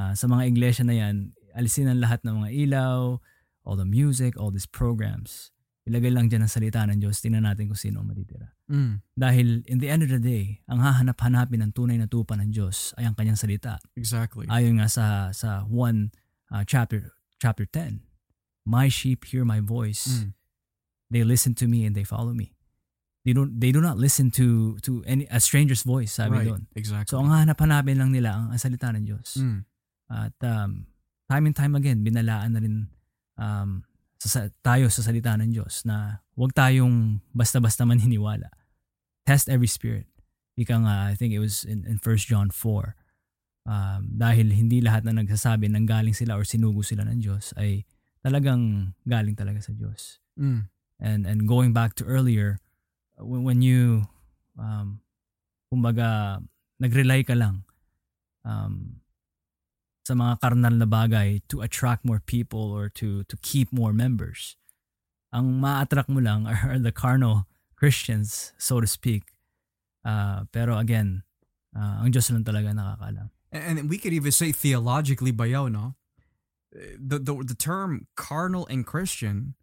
Uh, 0.00 0.16
sa 0.16 0.24
mga 0.24 0.48
iglesia 0.48 0.86
na 0.88 0.96
yan, 0.96 1.36
alisin 1.52 1.92
ang 1.92 2.00
lahat 2.00 2.24
ng 2.24 2.40
mga 2.40 2.50
ilaw, 2.56 3.20
all 3.68 3.76
the 3.76 3.84
music, 3.84 4.38
all 4.40 4.48
these 4.48 4.66
programs 4.66 5.53
ilagay 5.84 6.08
lang 6.08 6.32
dyan 6.32 6.48
ang 6.48 6.52
salita 6.52 6.80
ng 6.88 6.96
Diyos, 6.96 7.20
tingnan 7.20 7.44
natin 7.44 7.68
kung 7.68 7.76
sino 7.76 8.00
ang 8.00 8.08
matitira. 8.08 8.56
Mm. 8.72 9.04
Dahil 9.12 9.46
in 9.68 9.78
the 9.84 9.88
end 9.92 10.00
of 10.00 10.08
the 10.08 10.20
day, 10.20 10.64
ang 10.64 10.80
hahanap-hanapin 10.80 11.60
ng 11.60 11.72
tunay 11.76 12.00
na 12.00 12.08
tupa 12.08 12.40
ng 12.40 12.48
Diyos 12.48 12.96
ay 12.96 13.04
ang 13.04 13.12
kanyang 13.12 13.36
salita. 13.36 13.76
Exactly. 13.92 14.48
Ayon 14.48 14.80
nga 14.80 14.88
sa 14.88 15.28
sa 15.36 15.68
1 15.68 15.76
uh, 16.56 16.64
chapter 16.64 17.12
chapter 17.36 17.68
10. 17.68 18.00
My 18.64 18.88
sheep 18.88 19.28
hear 19.28 19.44
my 19.44 19.60
voice. 19.60 20.24
Mm. 20.24 20.32
They 21.12 21.20
listen 21.20 21.52
to 21.60 21.68
me 21.68 21.84
and 21.84 21.92
they 21.92 22.08
follow 22.08 22.32
me. 22.32 22.56
They 23.28 23.36
don't 23.36 23.60
they 23.60 23.72
do 23.72 23.84
not 23.84 24.00
listen 24.00 24.32
to 24.40 24.80
to 24.88 25.04
any 25.04 25.28
a 25.28 25.40
stranger's 25.40 25.84
voice, 25.84 26.16
sabi 26.16 26.40
right. 26.40 26.48
doon. 26.48 26.68
Exactly. 26.72 27.12
So 27.12 27.20
ang 27.20 27.28
hahanap-hanapin 27.28 28.00
lang 28.00 28.12
nila 28.12 28.36
ang, 28.36 28.56
ang 28.56 28.60
salita 28.60 28.88
ng 28.88 29.04
Diyos. 29.04 29.36
Mm. 29.36 29.68
At 30.08 30.36
um, 30.48 30.88
time 31.28 31.44
and 31.44 31.56
time 31.56 31.76
again, 31.76 32.00
binalaan 32.00 32.56
na 32.56 32.60
rin 32.60 32.88
um, 33.36 33.84
sa, 34.28 34.48
tayo 34.64 34.88
sa 34.88 35.04
salita 35.04 35.36
ng 35.36 35.50
Diyos 35.52 35.84
na 35.84 36.24
huwag 36.36 36.56
tayong 36.56 37.20
basta-basta 37.32 37.84
maniniwala. 37.84 38.48
Test 39.24 39.48
every 39.48 39.68
spirit. 39.68 40.08
Ika 40.54 40.76
nga, 40.84 40.96
I 41.10 41.14
think 41.18 41.34
it 41.34 41.42
was 41.42 41.64
in, 41.66 41.82
in 41.84 41.98
1 41.98 42.28
John 42.28 42.48
4. 42.48 42.94
Um, 43.64 44.20
dahil 44.20 44.52
hindi 44.52 44.84
lahat 44.84 45.08
na 45.08 45.16
nagsasabi 45.16 45.72
nang 45.72 45.88
galing 45.88 46.12
sila 46.12 46.36
or 46.36 46.44
sinugo 46.44 46.84
sila 46.84 47.08
ng 47.08 47.24
Diyos 47.24 47.56
ay 47.56 47.88
talagang 48.20 48.92
galing 49.08 49.36
talaga 49.36 49.64
sa 49.64 49.72
Diyos. 49.72 50.20
Mm. 50.36 50.68
And 51.00 51.22
and 51.24 51.40
going 51.48 51.72
back 51.72 51.96
to 52.00 52.04
earlier, 52.04 52.60
when, 53.16 53.44
when 53.44 53.60
you 53.64 54.04
um, 54.60 55.00
kumbaga 55.72 56.40
nag-rely 56.78 57.24
ka 57.24 57.34
lang 57.34 57.64
um, 58.44 59.03
sa 60.04 60.12
mga 60.12 60.40
karnal 60.44 60.76
na 60.76 60.84
bagay 60.84 61.40
to 61.48 61.64
attract 61.64 62.04
more 62.04 62.20
people 62.20 62.70
or 62.70 62.92
to 62.92 63.24
to 63.24 63.40
keep 63.40 63.72
more 63.72 63.96
members. 63.96 64.60
Ang 65.32 65.58
ma-attract 65.58 66.12
mo 66.12 66.20
lang 66.20 66.46
are 66.46 66.78
the 66.78 66.92
carnal 66.92 67.48
Christians, 67.74 68.52
so 68.60 68.78
to 68.78 68.86
speak. 68.86 69.34
Uh, 70.04 70.44
pero 70.52 70.78
again, 70.78 71.24
uh, 71.74 72.04
ang 72.04 72.12
Diyos 72.12 72.30
lang 72.30 72.44
talaga 72.44 72.70
nakakaalam. 72.70 73.28
And 73.50 73.88
we 73.88 73.98
could 73.98 74.12
even 74.12 74.30
say 74.30 74.52
theologically 74.52 75.32
bayaw, 75.32 75.70
no? 75.70 75.94
The, 76.74 77.22
the, 77.22 77.54
the 77.54 77.54
term 77.54 78.06
carnal 78.18 78.66
and 78.66 78.84
Christian, 78.84 79.54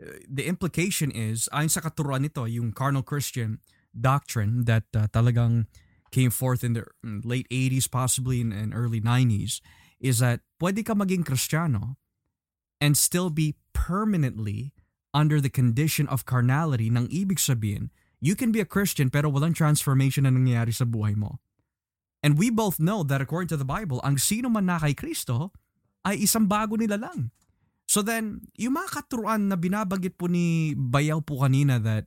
uh, 0.00 0.22
the 0.30 0.46
implication 0.46 1.10
is, 1.10 1.50
ayon 1.52 1.70
sa 1.70 1.82
katuruan 1.82 2.22
nito, 2.22 2.46
yung 2.46 2.70
carnal 2.70 3.02
Christian 3.02 3.58
doctrine 3.92 4.64
that 4.64 4.86
uh, 4.94 5.10
talagang 5.10 5.66
came 6.14 6.30
forth 6.30 6.62
in 6.62 6.74
the 6.74 6.86
late 7.02 7.48
80s, 7.50 7.90
possibly 7.90 8.40
in, 8.40 8.52
in 8.52 8.72
early 8.72 9.00
90s, 9.00 9.60
is 10.02 10.18
that 10.18 10.42
pwede 10.58 10.82
ka 10.82 10.98
maging 10.98 11.22
Kristiyano 11.22 11.94
and 12.82 12.98
still 12.98 13.30
be 13.30 13.54
permanently 13.70 14.74
under 15.14 15.38
the 15.38 15.48
condition 15.48 16.10
of 16.10 16.26
carnality 16.26 16.90
nang 16.90 17.06
ibig 17.08 17.38
sabihin, 17.38 17.94
you 18.18 18.34
can 18.34 18.50
be 18.50 18.58
a 18.58 18.66
Christian 18.66 19.08
pero 19.08 19.30
walang 19.30 19.54
transformation 19.54 20.26
na 20.26 20.34
nangyayari 20.34 20.74
sa 20.74 20.82
buhay 20.82 21.14
mo. 21.14 21.38
And 22.22 22.34
we 22.34 22.50
both 22.50 22.82
know 22.82 23.06
that 23.06 23.22
according 23.22 23.50
to 23.54 23.58
the 23.58 23.66
Bible, 23.66 24.02
ang 24.02 24.18
sino 24.18 24.50
man 24.50 24.66
na 24.66 24.82
kay 24.82 24.94
Kristo 24.94 25.54
ay 26.02 26.26
isang 26.26 26.50
bago 26.50 26.74
nila 26.74 26.98
lang. 26.98 27.30
So 27.86 28.00
then, 28.00 28.46
yung 28.56 28.78
mga 28.78 29.02
katuruan 29.02 29.50
na 29.50 29.58
binabanggit 29.58 30.18
po 30.18 30.30
ni 30.30 30.74
Bayaw 30.74 31.22
po 31.22 31.42
kanina 31.42 31.82
that 31.82 32.06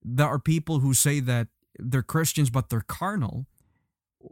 there 0.00 0.26
are 0.26 0.40
people 0.40 0.80
who 0.80 0.96
say 0.96 1.20
that 1.20 1.52
they're 1.76 2.04
Christians 2.04 2.48
but 2.48 2.72
they're 2.72 2.84
carnal, 2.84 3.44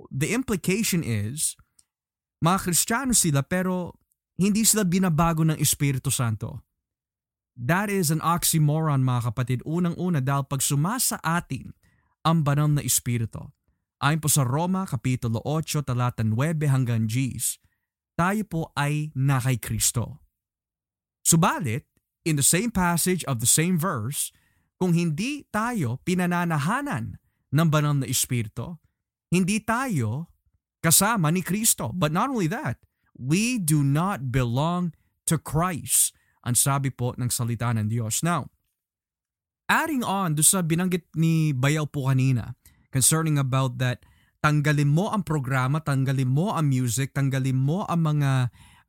the 0.09 0.33
implication 0.33 1.05
is 1.05 1.57
mga 2.43 2.59
Kristiyano 2.63 3.15
sila 3.15 3.43
pero 3.43 3.99
hindi 4.39 4.63
sila 4.63 4.87
binabago 4.87 5.43
ng 5.43 5.59
Espiritu 5.59 6.15
Santo. 6.15 6.63
That 7.59 7.91
is 7.91 8.15
an 8.15 8.23
oxymoron 8.23 9.03
mga 9.03 9.35
kapatid. 9.35 9.59
Unang-una 9.67 10.23
dahil 10.23 10.47
pag 10.47 10.63
sumasa 10.63 11.19
atin 11.27 11.75
ang 12.23 12.47
banal 12.47 12.71
na 12.71 12.87
Espiritu. 12.87 13.51
Ayon 13.99 14.23
po 14.23 14.31
sa 14.31 14.47
Roma 14.47 14.87
Kapitulo 14.87 15.43
8 15.43 15.83
talata 15.83 16.23
9 16.23 16.39
hanggang 16.71 17.11
10, 17.11 17.59
tayo 18.15 18.43
po 18.47 18.61
ay 18.79 19.11
na 19.19 19.43
kay 19.43 19.59
Kristo. 19.59 20.23
Subalit, 21.27 21.83
in 22.23 22.39
the 22.39 22.47
same 22.47 22.71
passage 22.71 23.27
of 23.27 23.43
the 23.43 23.51
same 23.51 23.75
verse, 23.75 24.31
kung 24.79 24.95
hindi 24.95 25.51
tayo 25.51 25.99
pinananahanan 26.07 27.19
ng 27.51 27.67
banal 27.67 27.99
na 27.99 28.07
Espiritu, 28.07 28.79
hindi 29.35 29.59
tayo 29.59 30.31
kasama 30.81 31.31
ni 31.33 31.43
Kristo. 31.43 31.91
But 31.95 32.15
not 32.15 32.31
only 32.31 32.51
that, 32.51 32.79
we 33.19 33.59
do 33.59 33.83
not 33.83 34.31
belong 34.31 34.95
to 35.27 35.37
Christ. 35.37 36.15
Ang 36.47 36.55
sabi 36.55 36.89
po 36.89 37.13
ng 37.19 37.29
salita 37.29 37.75
ng 37.75 37.91
Diyos. 37.91 38.23
Now, 38.23 38.49
adding 39.69 40.01
on 40.01 40.39
do 40.39 40.41
sa 40.41 40.65
binanggit 40.65 41.13
ni 41.19 41.53
Bayaw 41.53 41.85
po 41.91 42.09
kanina 42.09 42.57
concerning 42.89 43.37
about 43.37 43.77
that 43.83 44.01
tanggalin 44.41 44.89
mo 44.89 45.13
ang 45.13 45.27
programa, 45.27 45.83
tanggalin 45.83 46.31
mo 46.31 46.55
ang 46.55 46.71
music, 46.71 47.13
tanggalin 47.13 47.59
mo 47.59 47.85
ang 47.85 48.17
mga 48.17 48.31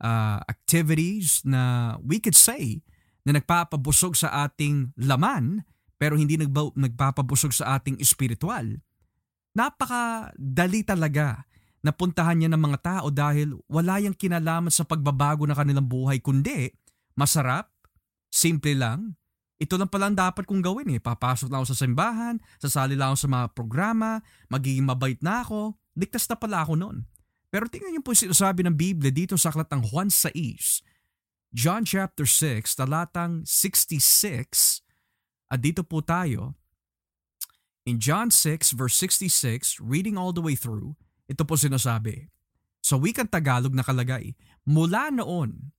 uh, 0.00 0.38
activities 0.48 1.44
na 1.44 1.94
we 2.00 2.22
could 2.22 2.38
say 2.38 2.80
na 3.26 3.36
nagpapabusog 3.36 4.16
sa 4.16 4.48
ating 4.48 4.96
laman 4.96 5.66
pero 6.00 6.16
hindi 6.16 6.40
nagba- 6.40 6.72
nagpapabusog 6.72 7.52
sa 7.52 7.76
ating 7.76 8.00
espiritual. 8.00 8.80
Napakadali 9.52 10.86
talaga 10.86 11.44
napuntahan 11.80 12.36
niya 12.36 12.50
ng 12.52 12.60
mga 12.60 12.78
tao 12.80 13.08
dahil 13.08 13.56
wala 13.68 14.00
yang 14.00 14.12
kinalaman 14.12 14.72
sa 14.72 14.84
pagbabago 14.84 15.48
ng 15.48 15.56
kanilang 15.56 15.88
buhay 15.88 16.20
kundi 16.20 16.72
masarap, 17.16 17.68
simple 18.32 18.76
lang. 18.76 19.16
Ito 19.60 19.76
lang 19.76 19.92
pala 19.92 20.08
ang 20.08 20.16
dapat 20.16 20.48
kong 20.48 20.64
gawin 20.64 20.88
eh. 20.96 21.00
Papasok 21.00 21.52
lang 21.52 21.60
ako 21.60 21.76
sa 21.76 21.80
simbahan, 21.84 22.40
sasali 22.56 22.96
lang 22.96 23.12
ako 23.12 23.18
sa 23.20 23.28
mga 23.28 23.46
programa, 23.52 24.10
magiging 24.48 24.88
mabait 24.88 25.20
na 25.20 25.44
ako. 25.44 25.76
Ligtas 25.92 26.24
na 26.32 26.36
pala 26.40 26.64
ako 26.64 26.80
noon. 26.80 27.04
Pero 27.52 27.68
tingnan 27.68 27.92
niyo 27.92 28.02
po 28.06 28.16
sinasabi 28.16 28.64
ng 28.64 28.72
Biblia 28.72 29.12
dito 29.12 29.36
sa 29.36 29.52
aklat 29.52 29.68
ng 29.68 29.90
Juan 29.90 30.08
6, 30.08 30.32
John 31.50 31.82
chapter 31.82 32.22
6, 32.22 32.78
talatang 32.78 33.42
66, 33.42 34.86
at 35.50 35.58
dito 35.58 35.82
po 35.82 35.98
tayo, 35.98 36.54
in 37.82 37.98
John 37.98 38.30
6 38.30 38.70
verse 38.78 38.94
66, 39.02 39.82
reading 39.82 40.14
all 40.14 40.30
the 40.30 40.40
way 40.40 40.54
through, 40.54 40.94
ito 41.30 41.46
po 41.46 41.54
sinasabi. 41.54 42.26
Sa 42.82 42.98
wikang 42.98 43.30
Tagalog 43.30 43.70
nakalagay, 43.70 44.34
mula 44.66 45.14
noon, 45.14 45.70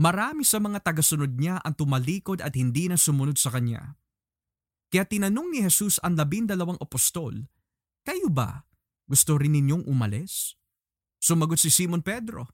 marami 0.00 0.40
sa 0.48 0.56
mga 0.56 0.80
tagasunod 0.80 1.36
niya 1.36 1.60
ang 1.60 1.76
tumalikod 1.76 2.40
at 2.40 2.56
hindi 2.56 2.88
na 2.88 2.96
sumunod 2.96 3.36
sa 3.36 3.52
kanya. 3.52 4.00
Kaya 4.88 5.04
tinanong 5.04 5.52
ni 5.52 5.60
Jesus 5.60 6.00
ang 6.00 6.16
labindalawang 6.16 6.80
apostol, 6.80 7.44
Kayo 8.00 8.32
ba? 8.32 8.64
Gusto 9.04 9.36
rin 9.36 9.52
ninyong 9.52 9.84
umalis? 9.84 10.56
Sumagot 11.20 11.60
si 11.60 11.68
Simon 11.68 12.00
Pedro, 12.00 12.48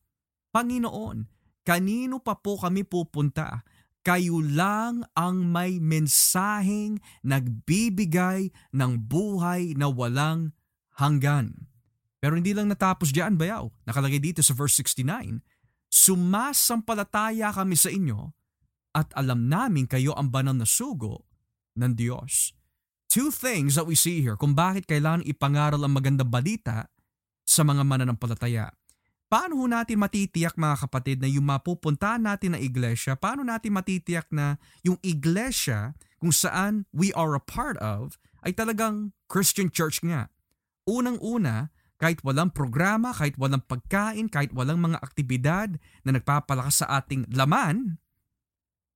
Panginoon, 0.50 1.22
kanino 1.62 2.18
pa 2.18 2.34
po 2.34 2.58
kami 2.58 2.82
pupunta? 2.82 3.62
Kayo 4.02 4.42
lang 4.42 5.06
ang 5.14 5.46
may 5.46 5.78
mensaheng 5.82 6.98
nagbibigay 7.22 8.50
ng 8.74 8.92
buhay 9.06 9.74
na 9.78 9.86
walang 9.90 10.54
hanggan. 10.98 11.70
Pero 12.20 12.36
hindi 12.36 12.56
lang 12.56 12.72
natapos 12.72 13.12
diyan, 13.12 13.36
bayaw. 13.36 13.68
Nakalagay 13.84 14.20
dito 14.20 14.40
sa 14.40 14.56
verse 14.56 14.80
69, 14.80 15.44
Sumasampalataya 15.86 17.54
kami 17.54 17.76
sa 17.78 17.88
inyo 17.88 18.34
at 18.96 19.12
alam 19.12 19.46
namin 19.46 19.84
kayo 19.84 20.16
ang 20.16 20.32
banal 20.32 20.56
na 20.56 20.64
sugo 20.64 21.28
ng 21.76 21.92
Diyos. 21.92 22.56
Two 23.06 23.28
things 23.30 23.76
that 23.76 23.86
we 23.86 23.94
see 23.94 24.24
here 24.24 24.34
kung 24.34 24.56
bakit 24.56 24.88
kailangan 24.88 25.22
ipangaral 25.28 25.84
ang 25.84 25.94
magandang 25.94 26.32
balita 26.32 26.88
sa 27.46 27.62
mga 27.62 27.86
mananampalataya. 27.86 28.72
Paano 29.26 29.58
natin 29.66 29.98
matitiyak 29.98 30.54
mga 30.54 30.86
kapatid 30.86 31.18
na 31.18 31.28
yung 31.30 31.46
mapupuntahan 31.46 32.22
natin 32.22 32.54
na 32.54 32.60
iglesia, 32.62 33.18
paano 33.18 33.42
natin 33.42 33.74
matitiyak 33.74 34.30
na 34.30 34.58
yung 34.86 34.98
iglesia 35.02 35.98
kung 36.22 36.30
saan 36.30 36.86
we 36.94 37.10
are 37.14 37.34
a 37.34 37.42
part 37.42 37.74
of 37.82 38.18
ay 38.46 38.54
talagang 38.54 39.10
Christian 39.26 39.66
church 39.66 39.98
nga. 40.06 40.30
Unang-una, 40.86 41.74
kahit 41.96 42.20
walang 42.20 42.52
programa, 42.52 43.12
kahit 43.16 43.40
walang 43.40 43.64
pagkain, 43.64 44.28
kahit 44.28 44.52
walang 44.52 44.80
mga 44.80 45.00
aktibidad 45.00 45.68
na 46.04 46.10
nagpapalakas 46.12 46.84
sa 46.84 47.00
ating 47.00 47.24
laman, 47.32 47.96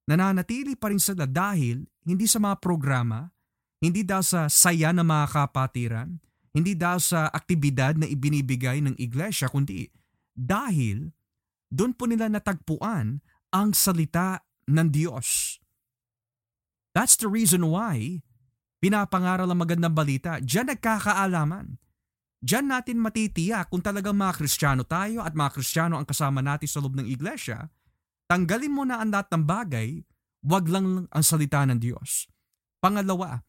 nananatili 0.04 0.76
pa 0.76 0.92
rin 0.92 1.00
sila 1.00 1.24
dahil 1.24 1.88
hindi 2.04 2.28
sa 2.28 2.40
mga 2.40 2.60
programa, 2.60 3.32
hindi 3.80 4.04
dahil 4.04 4.24
sa 4.24 4.40
saya 4.52 4.92
ng 4.92 5.06
mga 5.06 5.26
kapatiran, 5.32 6.20
hindi 6.52 6.76
dahil 6.76 7.00
sa 7.00 7.20
aktibidad 7.32 7.96
na 7.96 8.04
ibinibigay 8.04 8.84
ng 8.84 9.00
iglesia, 9.00 9.48
kundi 9.48 9.88
dahil 10.36 11.08
doon 11.72 11.96
po 11.96 12.04
nila 12.04 12.28
natagpuan 12.28 13.24
ang 13.54 13.68
salita 13.72 14.44
ng 14.68 14.88
Diyos. 14.92 15.56
That's 16.92 17.16
the 17.16 17.30
reason 17.30 17.64
why 17.70 18.20
pinapangaral 18.82 19.46
ang 19.46 19.60
magandang 19.62 19.94
balita. 19.94 20.42
Diyan 20.42 20.74
nagkakaalaman 20.74 21.78
Diyan 22.40 22.72
natin 22.72 22.96
matitiyak 22.96 23.68
kung 23.68 23.84
talagang 23.84 24.16
mga 24.16 24.40
Kristiyano 24.40 24.88
tayo 24.88 25.20
at 25.20 25.36
mga 25.36 25.52
Kristiyano 25.52 26.00
ang 26.00 26.08
kasama 26.08 26.40
natin 26.40 26.64
sa 26.64 26.80
loob 26.80 26.96
ng 26.96 27.04
iglesia, 27.04 27.68
tanggalin 28.32 28.72
mo 28.72 28.88
na 28.88 29.04
ang 29.04 29.12
lahat 29.12 29.28
ng 29.36 29.44
bagay, 29.44 30.00
wag 30.48 30.64
lang 30.72 31.04
ang 31.12 31.24
salita 31.24 31.60
ng 31.68 31.76
Diyos. 31.76 32.32
Pangalawa, 32.80 33.44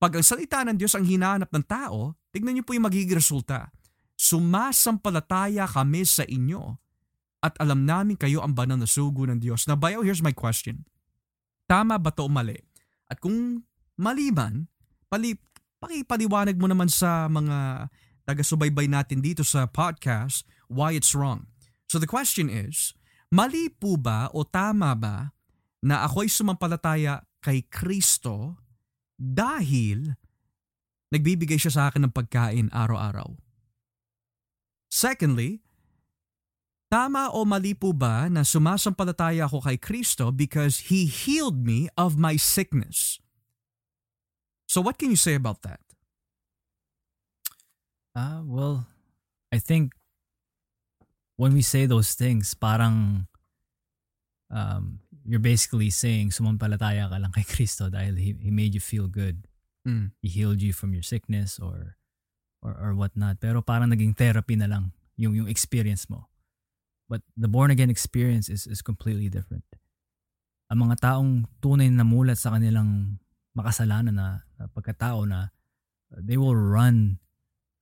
pag 0.00 0.16
ang 0.16 0.24
salita 0.24 0.64
ng 0.64 0.80
Diyos 0.80 0.96
ang 0.96 1.04
hinahanap 1.04 1.52
ng 1.52 1.64
tao, 1.68 2.16
tignan 2.32 2.56
niyo 2.56 2.64
po 2.64 2.72
yung 2.72 2.88
magiging 2.88 3.12
resulta. 3.12 3.68
Sumasampalataya 4.16 5.68
kami 5.68 6.08
sa 6.08 6.24
inyo 6.24 6.80
at 7.44 7.56
alam 7.60 7.84
namin 7.84 8.16
kayo 8.16 8.40
ang 8.40 8.56
banal 8.56 8.80
na 8.80 8.88
sugo 8.88 9.28
ng 9.28 9.36
Diyos. 9.36 9.68
Now, 9.68 9.76
Bayo, 9.76 10.00
here's 10.00 10.24
my 10.24 10.32
question. 10.32 10.88
Tama 11.68 12.00
ba 12.00 12.08
to 12.16 12.24
o 12.24 12.32
mali? 12.32 12.56
At 13.12 13.20
kung 13.20 13.64
mali 14.00 14.32
man, 14.32 14.64
pali, 15.12 15.36
pakipaliwanag 15.80 16.56
mo 16.56 16.68
naman 16.68 16.88
sa 16.88 17.28
mga 17.28 17.88
taga-subaybay 18.30 18.86
natin 18.86 19.18
dito 19.18 19.42
sa 19.42 19.66
podcast, 19.66 20.46
why 20.70 20.94
it's 20.94 21.18
wrong. 21.18 21.50
So 21.90 21.98
the 21.98 22.06
question 22.06 22.46
is, 22.46 22.94
mali 23.34 23.66
po 23.66 23.98
ba 23.98 24.30
o 24.30 24.46
tama 24.46 24.94
ba 24.94 25.34
na 25.82 26.06
ako'y 26.06 26.30
sumampalataya 26.30 27.26
kay 27.42 27.66
Kristo 27.66 28.62
dahil 29.18 30.14
nagbibigay 31.10 31.58
siya 31.58 31.74
sa 31.74 31.82
akin 31.90 32.06
ng 32.06 32.14
pagkain 32.14 32.70
araw-araw? 32.70 33.34
Secondly, 34.86 35.58
tama 36.86 37.34
o 37.34 37.42
mali 37.42 37.74
po 37.74 37.90
ba 37.90 38.30
na 38.30 38.46
sumasampalataya 38.46 39.50
ako 39.50 39.66
kay 39.66 39.78
Kristo 39.82 40.30
because 40.30 40.86
He 40.86 41.10
healed 41.10 41.66
me 41.66 41.90
of 41.98 42.14
my 42.14 42.38
sickness? 42.38 43.18
So 44.70 44.78
what 44.78 45.02
can 45.02 45.10
you 45.10 45.18
say 45.18 45.34
about 45.34 45.66
that? 45.66 45.82
Ah, 48.14 48.42
well, 48.42 48.86
I 49.52 49.58
think 49.58 49.94
when 51.36 51.54
we 51.54 51.62
say 51.62 51.86
those 51.86 52.14
things, 52.14 52.54
parang 52.54 53.26
um, 54.50 55.00
you're 55.24 55.42
basically 55.42 55.90
saying 55.90 56.34
sumampalataya 56.34 57.06
ka 57.06 57.16
lang 57.16 57.32
kay 57.32 57.46
Kristo 57.54 57.88
dahil 57.88 58.18
he, 58.18 58.34
he 58.38 58.50
made 58.50 58.74
you 58.74 58.82
feel 58.82 59.06
good. 59.06 59.46
Mm. 59.86 60.12
He 60.20 60.28
healed 60.28 60.60
you 60.60 60.74
from 60.74 60.92
your 60.92 61.06
sickness 61.06 61.56
or 61.56 61.96
or 62.60 62.76
or 62.76 62.90
whatnot. 62.92 63.40
Pero 63.40 63.62
parang 63.62 63.94
naging 63.94 64.18
therapy 64.18 64.58
na 64.58 64.68
lang 64.68 64.92
yung 65.16 65.32
yung 65.32 65.48
experience 65.48 66.10
mo. 66.10 66.28
But 67.08 67.22
the 67.34 67.48
born 67.48 67.70
again 67.70 67.90
experience 67.90 68.50
is 68.50 68.66
is 68.66 68.82
completely 68.82 69.30
different. 69.30 69.64
Ang 70.70 70.86
mga 70.86 71.02
taong 71.02 71.50
tunay 71.58 71.90
na 71.90 72.06
mulat 72.06 72.38
sa 72.38 72.54
kanilang 72.54 73.18
makasalanan 73.54 74.14
na, 74.14 74.28
na 74.54 74.70
pagkatao 74.70 75.26
na 75.26 75.50
they 76.14 76.38
will 76.38 76.54
run 76.54 77.18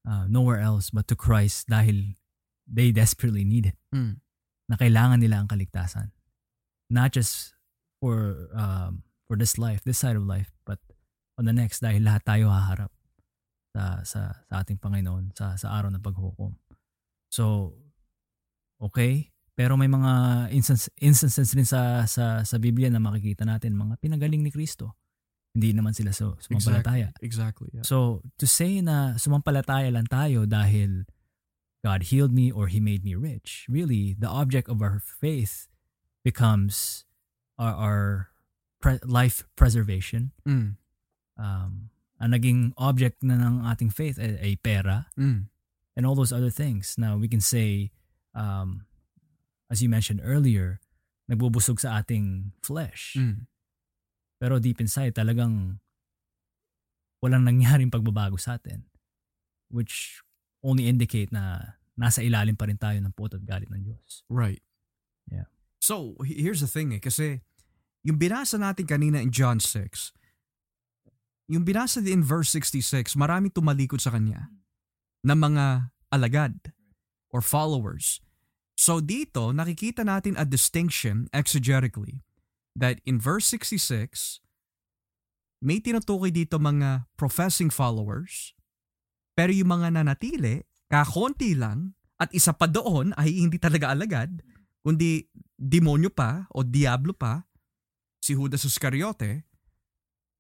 uh, 0.08 0.24
nowhere 0.24 0.64
else 0.64 0.88
but 0.88 1.04
to 1.12 1.14
Christ 1.14 1.68
dahil 1.68 2.16
they 2.64 2.88
desperately 2.88 3.44
need 3.44 3.68
it. 3.68 3.78
Mm. 3.92 4.24
Na 4.68 4.80
kailangan 4.80 5.20
nila 5.20 5.44
ang 5.44 5.48
kaligtasan. 5.48 6.16
Not 6.88 7.12
just 7.12 7.52
for 8.00 8.48
um, 8.56 9.04
for 9.28 9.36
this 9.36 9.60
life, 9.60 9.84
this 9.84 10.00
side 10.00 10.16
of 10.16 10.24
life, 10.24 10.56
but 10.64 10.80
on 11.36 11.44
the 11.44 11.52
next 11.52 11.84
dahil 11.84 12.00
lahat 12.00 12.24
tayo 12.24 12.48
haharap 12.48 12.92
sa 13.76 14.00
sa, 14.02 14.20
sa 14.48 14.54
ating 14.64 14.80
Panginoon 14.80 15.36
sa 15.36 15.54
sa 15.60 15.76
araw 15.76 15.92
ng 15.92 16.00
paghukom. 16.00 16.56
So 17.28 17.76
okay, 18.80 19.28
pero 19.52 19.76
may 19.76 19.88
mga 19.88 20.48
instance, 20.56 20.88
instances 20.98 21.52
rin 21.52 21.68
sa 21.68 22.08
sa 22.08 22.42
sa 22.42 22.56
Biblia 22.56 22.88
na 22.88 23.00
makikita 23.00 23.44
natin 23.44 23.76
mga 23.76 24.00
pinagaling 24.00 24.40
ni 24.40 24.48
Kristo 24.48 24.97
hindi 25.58 25.74
naman 25.74 25.90
sila 25.90 26.14
so, 26.14 26.38
sumampalataya. 26.38 27.10
Exactly. 27.18 27.26
exactly 27.26 27.68
yeah. 27.74 27.82
So, 27.82 28.22
to 28.38 28.46
say 28.46 28.78
na 28.78 29.18
sumampalataya 29.18 29.90
lang 29.90 30.06
tayo 30.06 30.46
dahil 30.46 31.10
God 31.82 32.14
healed 32.14 32.30
me 32.30 32.54
or 32.54 32.70
He 32.70 32.78
made 32.78 33.02
me 33.02 33.18
rich, 33.18 33.66
really, 33.66 34.14
the 34.14 34.30
object 34.30 34.70
of 34.70 34.78
our 34.78 35.02
faith 35.02 35.66
becomes 36.22 37.02
our, 37.58 37.74
our 37.74 38.02
pre- 38.78 39.02
life 39.02 39.42
preservation. 39.58 40.30
Mm. 40.46 40.78
Um, 41.34 41.90
ang 42.18 42.30
naging 42.30 42.74
object 42.78 43.22
na 43.22 43.34
ng 43.34 43.66
ating 43.66 43.90
faith 43.90 44.18
ay, 44.18 44.38
ay 44.38 44.52
pera 44.62 45.06
mm. 45.18 45.46
and 45.94 46.02
all 46.06 46.14
those 46.14 46.34
other 46.34 46.50
things. 46.50 46.94
Now, 46.98 47.18
we 47.18 47.26
can 47.26 47.42
say, 47.42 47.90
um, 48.34 48.86
as 49.70 49.82
you 49.82 49.90
mentioned 49.90 50.22
earlier, 50.22 50.78
nagbubusog 51.30 51.82
sa 51.82 51.98
ating 51.98 52.54
flesh. 52.62 53.14
Mm. 53.18 53.46
Pero 54.38 54.62
deep 54.62 54.78
inside, 54.78 55.14
talagang 55.14 55.82
walang 57.22 57.42
nangyaring 57.42 57.90
pagbabago 57.90 58.38
sa 58.38 58.58
atin. 58.58 58.86
Which 59.68 60.22
only 60.62 60.86
indicate 60.88 61.34
na 61.34 61.76
nasa 61.98 62.22
ilalim 62.22 62.54
pa 62.54 62.70
rin 62.70 62.78
tayo 62.78 62.98
ng 63.02 63.12
puot 63.14 63.34
at 63.34 63.42
galit 63.42 63.68
ng 63.68 63.82
Diyos. 63.82 64.22
Right. 64.30 64.62
Yeah. 65.26 65.50
So, 65.82 66.14
here's 66.22 66.62
the 66.62 66.70
thing 66.70 66.94
eh, 66.94 67.02
kasi 67.02 67.42
yung 68.06 68.16
binasa 68.16 68.56
natin 68.56 68.86
kanina 68.86 69.18
in 69.18 69.34
John 69.34 69.58
6, 69.58 70.14
yung 71.50 71.64
binasa 71.66 71.98
din 71.98 72.20
in 72.20 72.22
verse 72.22 72.54
66, 72.54 73.18
marami 73.18 73.50
tumalikod 73.50 73.98
sa 73.98 74.14
kanya 74.14 74.52
na 75.24 75.34
mga 75.34 75.90
alagad 76.14 76.72
or 77.34 77.42
followers. 77.42 78.22
So 78.78 79.02
dito, 79.02 79.50
nakikita 79.50 80.06
natin 80.06 80.38
a 80.38 80.46
distinction 80.46 81.26
exegetically 81.34 82.22
that 82.78 83.02
in 83.02 83.18
verse 83.18 83.50
66, 83.50 84.38
may 85.58 85.82
tinutukoy 85.82 86.30
dito 86.30 86.62
mga 86.62 87.10
professing 87.18 87.68
followers, 87.68 88.54
pero 89.34 89.50
yung 89.50 89.74
mga 89.74 89.98
nanatili, 89.98 90.62
kakonti 90.86 91.58
lang, 91.58 91.98
at 92.18 92.30
isa 92.34 92.54
pa 92.54 92.66
doon 92.66 93.14
ay 93.14 93.30
hindi 93.46 93.58
talaga 93.58 93.90
alagad, 93.94 94.42
kundi 94.82 95.26
demonyo 95.58 96.10
pa 96.10 96.46
o 96.54 96.62
diablo 96.62 97.14
pa, 97.14 97.46
si 98.22 98.34
Judas 98.34 98.66
Iscariote. 98.66 99.46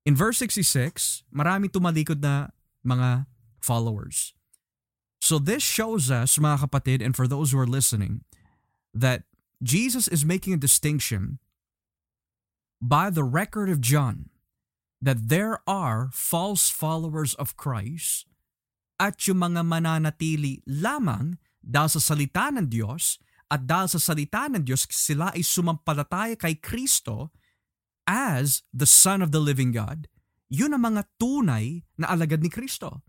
In 0.06 0.14
verse 0.14 0.42
66, 0.42 1.26
marami 1.30 1.70
tumalikod 1.70 2.22
na 2.22 2.50
mga 2.82 3.26
followers. 3.62 4.34
So 5.18 5.38
this 5.42 5.62
shows 5.62 6.10
us, 6.10 6.38
mga 6.38 6.66
kapatid, 6.66 7.02
and 7.02 7.14
for 7.14 7.26
those 7.26 7.50
who 7.50 7.58
are 7.58 7.68
listening, 7.68 8.22
that 8.94 9.26
Jesus 9.58 10.06
is 10.06 10.22
making 10.22 10.54
a 10.54 10.62
distinction 10.62 11.42
by 12.78 13.10
the 13.10 13.26
record 13.26 13.66
of 13.66 13.82
John 13.82 14.30
that 15.02 15.30
there 15.30 15.62
are 15.66 16.10
false 16.14 16.70
followers 16.70 17.34
of 17.38 17.58
Christ 17.58 18.26
at 18.98 19.18
yung 19.30 19.42
mga 19.42 19.62
mananatili 19.62 20.62
lamang 20.66 21.38
dahil 21.62 21.90
sa 21.98 22.02
salita 22.02 22.50
ng 22.50 22.66
Diyos 22.66 23.18
at 23.50 23.66
dahil 23.66 23.88
sa 23.90 24.00
salita 24.02 24.50
ng 24.50 24.62
Diyos 24.66 24.86
sila 24.90 25.30
ay 25.34 25.42
sumampalataya 25.46 26.34
kay 26.34 26.58
Kristo 26.58 27.30
as 28.06 28.66
the 28.74 28.88
Son 28.88 29.22
of 29.22 29.30
the 29.30 29.42
Living 29.42 29.70
God, 29.70 30.08
yun 30.48 30.72
ang 30.72 30.88
mga 30.88 31.06
tunay 31.20 31.84
na 32.00 32.08
alagad 32.10 32.40
ni 32.40 32.48
Kristo. 32.48 33.04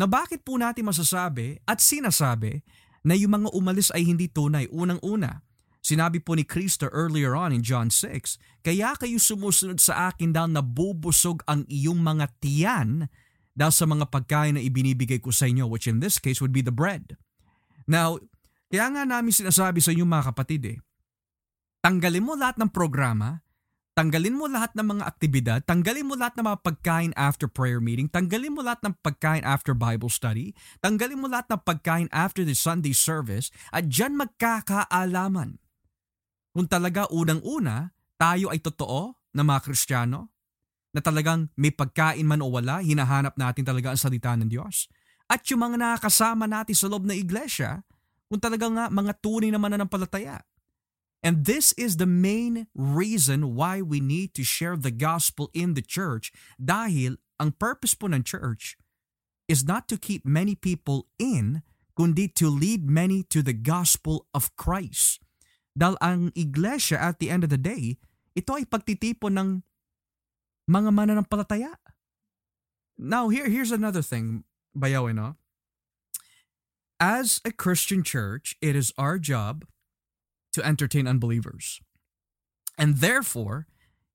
Na 0.00 0.08
bakit 0.08 0.42
po 0.42 0.56
natin 0.56 0.88
masasabi 0.88 1.60
at 1.68 1.78
sinasabi 1.78 2.64
na 3.04 3.12
yung 3.12 3.36
mga 3.36 3.52
umalis 3.52 3.92
ay 3.92 4.08
hindi 4.08 4.32
tunay 4.32 4.64
unang-una 4.72 5.44
Sinabi 5.90 6.22
po 6.22 6.38
ni 6.38 6.46
Kristo 6.46 6.86
earlier 6.94 7.34
on 7.34 7.50
in 7.50 7.66
John 7.66 7.90
6, 7.90 8.38
Kaya 8.62 8.94
kayo 8.94 9.18
sumusunod 9.18 9.82
sa 9.82 10.14
akin 10.14 10.30
dahil 10.30 10.54
nabubusog 10.54 11.42
ang 11.50 11.66
iyong 11.66 11.98
mga 11.98 12.30
tiyan 12.38 13.10
dahil 13.58 13.74
sa 13.74 13.90
mga 13.90 14.06
pagkain 14.06 14.54
na 14.54 14.62
ibinibigay 14.62 15.18
ko 15.18 15.34
sa 15.34 15.50
inyo, 15.50 15.66
which 15.66 15.90
in 15.90 15.98
this 15.98 16.22
case 16.22 16.38
would 16.38 16.54
be 16.54 16.62
the 16.62 16.70
bread. 16.70 17.18
Now, 17.90 18.22
kaya 18.70 18.86
nga 18.86 19.02
namin 19.02 19.34
sinasabi 19.34 19.82
sa 19.82 19.90
inyo 19.90 20.06
mga 20.06 20.30
kapatid 20.30 20.62
eh, 20.62 20.78
tanggalin 21.82 22.22
mo 22.22 22.38
lahat 22.38 22.54
ng 22.62 22.70
programa, 22.70 23.42
tanggalin 23.98 24.38
mo 24.38 24.46
lahat 24.46 24.70
ng 24.78 24.86
mga 24.94 25.02
aktibidad, 25.02 25.60
tanggalin 25.66 26.06
mo 26.06 26.14
lahat 26.14 26.38
ng 26.38 26.46
mga 26.46 26.60
pagkain 26.62 27.12
after 27.18 27.50
prayer 27.50 27.82
meeting, 27.82 28.06
tanggalin 28.06 28.54
mo 28.54 28.62
lahat 28.62 28.80
ng 28.86 28.94
pagkain 29.02 29.42
after 29.42 29.74
Bible 29.74 30.08
study, 30.08 30.54
tanggalin 30.78 31.18
mo 31.18 31.26
lahat 31.26 31.50
ng 31.50 31.60
pagkain 31.66 32.08
after 32.14 32.46
the 32.46 32.54
Sunday 32.54 32.94
service, 32.94 33.50
at 33.74 33.90
dyan 33.90 34.14
magkakaalaman. 34.14 35.59
Kung 36.50 36.66
talaga 36.66 37.06
unang-una, 37.10 37.94
tayo 38.18 38.50
ay 38.50 38.58
totoo 38.58 39.14
na 39.34 39.42
mga 39.46 39.60
Kristiyano, 39.70 40.30
na 40.90 40.98
talagang 40.98 41.46
may 41.54 41.70
pagkain 41.70 42.26
man 42.26 42.42
o 42.42 42.50
wala, 42.50 42.82
hinahanap 42.82 43.38
natin 43.38 43.62
talaga 43.62 43.94
ang 43.94 44.00
salita 44.00 44.34
ng 44.34 44.50
Diyos. 44.50 44.90
At 45.30 45.46
yung 45.46 45.62
mga 45.62 45.78
nakakasama 45.78 46.50
natin 46.50 46.74
sa 46.74 46.90
loob 46.90 47.06
ng 47.06 47.14
iglesia, 47.14 47.86
kung 48.26 48.42
talaga 48.42 48.66
nga 48.66 48.84
mga 48.90 49.12
tunay 49.22 49.50
na 49.54 49.62
mananampalataya. 49.62 50.42
And 51.22 51.44
this 51.44 51.70
is 51.76 52.00
the 52.00 52.08
main 52.08 52.66
reason 52.72 53.54
why 53.54 53.84
we 53.84 54.00
need 54.00 54.32
to 54.34 54.42
share 54.42 54.74
the 54.74 54.90
gospel 54.90 55.52
in 55.52 55.76
the 55.76 55.84
church 55.84 56.32
dahil 56.56 57.20
ang 57.36 57.54
purpose 57.60 57.92
po 57.92 58.08
ng 58.08 58.24
church 58.24 58.80
is 59.46 59.66
not 59.66 59.84
to 59.90 60.00
keep 60.00 60.24
many 60.24 60.56
people 60.56 61.10
in, 61.20 61.60
kundi 61.92 62.30
to 62.38 62.48
lead 62.48 62.88
many 62.88 63.20
to 63.28 63.44
the 63.44 63.52
gospel 63.52 64.30
of 64.32 64.54
Christ. 64.56 65.20
Dahil 65.74 65.96
ang 66.02 66.34
iglesia 66.34 66.98
at 66.98 67.22
the 67.22 67.30
end 67.30 67.46
of 67.46 67.50
the 67.50 67.60
day, 67.60 67.98
ito 68.34 68.50
ay 68.54 68.66
pagtitipon 68.66 69.34
ng 69.38 69.48
mga 70.70 70.90
mananampalataya. 70.94 71.74
Now, 73.00 73.32
here, 73.32 73.48
here's 73.48 73.72
another 73.72 74.04
thing, 74.04 74.44
Bayaw, 74.76 75.10
no? 75.14 75.40
As 77.00 77.40
a 77.48 77.50
Christian 77.50 78.04
church, 78.04 78.60
it 78.60 78.76
is 78.76 78.92
our 79.00 79.16
job 79.16 79.64
to 80.52 80.60
entertain 80.60 81.08
unbelievers. 81.08 81.80
And 82.76 83.00
therefore, 83.00 83.66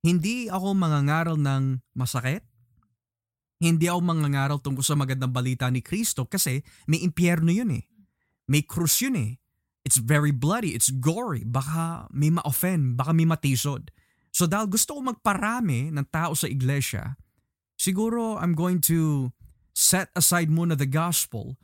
hindi 0.06 0.46
ako 0.54 0.78
mangangaral 0.78 1.42
ng 1.42 1.82
masakit. 1.98 2.46
Hindi 3.58 3.90
ako 3.90 4.06
mangangaral 4.06 4.62
tungkol 4.62 4.86
sa 4.86 4.94
magandang 4.94 5.34
balita 5.34 5.66
ni 5.74 5.82
Kristo 5.82 6.30
kasi 6.30 6.62
may 6.86 7.02
impyerno 7.02 7.50
yun 7.50 7.74
eh. 7.74 7.90
May 8.46 8.62
krus 8.62 9.02
yun 9.02 9.18
eh. 9.18 9.42
It's 9.86 10.02
very 10.02 10.34
bloody, 10.34 10.74
it's 10.74 10.90
gory. 10.90 11.46
Baka 11.46 12.10
may 12.10 12.34
ma-offend, 12.34 12.98
baka 12.98 13.14
may 13.14 13.30
matisod. 13.30 13.94
So 14.34 14.50
dahil 14.50 14.68
gusto 14.68 14.98
ko 14.98 15.02
magparami 15.06 15.94
ng 15.94 16.10
tao 16.10 16.34
sa 16.34 16.50
iglesia, 16.50 17.16
siguro 17.78 18.42
I'm 18.42 18.58
going 18.58 18.82
to 18.90 19.30
set 19.78 20.10
aside 20.18 20.50
muna 20.50 20.74
the 20.74 20.90
gospel 20.90 21.56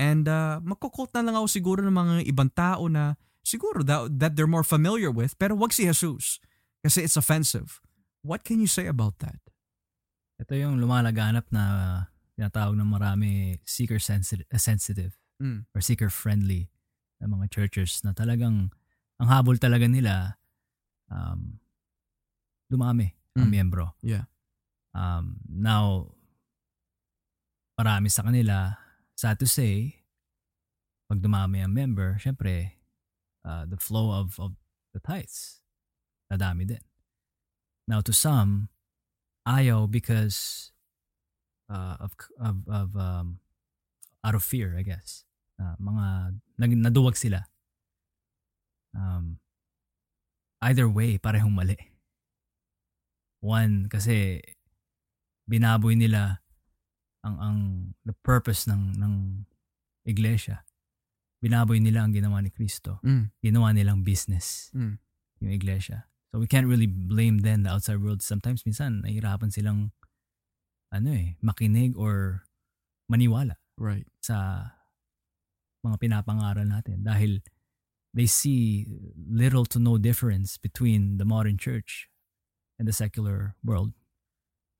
And 0.00 0.24
uh, 0.24 0.64
magkukot 0.64 1.12
na 1.12 1.20
lang 1.20 1.36
ako 1.36 1.46
siguro 1.50 1.80
ng 1.84 1.92
mga 1.92 2.14
ibang 2.30 2.48
tao 2.54 2.86
na 2.88 3.20
siguro 3.44 3.82
that, 3.84 4.08
that 4.16 4.32
they're 4.32 4.50
more 4.50 4.64
familiar 4.64 5.10
with, 5.10 5.36
pero 5.36 5.52
wag 5.52 5.74
si 5.74 5.84
Jesus 5.84 6.40
kasi 6.80 7.04
it's 7.04 7.20
offensive. 7.20 7.84
What 8.24 8.40
can 8.40 8.64
you 8.64 8.70
say 8.70 8.88
about 8.88 9.20
that? 9.20 9.36
Ito 10.40 10.56
yung 10.56 10.80
lumalaganap 10.80 11.52
na 11.52 11.64
tinatawag 12.32 12.80
ng 12.80 12.88
marami 12.88 13.60
seeker 13.68 14.00
sensitive, 14.00 14.48
sensitive 14.56 15.20
Mm. 15.40 15.64
or 15.72 15.80
seeker 15.80 16.12
friendly 16.12 16.68
na 17.20 17.28
mga 17.28 17.52
churches 17.52 18.00
na 18.02 18.16
talagang 18.16 18.72
ang 19.20 19.28
habol 19.28 19.60
talaga 19.60 19.84
nila 19.84 20.40
um, 21.12 21.60
dumami 22.72 23.12
ang 23.36 23.46
Mm. 23.46 23.50
miyembro. 23.54 23.94
Yeah. 24.02 24.26
Um, 24.90 25.38
now, 25.46 26.10
marami 27.78 28.10
sa 28.10 28.26
kanila 28.26 28.74
sad 29.14 29.38
to 29.38 29.46
say, 29.46 30.02
pag 31.06 31.22
dumami 31.22 31.62
ang 31.62 31.70
member, 31.70 32.18
syempre, 32.18 32.80
uh, 33.46 33.66
the 33.70 33.78
flow 33.78 34.10
of, 34.10 34.34
of 34.42 34.58
the 34.94 35.00
tithes, 35.00 35.62
dadami 36.26 36.66
din. 36.66 36.82
Now, 37.86 38.00
to 38.02 38.12
some, 38.12 38.68
ayaw 39.46 39.86
because 39.90 40.70
uh, 41.70 41.96
of, 42.02 42.18
of, 42.38 42.56
of 42.66 42.88
um, 42.96 43.38
out 44.24 44.34
of 44.34 44.42
fear, 44.42 44.74
I 44.78 44.82
guess. 44.82 45.24
Uh, 45.60 45.76
mga, 45.76 46.04
nag, 46.56 46.72
naduwag 46.88 47.20
sila. 47.20 47.44
Um, 48.96 49.36
either 50.64 50.88
way, 50.88 51.20
parehong 51.20 51.52
mali. 51.52 51.76
One, 53.44 53.88
kasi 53.92 54.40
binaboy 55.44 55.96
nila 55.96 56.40
ang 57.20 57.36
ang 57.40 57.58
the 58.08 58.16
purpose 58.24 58.64
ng 58.64 58.96
ng 58.96 59.44
iglesia. 60.08 60.64
Binaboy 61.44 61.80
nila 61.80 62.04
ang 62.04 62.12
ginawa 62.16 62.40
ni 62.40 62.48
Kristo. 62.52 63.00
Mm. 63.04 63.32
Ginawa 63.40 63.72
nilang 63.72 64.00
business 64.04 64.72
Mm. 64.72 64.96
yung 65.44 65.52
iglesia. 65.52 66.08
So 66.32 66.38
we 66.38 66.46
can't 66.48 66.68
really 66.68 66.86
blame 66.88 67.42
then 67.44 67.64
the 67.64 67.72
outside 67.72 68.00
world. 68.00 68.20
Sometimes 68.24 68.64
minsan 68.64 69.04
nahihirapan 69.04 69.52
silang 69.52 69.92
ano 70.92 71.10
eh, 71.12 71.36
makinig 71.44 71.96
or 71.96 72.44
maniwala 73.10 73.56
Right. 73.80 74.06
sa 74.20 74.68
mga 75.84 75.96
pinapangaral 76.00 76.66
natin 76.66 77.02
dahil 77.04 77.40
they 78.12 78.26
see 78.26 78.86
little 79.16 79.64
to 79.64 79.78
no 79.78 79.96
difference 79.96 80.58
between 80.58 81.16
the 81.18 81.24
modern 81.24 81.56
church 81.56 82.10
and 82.78 82.88
the 82.88 82.96
secular 82.96 83.54
world. 83.62 83.94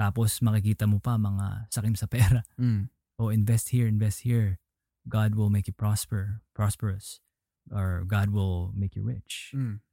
Tapos 0.01 0.40
makikita 0.40 0.88
mo 0.88 0.98
pa 0.98 1.20
mga 1.20 1.68
sakim 1.68 1.94
sa 1.96 2.09
pera. 2.09 2.42
Mm. 2.57 2.88
Oh, 3.20 3.28
invest 3.28 3.68
here, 3.68 3.84
invest 3.84 4.24
here. 4.24 4.57
God 5.05 5.36
will 5.36 5.53
make 5.53 5.68
you 5.68 5.76
prosper, 5.76 6.40
prosperous. 6.57 7.20
Or 7.68 8.03
God 8.09 8.32
will 8.32 8.72
make 8.72 8.96
you 8.96 9.05
rich. 9.05 9.53
Mm. 9.53 9.84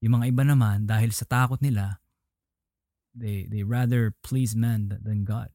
Yung 0.00 0.14
mga 0.14 0.30
iba 0.30 0.42
naman, 0.46 0.86
dahil 0.86 1.10
sa 1.10 1.26
takot 1.26 1.58
nila, 1.58 1.98
they, 3.10 3.50
they 3.50 3.66
rather 3.66 4.14
please 4.22 4.54
man 4.54 4.94
th- 4.94 5.02
than 5.02 5.26
God. 5.26 5.50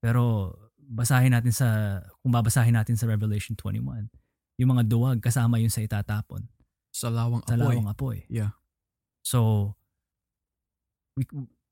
Pero 0.00 0.69
basahin 0.90 1.30
natin 1.30 1.54
sa, 1.54 2.00
kung 2.18 2.34
babasahin 2.34 2.74
natin 2.74 2.98
sa 2.98 3.06
Revelation 3.06 3.54
21, 3.54 4.10
yung 4.58 4.70
mga 4.74 4.90
duwag 4.90 5.22
kasama 5.22 5.62
yun 5.62 5.70
sa 5.70 5.86
itatapon, 5.86 6.50
Sa 6.90 7.06
lawang 7.06 7.46
sa 7.46 7.54
apoy. 7.54 7.62
lawang 7.62 7.88
apoy. 7.88 8.16
Yeah. 8.26 8.58
So, 9.22 9.72
we, 11.14 11.22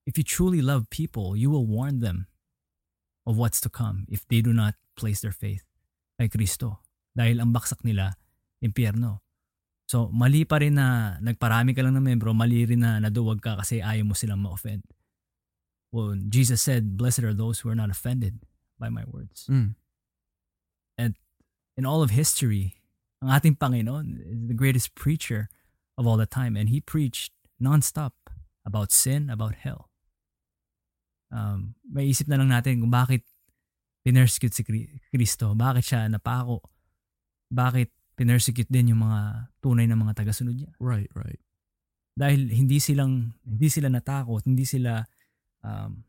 if 0.06 0.14
you 0.14 0.22
truly 0.22 0.62
love 0.62 0.86
people, 0.88 1.34
you 1.34 1.50
will 1.50 1.66
warn 1.66 1.98
them 1.98 2.30
of 3.26 3.34
what's 3.34 3.58
to 3.66 3.68
come 3.68 4.06
if 4.06 4.22
they 4.30 4.38
do 4.38 4.54
not 4.54 4.78
place 4.94 5.18
their 5.18 5.34
faith 5.34 5.66
kay 6.16 6.30
Kristo. 6.30 6.86
Dahil 7.18 7.42
ang 7.42 7.50
baksak 7.50 7.82
nila, 7.82 8.14
impyerno. 8.62 9.26
So, 9.90 10.06
mali 10.14 10.46
pa 10.46 10.62
rin 10.62 10.78
na 10.78 11.18
nagparami 11.18 11.74
ka 11.74 11.82
lang 11.82 11.98
ng 11.98 12.06
membro, 12.06 12.30
mali 12.30 12.62
rin 12.62 12.86
na 12.86 13.02
naduwag 13.02 13.42
ka 13.42 13.58
kasi 13.58 13.82
ayaw 13.82 14.06
mo 14.06 14.14
silang 14.14 14.38
ma-offend. 14.38 14.86
Well, 15.90 16.14
Jesus 16.28 16.62
said, 16.62 16.94
Blessed 17.00 17.24
are 17.24 17.34
those 17.34 17.64
who 17.64 17.72
are 17.72 17.78
not 17.78 17.90
offended 17.90 18.38
by 18.78 18.88
my 18.88 19.04
words. 19.06 19.46
Mm. 19.50 19.74
in 21.78 21.86
all 21.86 22.02
of 22.02 22.10
history, 22.10 22.74
ang 23.22 23.30
ating 23.30 23.54
Panginoon 23.54 24.18
is 24.18 24.50
the 24.50 24.58
greatest 24.58 24.98
preacher 24.98 25.46
of 25.94 26.10
all 26.10 26.18
the 26.18 26.26
time. 26.26 26.58
And 26.58 26.66
he 26.74 26.82
preached 26.82 27.30
nonstop 27.62 28.18
about 28.66 28.90
sin, 28.90 29.30
about 29.30 29.62
hell. 29.62 29.86
Um, 31.30 31.78
may 31.86 32.10
isip 32.10 32.26
na 32.26 32.34
lang 32.34 32.50
natin 32.50 32.82
kung 32.82 32.90
bakit 32.90 33.22
pinersecute 34.02 34.58
si 34.58 34.66
Kri- 34.66 34.90
Kristo, 35.14 35.54
bakit 35.54 35.86
siya 35.86 36.10
napako, 36.10 36.66
bakit 37.46 37.94
pinersecute 38.18 38.66
din 38.66 38.90
yung 38.90 39.06
mga 39.06 39.52
tunay 39.62 39.86
na 39.86 39.94
mga 39.94 40.18
tagasunod 40.18 40.58
niya. 40.58 40.74
Right, 40.82 41.06
right. 41.14 41.38
Dahil 42.18 42.50
hindi 42.50 42.82
silang, 42.82 43.38
hindi 43.46 43.70
sila 43.70 43.86
natakot, 43.86 44.42
hindi 44.50 44.66
sila, 44.66 45.06
um, 45.62 46.02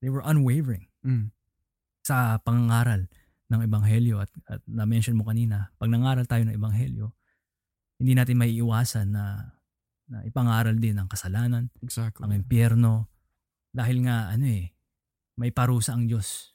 they 0.00 0.08
were 0.08 0.24
unwavering 0.24 0.88
Mm. 1.04 1.28
Sa 2.04 2.36
pangangaral 2.38 3.08
ng 3.48 3.60
ebanghelyo 3.64 4.20
at, 4.20 4.30
at 4.46 4.60
na-mention 4.68 5.16
mo 5.16 5.24
kanina, 5.24 5.72
pag 5.80 5.88
nangaral 5.88 6.28
tayo 6.28 6.44
ng 6.44 6.54
ebanghelyo, 6.54 7.12
hindi 8.00 8.12
natin 8.12 8.36
maiiwasan 8.38 9.08
na 9.08 9.24
na 10.04 10.20
ipangaral 10.20 10.76
din 10.76 11.00
ang 11.00 11.08
kasalanan, 11.08 11.72
Exactly. 11.80 12.20
ang 12.20 12.36
impyerno 12.36 13.08
dahil 13.72 14.04
nga 14.04 14.28
ano 14.28 14.44
eh 14.44 14.68
may 15.40 15.48
parusa 15.48 15.96
ang 15.96 16.04
Diyos 16.04 16.52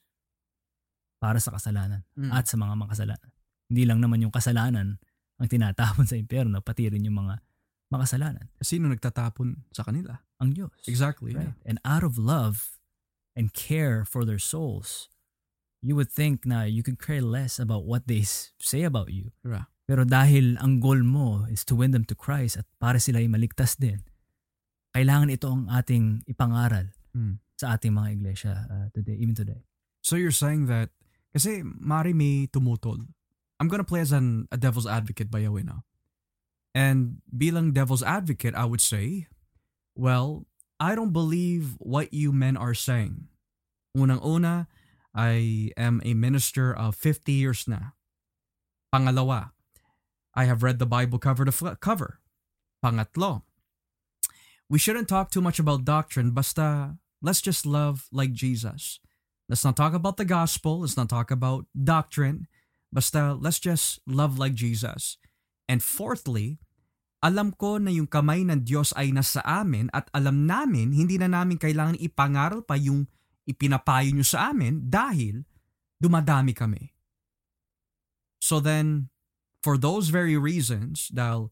para 1.17 1.41
sa 1.41 1.51
kasalanan 1.51 2.05
Mm. 2.13 2.29
at 2.29 2.45
sa 2.45 2.55
mga 2.61 2.77
makasalanan. 2.77 3.31
Hindi 3.65 3.83
lang 3.89 3.99
naman 4.05 4.21
yung 4.21 4.29
kasalanan 4.29 5.01
ang 5.41 5.47
tinatapon 5.49 6.05
sa 6.05 6.13
impyerno, 6.13 6.61
pati 6.61 6.93
rin 6.93 7.03
yung 7.09 7.25
mga 7.25 7.41
makasalanan. 7.89 8.45
Sino 8.61 8.85
nagtatapon 8.85 9.65
sa 9.73 9.81
kanila? 9.81 10.21
Ang 10.37 10.53
Diyos. 10.53 10.77
Exactly. 10.85 11.33
Right? 11.33 11.57
And 11.65 11.81
out 11.81 12.05
of 12.05 12.21
love 12.21 12.77
and 13.33 13.49
care 13.49 14.05
for 14.05 14.23
their 14.29 14.39
souls, 14.39 15.09
you 15.81 15.95
would 15.95 16.11
think 16.11 16.43
na 16.45 16.63
you 16.67 16.83
could 16.83 16.99
care 16.99 17.23
less 17.23 17.59
about 17.59 17.85
what 17.87 18.07
they 18.07 18.23
say 18.59 18.83
about 18.83 19.11
you. 19.11 19.31
Yeah. 19.43 19.71
Pero 19.89 20.05
dahil 20.05 20.59
ang 20.61 20.79
goal 20.83 21.01
mo 21.01 21.49
is 21.49 21.65
to 21.65 21.73
win 21.73 21.91
them 21.91 22.05
to 22.05 22.13
Christ 22.13 22.61
at 22.61 22.67
para 22.77 23.01
sila 23.01 23.19
ay 23.23 23.27
maligtas 23.31 23.73
din, 23.73 24.05
kailangan 24.93 25.33
ito 25.33 25.47
ang 25.49 25.65
ating 25.69 26.23
ipangaral 26.29 26.93
Mm. 27.09 27.41
sa 27.57 27.73
ating 27.73 27.89
mga 27.89 28.09
iglesia 28.13 28.53
uh, 28.69 28.87
today, 28.93 29.17
even 29.17 29.33
today. 29.33 29.65
So 30.05 30.13
you're 30.13 30.29
saying 30.29 30.69
that, 30.69 30.93
kasi 31.33 31.65
mari 31.65 32.13
may 32.13 32.45
tumutol. 32.45 33.01
I'm 33.57 33.67
gonna 33.67 33.83
play 33.83 33.99
as 33.99 34.13
an, 34.13 34.45
a 34.53 34.57
devil's 34.61 34.85
advocate 34.85 35.33
by 35.33 35.41
way 35.49 35.65
now. 35.65 35.89
And 36.77 37.25
bilang 37.25 37.73
devil's 37.73 38.05
advocate, 38.05 38.53
I 38.53 38.63
would 38.69 38.79
say, 38.79 39.25
well, 39.97 40.45
I 40.79 40.93
don't 40.93 41.11
believe 41.11 41.75
what 41.81 42.13
you 42.13 42.31
men 42.31 42.55
are 42.55 42.77
saying. 42.77 43.27
Unang-una, 43.97 44.69
I 45.19 45.75
am 45.75 45.99
a 46.07 46.15
minister 46.15 46.71
of 46.71 46.95
50 46.95 47.35
years 47.35 47.67
na. 47.67 47.91
Pangalawa, 48.95 49.51
I 50.31 50.47
have 50.47 50.63
read 50.63 50.79
the 50.79 50.87
Bible 50.87 51.19
cover 51.19 51.43
to 51.43 51.51
fl- 51.51 51.75
cover. 51.75 52.23
Pangatlo, 52.79 53.43
we 54.71 54.79
shouldn't 54.79 55.11
talk 55.11 55.27
too 55.27 55.43
much 55.43 55.59
about 55.59 55.83
doctrine, 55.83 56.31
basta 56.31 56.95
let's 57.19 57.43
just 57.43 57.67
love 57.67 58.07
like 58.15 58.31
Jesus. 58.31 59.03
Let's 59.51 59.67
not 59.67 59.75
talk 59.75 59.91
about 59.91 60.15
the 60.15 60.23
gospel, 60.23 60.87
let's 60.87 60.95
not 60.95 61.11
talk 61.11 61.35
about 61.35 61.67
doctrine, 61.75 62.47
basta 62.87 63.35
let's 63.35 63.59
just 63.59 63.99
love 64.07 64.39
like 64.39 64.55
Jesus. 64.55 65.19
And 65.67 65.83
fourthly, 65.83 66.63
alam 67.19 67.51
ko 67.59 67.75
na 67.75 67.91
yung 67.91 68.07
kamay 68.07 68.47
ng 68.47 68.63
Diyos 68.63 68.95
ay 68.95 69.11
nasa 69.11 69.43
amin 69.43 69.91
at 69.91 70.07
alam 70.15 70.47
namin 70.47 70.95
hindi 70.95 71.19
na 71.19 71.27
namin 71.27 71.59
kailangan 71.59 71.99
ipangaral 71.99 72.63
pa 72.63 72.79
yung 72.79 73.11
ipinapayo 73.49 74.13
nyo 74.13 74.25
sa 74.25 74.53
amin 74.53 74.85
dahil 74.85 75.49
dumadami 75.97 76.53
kami. 76.53 76.93
So 78.39 78.61
then, 78.61 79.09
for 79.65 79.75
those 79.75 80.13
very 80.13 80.37
reasons, 80.37 81.09
dahil 81.09 81.51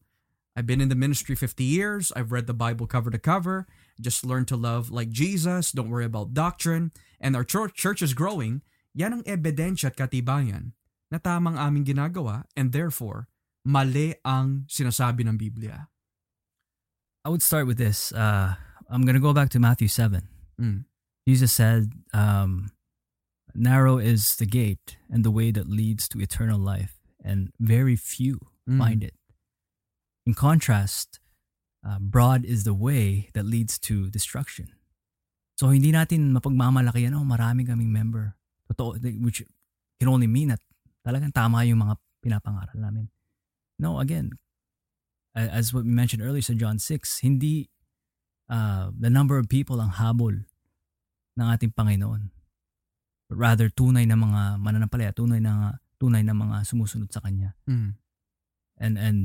I've 0.56 0.66
been 0.66 0.80
in 0.80 0.88
the 0.88 0.98
ministry 0.98 1.36
50 1.36 1.62
years, 1.62 2.10
I've 2.16 2.32
read 2.32 2.48
the 2.48 2.56
Bible 2.56 2.86
cover 2.86 3.10
to 3.10 3.20
cover, 3.20 3.68
just 4.00 4.26
learn 4.26 4.46
to 4.50 4.56
love 4.56 4.90
like 4.90 5.10
Jesus, 5.10 5.70
don't 5.70 5.90
worry 5.90 6.08
about 6.08 6.34
doctrine, 6.34 6.90
and 7.20 7.36
our 7.36 7.44
church, 7.44 7.74
church 7.78 8.02
is 8.02 8.14
growing, 8.14 8.62
yan 8.96 9.20
ang 9.20 9.24
ebidensya 9.28 9.92
at 9.92 9.98
katibayan 10.00 10.74
na 11.12 11.22
tamang 11.22 11.54
aming 11.54 11.86
ginagawa 11.86 12.48
and 12.56 12.72
therefore, 12.72 13.28
mali 13.62 14.16
ang 14.24 14.64
sinasabi 14.66 15.28
ng 15.28 15.36
Biblia. 15.36 15.86
I 17.22 17.28
would 17.28 17.44
start 17.44 17.68
with 17.68 17.76
this. 17.76 18.10
Uh, 18.10 18.56
I'm 18.88 19.04
going 19.04 19.14
to 19.14 19.22
go 19.22 19.36
back 19.36 19.52
to 19.52 19.60
Matthew 19.60 19.92
7. 19.92 20.24
Mm. 20.56 20.87
Jesus 21.28 21.52
said, 21.52 21.92
um, 22.16 22.72
Narrow 23.52 24.00
is 24.00 24.40
the 24.40 24.48
gate 24.48 24.96
and 25.12 25.20
the 25.20 25.30
way 25.34 25.52
that 25.52 25.68
leads 25.68 26.08
to 26.08 26.24
eternal 26.24 26.56
life, 26.56 26.96
and 27.20 27.52
very 27.60 27.96
few 27.96 28.48
Mm. 28.68 28.78
find 28.78 29.00
it. 29.04 29.16
In 30.28 30.32
contrast, 30.36 31.20
uh, 31.84 31.98
broad 32.00 32.44
is 32.44 32.64
the 32.64 32.76
way 32.76 33.28
that 33.32 33.44
leads 33.44 33.80
to 33.88 34.12
destruction. 34.12 34.72
So 35.56 35.72
hindi 35.72 35.92
natin 35.92 36.36
mapagmamalaki 36.36 37.08
yan, 37.08 37.16
oh, 37.16 37.24
marami 37.24 37.64
kaming 37.64 37.88
member. 37.88 38.36
Totoo, 38.68 39.00
which 39.24 39.42
can 39.98 40.08
only 40.08 40.28
mean 40.28 40.48
that 40.48 40.60
talagang 41.04 41.32
tama 41.32 41.64
yung 41.64 41.80
mga 41.80 41.96
pinapangaral 42.24 42.76
namin. 42.76 43.08
No, 43.80 44.00
again, 44.00 44.36
as 45.32 45.72
what 45.72 45.84
we 45.84 45.90
mentioned 45.90 46.20
earlier 46.20 46.44
sa 46.44 46.52
John 46.52 46.76
6, 46.78 47.24
hindi 47.24 47.72
uh, 48.52 48.92
the 48.92 49.08
number 49.08 49.40
of 49.40 49.48
people 49.48 49.80
ang 49.80 49.96
habol 49.96 50.44
ng 51.38 51.46
ating 51.46 51.72
Panginoon. 51.72 52.34
Rather, 53.30 53.68
tunay 53.70 54.08
na 54.08 54.16
mga 54.16 54.58
mananampalataya, 54.58 55.14
tunay 55.14 55.38
na, 55.38 55.78
tunay 56.00 56.24
na 56.24 56.34
mga 56.34 56.66
sumusunod 56.66 57.12
sa 57.12 57.20
Kanya. 57.20 57.54
Mm. 57.68 57.94
And 58.78 58.94
and 58.98 59.18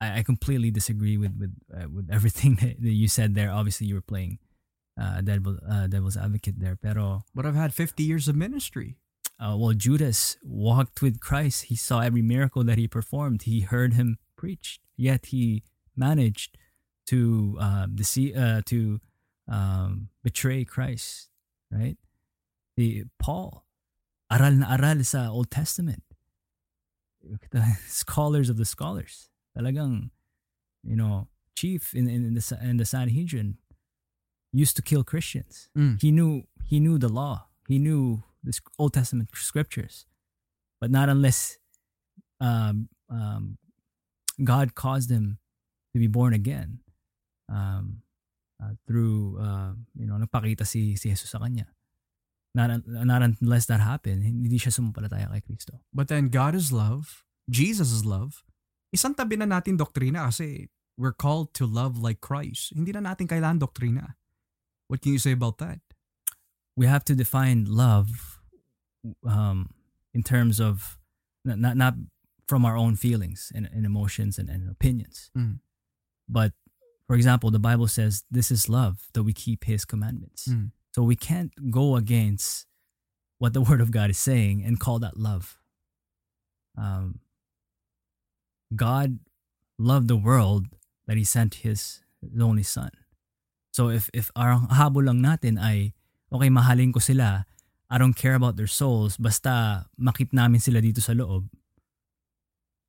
I, 0.00 0.20
I 0.20 0.22
completely 0.22 0.70
disagree 0.70 1.16
with 1.20 1.36
with 1.36 1.52
uh, 1.68 1.88
with 1.92 2.08
everything 2.08 2.56
that, 2.62 2.80
that 2.80 2.96
you 2.96 3.08
said 3.08 3.34
there. 3.34 3.50
Obviously, 3.52 3.86
you 3.86 3.98
were 3.98 4.04
playing 4.04 4.38
uh, 4.96 5.20
devil 5.20 5.58
uh, 5.68 5.86
devil's 5.90 6.16
advocate 6.16 6.60
there. 6.60 6.76
Pero 6.80 7.24
But 7.34 7.44
I've 7.44 7.58
had 7.58 7.74
50 7.74 8.02
years 8.02 8.28
of 8.28 8.36
ministry. 8.36 8.96
uh, 9.40 9.56
well, 9.56 9.72
Judas 9.72 10.36
walked 10.42 11.02
with 11.02 11.20
Christ. 11.20 11.64
He 11.64 11.76
saw 11.76 12.00
every 12.00 12.22
miracle 12.22 12.64
that 12.64 12.78
he 12.78 12.86
performed. 12.86 13.42
He 13.42 13.60
heard 13.60 13.94
him 13.94 14.18
preach. 14.36 14.80
Yet 14.96 15.26
he 15.26 15.64
managed 15.96 16.56
to 17.06 17.56
uh, 17.60 17.86
deceive, 17.92 18.36
uh, 18.36 18.62
to 18.66 19.00
um, 19.48 20.08
betray 20.22 20.64
Christ. 20.64 21.28
Right? 21.70 21.96
The 22.76 23.04
Paul, 23.18 23.64
aral 24.30 24.52
na 24.52 24.72
aral 24.76 25.02
sa 25.04 25.28
Old 25.28 25.50
Testament. 25.50 26.02
The 27.50 27.76
scholars 27.88 28.48
of 28.50 28.56
the 28.56 28.64
scholars. 28.64 29.28
Talagang, 29.56 30.10
you 30.82 30.96
know, 30.96 31.28
chief 31.56 31.94
in 31.94 32.08
in, 32.08 32.34
the 32.34 32.58
in 32.62 32.76
the 32.76 32.84
Sanhedrin 32.84 33.58
used 34.52 34.76
to 34.76 34.82
kill 34.82 35.02
Christians 35.04 35.68
Mm. 35.76 36.00
he 36.00 36.10
knew 36.12 36.44
he 36.64 36.78
knew 36.78 36.98
the 36.98 37.08
law 37.08 37.46
he 37.66 37.78
knew 37.78 38.22
the 38.42 38.54
old 38.78 38.92
testament 38.94 39.30
scriptures 39.34 40.06
but 40.80 40.90
not 40.90 41.08
unless 41.08 41.58
um, 42.40 42.88
um, 43.10 43.58
god 44.42 44.74
caused 44.74 45.10
him 45.10 45.38
to 45.92 45.98
be 45.98 46.06
born 46.06 46.32
again 46.34 46.78
um, 47.50 48.02
uh, 48.64 48.72
through 48.88 49.36
uh, 49.36 49.76
you 49.92 50.08
know 50.08 50.16
nagpakita 50.16 50.64
si 50.64 50.96
si 50.96 51.12
Jesus 51.12 51.28
sa 51.28 51.44
kanya 51.44 51.68
not, 52.56 52.80
not 52.86 53.20
unless 53.20 53.68
that 53.68 53.84
happened 53.84 54.24
hindi 54.24 54.56
siya 54.56 54.72
sumampalataya 54.72 55.28
kay 55.36 55.44
Kristo 55.44 55.84
But 55.92 56.08
then 56.08 56.32
God 56.32 56.56
is 56.56 56.72
love, 56.72 57.28
Jesus 57.52 57.92
is 57.92 58.08
love. 58.08 58.40
Isang 58.94 59.12
tabi 59.12 59.36
na 59.36 59.44
natin 59.44 59.76
doktrina 59.76 60.32
kasi 60.32 60.72
we're 60.96 61.12
called 61.12 61.52
to 61.58 61.66
love 61.66 61.98
like 61.98 62.22
Christ. 62.22 62.72
Hindi 62.72 62.94
na 62.94 63.02
natin 63.02 63.26
kailangan 63.26 63.58
doktrina. 63.58 64.14
What 64.86 65.02
can 65.02 65.10
you 65.10 65.18
say 65.18 65.34
about 65.34 65.58
that? 65.58 65.82
we 66.76 66.86
have 66.86 67.04
to 67.04 67.14
define 67.14 67.66
love 67.68 68.40
um, 69.26 69.70
in 70.12 70.22
terms 70.22 70.60
of 70.60 70.98
not, 71.44 71.58
not 71.58 71.76
not 71.76 71.94
from 72.46 72.64
our 72.64 72.76
own 72.76 72.96
feelings 72.96 73.52
and, 73.54 73.68
and 73.72 73.86
emotions 73.86 74.38
and, 74.38 74.48
and 74.48 74.70
opinions 74.70 75.30
Mm. 75.36 75.60
But 76.28 76.52
for 77.06 77.16
example, 77.16 77.50
the 77.50 77.58
Bible 77.60 77.86
says 77.88 78.24
this 78.30 78.50
is 78.50 78.68
love 78.68 79.08
that 79.12 79.22
we 79.22 79.32
keep 79.32 79.64
his 79.64 79.84
commandments. 79.84 80.48
Mm. 80.48 80.72
So 80.94 81.02
we 81.02 81.16
can't 81.16 81.52
go 81.70 81.96
against 81.96 82.66
what 83.38 83.52
the 83.52 83.60
word 83.66 83.80
of 83.80 83.90
God 83.90 84.10
is 84.10 84.18
saying 84.18 84.64
and 84.64 84.80
call 84.80 84.98
that 85.00 85.16
love. 85.18 85.58
Um, 86.78 87.20
God 88.74 89.18
loved 89.78 90.08
the 90.08 90.16
world 90.16 90.66
that 91.06 91.16
he 91.16 91.24
sent 91.24 91.66
his, 91.66 92.00
his 92.22 92.40
only 92.40 92.62
son. 92.62 92.90
So 93.74 93.90
if 93.90 94.08
if 94.14 94.30
our 94.38 94.54
habol 94.70 95.10
lang 95.10 95.18
natin 95.18 95.58
ay 95.58 95.98
okay 96.30 96.46
mahalin 96.46 96.94
ko 96.94 97.02
sila, 97.02 97.42
I 97.90 97.98
don't 97.98 98.14
care 98.14 98.38
about 98.38 98.54
their 98.54 98.70
souls, 98.70 99.18
basta 99.18 99.86
makip 99.98 100.30
namin 100.30 100.62
sila 100.62 100.78
dito 100.78 101.02
sa 101.02 101.10
loob, 101.10 101.50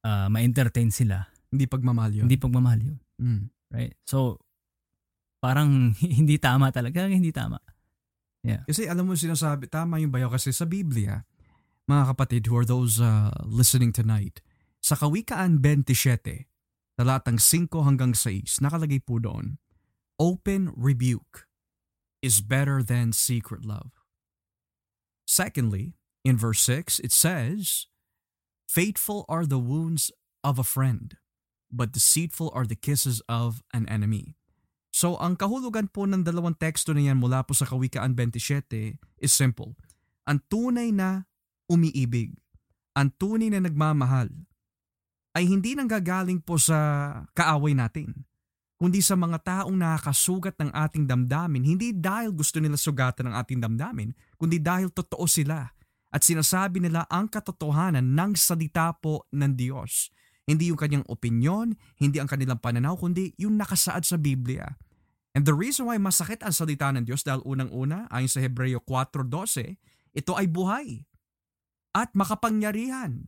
uh, 0.05 0.30
ma-entertain 0.30 0.93
sila, 0.93 1.26
Hindi 1.49 1.66
pagmamahal 1.66 2.13
yun. 2.13 2.24
hindi 2.30 2.38
pagmamahal 2.38 2.82
yun. 2.86 2.97
Mm. 3.18 3.43
Right? 3.76 3.91
So, 4.07 4.39
parang 5.43 5.91
hindi 6.17 6.39
tama 6.39 6.71
talaga. 6.71 7.03
Hindi 7.11 7.36
tama. 7.36 7.59
Kasi 8.63 8.88
alam 8.88 9.09
mo 9.09 9.17
sinasabi, 9.17 9.67
tama 9.67 9.99
yung 9.99 10.13
bayo 10.13 10.30
kasi 10.30 10.53
sa 10.53 10.63
Biblia, 10.63 11.26
mga 11.89 12.13
kapatid 12.13 12.47
who 12.47 12.55
are 12.55 12.63
those 12.63 13.01
uh, 13.01 13.34
listening 13.43 13.91
tonight, 13.91 14.39
sa 14.86 14.93
Kawikaan 14.93 15.59
27, 15.59 16.45
talatang 16.93 17.41
5 17.41 17.73
hanggang 17.82 18.13
6, 18.13 18.61
nakalagay 18.61 19.01
po 19.01 19.17
doon, 19.17 19.57
open 20.21 20.69
rebuke 20.78 21.49
is 22.21 22.39
better 22.45 22.86
than 22.86 23.09
secret 23.09 23.65
love. 23.65 23.91
Secondly, 25.26 25.97
in 26.21 26.38
verse 26.38 26.61
6, 26.69 27.01
it 27.01 27.09
says, 27.09 27.89
Faithful 28.69 29.26
are 29.26 29.45
the 29.45 29.61
wounds 29.61 30.13
of 30.45 30.61
a 30.61 30.65
friend, 30.65 31.17
but 31.76 31.91
deceitful 31.91 32.47
are 32.55 32.63
the 32.63 32.80
kisses 32.80 33.19
of 33.28 33.59
an 33.76 33.84
enemy. 33.91 34.39
So 34.95 35.19
ang 35.19 35.36
kahulugan 35.36 35.91
po 35.91 36.07
ng 36.07 36.23
dalawang 36.23 36.55
teksto 36.55 36.95
na 36.95 37.03
yan 37.03 37.19
mula 37.19 37.43
po 37.43 37.51
sa 37.51 37.67
Kawikaan 37.67 38.15
27 38.15 38.95
is 39.19 39.36
simple. 39.36 39.76
Ang 40.23 40.39
tunay 40.47 40.95
na 40.95 41.28
umiibig, 41.67 42.32
ang 42.95 43.11
tunay 43.19 43.51
na 43.51 43.59
nagmamahal, 43.59 44.32
ay 45.36 45.43
hindi 45.43 45.76
nanggagaling 45.76 46.39
po 46.39 46.55
sa 46.55 47.11
kaaway 47.36 47.76
natin, 47.76 48.23
kundi 48.80 49.03
sa 49.03 49.19
mga 49.19 49.43
taong 49.43 49.76
nakakasugat 49.76 50.55
ng 50.63 50.71
ating 50.71 51.03
damdamin, 51.03 51.67
hindi 51.67 51.91
dahil 51.91 52.32
gusto 52.32 52.63
nila 52.63 52.80
sugatan 52.80 53.28
ng 53.28 53.36
ating 53.36 53.59
damdamin, 53.59 54.15
kundi 54.39 54.63
dahil 54.63 54.88
totoo 54.95 55.28
sila 55.28 55.76
at 56.15 56.23
sinasabi 56.23 56.80
nila 56.80 57.03
ang 57.11 57.28
katotohanan 57.28 58.15
ng 58.15 58.32
salita 58.39 58.95
po 58.95 59.28
ng 59.36 59.51
Diyos. 59.51 60.07
Hindi 60.46 60.70
yung 60.70 60.78
kanyang 60.78 61.06
opinyon, 61.10 61.74
hindi 61.98 62.22
ang 62.22 62.30
kanilang 62.30 62.62
pananaw, 62.62 62.96
kundi 63.02 63.34
yung 63.41 63.58
nakasaad 63.58 64.06
sa 64.06 64.18
Biblia. 64.22 64.78
And 65.36 65.43
the 65.43 65.58
reason 65.58 65.89
why 65.89 66.00
masakit 66.00 66.46
ang 66.46 66.56
salita 66.56 66.93
ng 66.93 67.04
Diyos 67.04 67.26
dahil 67.26 67.43
unang-una, 67.43 68.08
ayon 68.14 68.32
sa 68.32 68.39
Hebreo 68.39 68.80
4.12, 68.86 69.76
ito 70.16 70.32
ay 70.38 70.48
buhay 70.48 71.04
at 71.91 72.14
makapangyarihan 72.16 73.28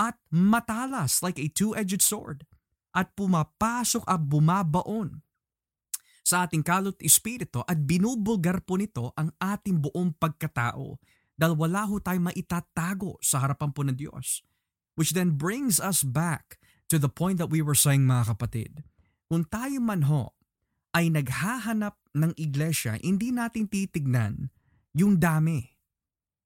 at 0.00 0.16
matalas 0.32 1.20
like 1.20 1.36
a 1.36 1.52
two-edged 1.52 2.00
sword 2.00 2.48
at 2.96 3.12
pumapasok 3.12 4.04
at 4.08 4.20
bumabaon 4.24 5.20
sa 6.22 6.46
ating 6.46 6.62
kalot 6.62 6.96
espiritu 7.02 7.60
at 7.66 7.76
binubulgar 7.82 8.62
po 8.62 8.78
nito 8.78 9.10
ang 9.18 9.34
ating 9.42 9.82
buong 9.82 10.14
pagkatao. 10.16 10.96
Dahil 11.34 11.54
wala 11.58 11.82
ho 11.88 11.98
tayo 11.98 12.22
maitatago 12.22 13.18
sa 13.18 13.42
harapan 13.42 13.70
po 13.74 13.82
ng 13.82 13.96
Diyos. 13.96 14.46
Which 14.94 15.16
then 15.16 15.40
brings 15.40 15.80
us 15.80 16.04
back 16.04 16.60
to 16.92 17.00
the 17.00 17.08
point 17.08 17.40
that 17.40 17.48
we 17.48 17.64
were 17.64 17.76
saying 17.76 18.04
mga 18.04 18.36
kapatid. 18.36 18.84
Kung 19.32 19.48
tayo 19.48 19.80
man 19.80 20.04
ho 20.12 20.36
ay 20.92 21.08
naghahanap 21.08 21.96
ng 22.12 22.36
iglesia, 22.36 23.00
hindi 23.00 23.32
natin 23.32 23.64
titignan 23.64 24.52
yung 24.92 25.16
dami. 25.16 25.64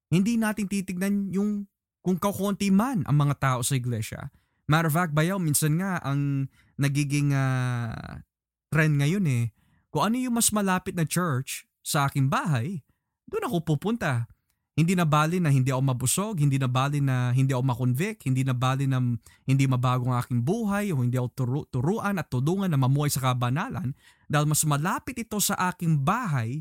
Hindi 0.06 0.38
natin 0.38 0.70
titignan 0.70 1.34
yung 1.34 1.66
kung 2.06 2.22
kakunti 2.22 2.70
man 2.70 3.02
ang 3.10 3.18
mga 3.18 3.34
tao 3.42 3.58
sa 3.66 3.74
iglesia. 3.74 4.30
Matter 4.70 4.86
of 4.86 4.94
fact, 4.94 5.10
bayaw, 5.10 5.42
minsan 5.42 5.82
nga 5.82 5.98
ang 6.06 6.46
nagiging 6.78 7.34
uh, 7.34 8.22
trend 8.70 9.02
ngayon 9.02 9.26
eh, 9.26 9.44
kung 9.90 10.06
ano 10.06 10.16
yung 10.22 10.38
mas 10.38 10.54
malapit 10.54 10.94
na 10.94 11.02
church 11.02 11.66
sa 11.82 12.06
aking 12.06 12.30
bahay, 12.30 12.86
doon 13.26 13.50
ako 13.50 13.74
pupunta. 13.74 14.30
Hindi 14.76 14.92
na 14.92 15.08
bali 15.08 15.40
na 15.40 15.48
hindi 15.48 15.72
ako 15.72 15.82
mabusog, 15.88 16.34
hindi 16.36 16.60
na 16.60 16.68
bali 16.68 17.00
na 17.00 17.32
hindi 17.32 17.56
ako 17.56 17.64
makonvict, 17.64 18.28
hindi 18.28 18.44
na 18.44 18.52
bali 18.52 18.84
na 18.84 19.00
hindi 19.48 19.64
mabago 19.64 20.12
ang 20.12 20.20
aking 20.20 20.44
buhay 20.44 20.92
o 20.92 21.00
hindi 21.00 21.16
ako 21.16 21.28
turu- 21.32 21.68
turuan 21.72 22.20
at 22.20 22.28
tudungan 22.28 22.68
na 22.68 22.76
mamuhay 22.76 23.08
sa 23.08 23.32
kabanalan 23.32 23.96
dahil 24.28 24.44
mas 24.44 24.60
malapit 24.68 25.16
ito 25.16 25.40
sa 25.40 25.56
aking 25.72 26.04
bahay 26.04 26.60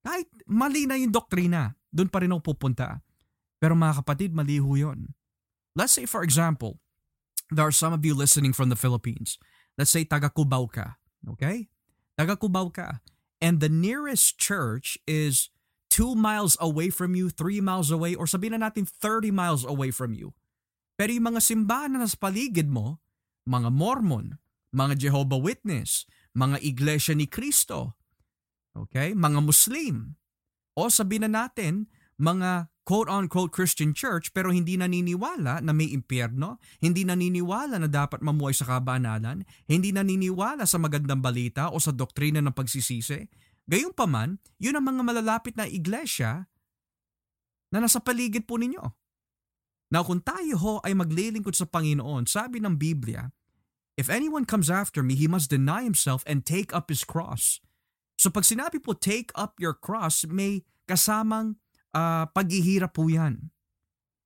kahit 0.00 0.28
mali 0.48 0.88
na 0.88 0.96
yung 0.96 1.12
doktrina, 1.12 1.76
doon 1.92 2.08
pa 2.08 2.24
rin 2.24 2.32
ako 2.32 2.56
pupunta. 2.56 3.00
Pero 3.60 3.72
mga 3.72 4.04
kapatid, 4.04 4.32
mali 4.32 4.60
ho 4.60 4.72
yun. 4.76 5.12
Let's 5.76 5.96
say 5.96 6.08
for 6.08 6.24
example, 6.24 6.80
there 7.52 7.64
are 7.64 7.74
some 7.74 7.92
of 7.92 8.04
you 8.04 8.16
listening 8.16 8.56
from 8.56 8.72
the 8.72 8.76
Philippines. 8.76 9.36
Let's 9.76 9.92
say 9.92 10.04
taga 10.08 10.32
Cubao 10.32 10.68
ka, 10.68 10.96
okay? 11.36 11.68
Taga 12.16 12.40
Cubao 12.40 12.72
ka. 12.72 13.04
And 13.40 13.60
the 13.60 13.72
nearest 13.72 14.40
church 14.40 14.96
is 15.04 15.52
2 15.94 16.18
miles 16.18 16.58
away 16.58 16.90
from 16.90 17.14
you, 17.14 17.30
3 17.30 17.62
miles 17.62 17.94
away, 17.94 18.18
or 18.18 18.26
sabihin 18.26 18.58
na 18.58 18.66
natin 18.66 18.82
30 18.82 19.30
miles 19.30 19.62
away 19.62 19.94
from 19.94 20.10
you. 20.10 20.34
Pero 20.98 21.14
yung 21.14 21.30
mga 21.30 21.38
simbahan 21.38 21.94
na 21.94 22.02
nasa 22.02 22.18
paligid 22.18 22.66
mo, 22.66 22.98
mga 23.46 23.70
Mormon, 23.70 24.42
mga 24.74 24.98
Jehovah 25.06 25.38
Witness, 25.38 26.02
mga 26.34 26.58
Iglesia 26.66 27.14
ni 27.14 27.30
Cristo, 27.30 27.94
okay, 28.74 29.14
mga 29.14 29.38
Muslim, 29.38 30.18
o 30.74 30.90
sabihin 30.90 31.30
na 31.30 31.46
natin, 31.46 31.86
mga 32.18 32.74
quote-unquote 32.84 33.50
Christian 33.50 33.96
church 33.96 34.30
pero 34.36 34.52
hindi 34.52 34.76
naniniwala 34.76 35.64
na 35.64 35.72
may 35.72 35.90
impyerno, 35.94 36.60
hindi 36.84 37.02
naniniwala 37.06 37.80
na 37.80 37.88
dapat 37.88 38.20
mamuhay 38.20 38.52
sa 38.52 38.68
kabanalan, 38.68 39.46
hindi 39.70 39.90
naniniwala 39.90 40.68
sa 40.68 40.76
magandang 40.76 41.24
balita 41.24 41.72
o 41.72 41.80
sa 41.80 41.90
doktrina 41.94 42.44
ng 42.44 42.52
pagsisisi, 42.52 43.24
Gayunpaman, 43.64 44.40
yun 44.60 44.76
ang 44.76 44.84
mga 44.84 45.02
malalapit 45.02 45.56
na 45.56 45.64
iglesia 45.64 46.48
na 47.72 47.80
nasa 47.80 47.98
paligid 47.98 48.44
po 48.44 48.60
ninyo. 48.60 48.84
Now 49.88 50.04
kung 50.04 50.20
tayo 50.20 50.58
ho 50.60 50.74
ay 50.84 50.92
maglilingkod 50.92 51.56
sa 51.56 51.68
Panginoon, 51.68 52.28
sabi 52.28 52.60
ng 52.60 52.76
Biblia, 52.76 53.32
If 53.94 54.10
anyone 54.10 54.42
comes 54.42 54.66
after 54.66 55.06
me, 55.06 55.14
he 55.14 55.30
must 55.30 55.54
deny 55.54 55.86
himself 55.86 56.26
and 56.26 56.42
take 56.42 56.74
up 56.74 56.90
his 56.90 57.06
cross. 57.06 57.62
So 58.18 58.26
pag 58.26 58.42
sinabi 58.42 58.82
po 58.82 58.98
take 58.98 59.30
up 59.38 59.54
your 59.62 59.74
cross, 59.74 60.26
may 60.26 60.66
kasamang 60.90 61.62
uh, 61.94 62.26
paghihirap 62.34 62.98
po 62.98 63.06
yan. 63.06 63.54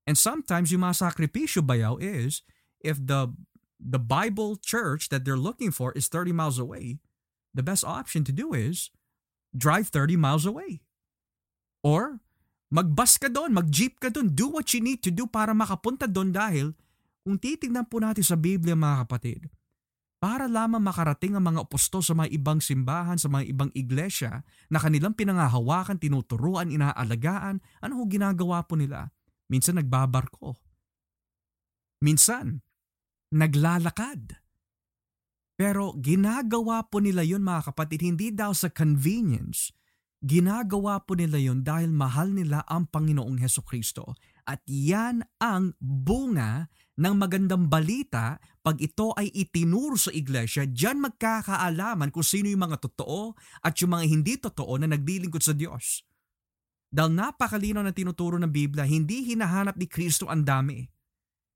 And 0.09 0.17
sometimes 0.17 0.73
yung 0.73 0.81
mga 0.81 1.05
sakripisyo 1.05 1.61
bayaw 1.61 2.01
is, 2.01 2.41
if 2.81 2.97
the 2.97 3.29
the 3.77 4.01
Bible 4.01 4.57
church 4.57 5.13
that 5.13 5.23
they're 5.23 5.39
looking 5.39 5.69
for 5.69 5.93
is 5.93 6.09
30 6.09 6.33
miles 6.33 6.57
away, 6.57 6.97
the 7.53 7.63
best 7.63 7.85
option 7.85 8.25
to 8.25 8.33
do 8.33 8.57
is 8.57 8.89
drive 9.53 9.89
30 9.91 10.15
miles 10.19 10.45
away. 10.45 10.83
Or 11.81 12.19
magbus 12.69 13.17
ka 13.17 13.31
doon, 13.31 13.55
mag-jeep 13.55 13.97
ka 13.97 14.13
doon, 14.13 14.33
do 14.33 14.51
what 14.51 14.69
you 14.75 14.81
need 14.83 15.01
to 15.01 15.09
do 15.09 15.25
para 15.25 15.55
makapunta 15.55 16.05
doon 16.05 16.29
dahil 16.29 16.75
kung 17.23 17.37
titignan 17.37 17.85
po 17.85 18.01
natin 18.01 18.25
sa 18.25 18.33
Biblia 18.39 18.73
mga 18.73 19.05
kapatid, 19.05 19.51
para 20.19 20.51
lamang 20.51 20.83
makarating 20.83 21.37
ang 21.37 21.45
mga 21.45 21.63
apostol 21.63 22.03
sa 22.03 22.11
mga 22.11 22.33
ibang 22.35 22.59
simbahan, 22.59 23.15
sa 23.15 23.31
mga 23.31 23.43
ibang 23.47 23.71
iglesia 23.71 24.43
na 24.67 24.81
kanilang 24.81 25.15
pinangahawakan, 25.15 25.95
tinuturuan, 25.95 26.73
inaalagaan, 26.73 27.63
ano 27.79 27.93
ho 27.95 28.03
ginagawa 28.03 28.67
po 28.67 28.75
nila? 28.75 29.15
Minsan 29.47 29.79
nagbabarko. 29.79 30.59
Minsan, 32.03 32.63
naglalakad. 33.31 34.38
Pero 35.59 35.91
ginagawa 35.99 36.87
po 36.87 37.03
nila 37.03 37.19
yun 37.19 37.43
mga 37.43 37.75
kapatid, 37.75 38.07
hindi 38.07 38.31
daw 38.31 38.55
sa 38.55 38.71
convenience. 38.71 39.75
Ginagawa 40.23 41.03
po 41.03 41.19
nila 41.19 41.35
yun 41.35 41.67
dahil 41.67 41.91
mahal 41.91 42.31
nila 42.31 42.63
ang 42.63 42.87
Panginoong 42.87 43.43
Heso 43.43 43.59
Kristo. 43.67 44.15
At 44.47 44.63
yan 44.63 45.19
ang 45.43 45.75
bunga 45.83 46.71
ng 46.95 47.15
magandang 47.15 47.67
balita 47.67 48.39
pag 48.63 48.79
ito 48.79 49.11
ay 49.19 49.35
itinuro 49.35 49.99
sa 49.99 50.15
iglesia, 50.15 50.63
diyan 50.63 51.03
magkakaalaman 51.11 52.07
kung 52.15 52.23
sino 52.23 52.47
yung 52.47 52.63
mga 52.63 52.79
totoo 52.79 53.35
at 53.59 53.75
yung 53.83 53.99
mga 53.99 54.05
hindi 54.07 54.39
totoo 54.39 54.79
na 54.79 54.87
naglilingkod 54.95 55.43
sa 55.43 55.51
Diyos. 55.51 56.07
Dahil 56.87 57.19
napakalinaw 57.19 57.83
na 57.83 57.91
tinuturo 57.91 58.39
ng 58.39 58.51
Biblia, 58.51 58.87
hindi 58.87 59.27
hinahanap 59.27 59.75
ni 59.75 59.91
Kristo 59.91 60.31
ang 60.31 60.47
dami. 60.47 60.87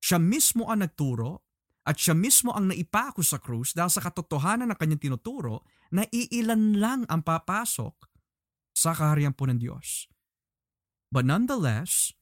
Siya 0.04 0.20
mismo 0.20 0.68
ang 0.68 0.84
nagturo 0.84 1.43
at 1.84 2.00
siya 2.00 2.16
mismo 2.16 2.56
ang 2.56 2.72
naipako 2.72 3.20
sa 3.20 3.40
krus 3.40 3.76
dahil 3.76 3.92
sa 3.92 4.00
katotohanan 4.00 4.72
ng 4.72 4.80
kanyang 4.80 5.04
tinuturo 5.04 5.68
na 5.92 6.08
iilan 6.08 6.80
lang 6.80 7.02
ang 7.12 7.22
papasok 7.22 8.08
sa 8.72 8.96
kaharian 8.96 9.36
po 9.36 9.46
ng 9.46 9.60
Diyos. 9.60 10.08
But 11.14 11.28
nonetheless, 11.28 12.16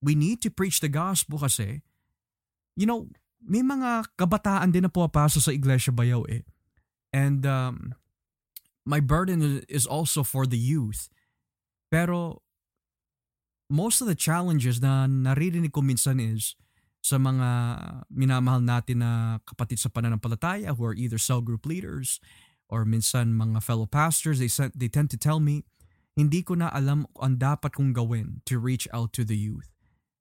we 0.00 0.14
need 0.16 0.40
to 0.46 0.50
preach 0.50 0.78
the 0.78 0.88
gospel 0.88 1.42
kasi, 1.42 1.82
you 2.78 2.86
know, 2.88 3.10
may 3.44 3.60
mga 3.60 4.16
kabataan 4.16 4.72
din 4.72 4.88
na 4.88 4.92
pumapasok 4.92 5.42
sa 5.42 5.52
Iglesia 5.52 5.92
Bayaw 5.92 6.24
eh. 6.32 6.46
And 7.12 7.44
um, 7.44 7.92
my 8.88 9.04
burden 9.04 9.60
is 9.68 9.84
also 9.84 10.24
for 10.24 10.48
the 10.48 10.56
youth. 10.56 11.12
Pero 11.92 12.40
most 13.68 14.00
of 14.00 14.08
the 14.08 14.16
challenges 14.16 14.80
na 14.80 15.04
naririnig 15.04 15.76
ko 15.76 15.84
minsan 15.84 16.16
is, 16.16 16.56
sa 17.04 17.20
mga 17.20 17.48
minamahal 18.08 18.64
natin 18.64 19.04
na 19.04 19.36
kapatid 19.44 19.76
sa 19.76 19.92
pananampalataya 19.92 20.72
who 20.72 20.88
are 20.88 20.96
either 20.96 21.20
cell 21.20 21.44
group 21.44 21.68
leaders 21.68 22.16
or 22.72 22.88
minsan 22.88 23.36
mga 23.36 23.60
fellow 23.60 23.84
pastors, 23.84 24.40
they, 24.40 24.48
they 24.72 24.88
tend 24.88 25.12
to 25.12 25.20
tell 25.20 25.36
me, 25.36 25.68
hindi 26.16 26.40
ko 26.40 26.56
na 26.56 26.72
alam 26.72 27.04
ang 27.20 27.36
dapat 27.36 27.76
kong 27.76 27.92
gawin 27.92 28.40
to 28.48 28.56
reach 28.56 28.88
out 28.96 29.12
to 29.12 29.20
the 29.20 29.36
youth. 29.36 29.68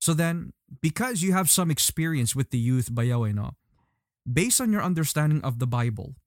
So 0.03 0.11
then, 0.11 0.51
because 0.83 1.23
you 1.23 1.31
have 1.31 1.47
some 1.47 1.71
experience 1.71 2.35
with 2.35 2.51
the 2.51 2.59
youth, 2.59 2.91
bayaw, 2.91 3.31
no? 3.31 3.55
based 4.27 4.59
on 4.59 4.75
your 4.75 4.83
understanding 4.83 5.39
of 5.39 5.63
the 5.63 5.67
Bible, 5.67 6.19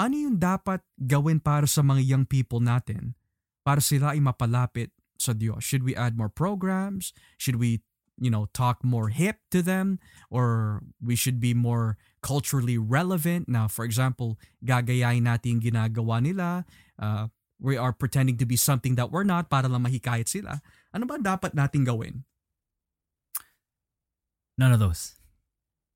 ano 0.00 0.16
yung 0.16 0.40
dapat 0.40 0.80
gawin 0.96 1.36
para 1.36 1.68
sa 1.68 1.84
mga 1.84 2.00
young 2.00 2.24
people 2.24 2.64
natin 2.64 3.12
para 3.60 3.84
sila 3.84 4.16
ay 4.16 4.24
mapalapit 4.24 4.88
sa 5.20 5.36
Diyos? 5.36 5.60
Should 5.60 5.84
we 5.84 5.92
add 5.92 6.16
more 6.16 6.32
programs? 6.32 7.12
Should 7.36 7.60
we 7.60 7.84
you 8.22 8.30
know 8.30 8.46
talk 8.54 8.86
more 8.86 9.10
hip 9.10 9.42
to 9.50 9.60
them 9.60 9.98
or 10.30 10.78
we 11.02 11.18
should 11.18 11.42
be 11.42 11.52
more 11.52 11.98
culturally 12.22 12.78
relevant. 12.78 13.50
Now 13.50 13.66
for 13.66 13.82
example 13.82 14.38
gagayahin 14.62 15.26
natin 15.26 15.58
yung 15.58 15.74
ginagawa 15.74 16.22
nila. 16.22 16.62
Uh, 16.94 17.34
we 17.58 17.74
are 17.74 17.90
pretending 17.90 18.38
to 18.38 18.46
be 18.46 18.54
something 18.54 18.94
that 18.94 19.10
we're 19.10 19.26
not 19.26 19.50
para 19.50 19.66
lang 19.66 19.82
mahikayat 19.82 20.30
sila. 20.30 20.62
Ano 20.94 21.10
ba 21.10 21.18
dapat 21.18 21.58
natin 21.58 21.82
gawin? 21.82 22.22
None 24.54 24.70
of 24.70 24.78
those. 24.78 25.18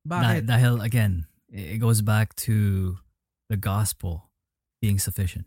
Bakit? 0.03 0.51
Dah- 0.51 0.59
dahil 0.59 0.83
again 0.83 1.31
it 1.47 1.79
goes 1.79 2.03
back 2.03 2.35
to 2.51 2.99
the 3.47 3.57
gospel 3.57 4.35
being 4.83 4.99
sufficient. 4.99 5.47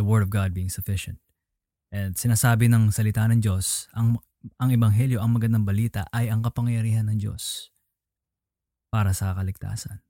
The 0.00 0.08
word 0.08 0.24
of 0.24 0.32
God 0.32 0.56
being 0.56 0.72
sufficient. 0.72 1.20
And 1.92 2.16
sinasabi 2.16 2.72
ng 2.72 2.88
salita 2.88 3.28
ng 3.28 3.44
Diyos 3.44 3.92
ang 3.92 4.16
ang 4.58 4.70
ebanghelyo, 4.74 5.22
ang 5.22 5.38
magandang 5.38 5.66
balita 5.66 6.06
ay 6.10 6.30
ang 6.30 6.42
kapangyarihan 6.42 7.06
ng 7.10 7.18
Diyos 7.18 7.70
para 8.90 9.14
sa 9.14 9.32
kaligtasan. 9.34 10.02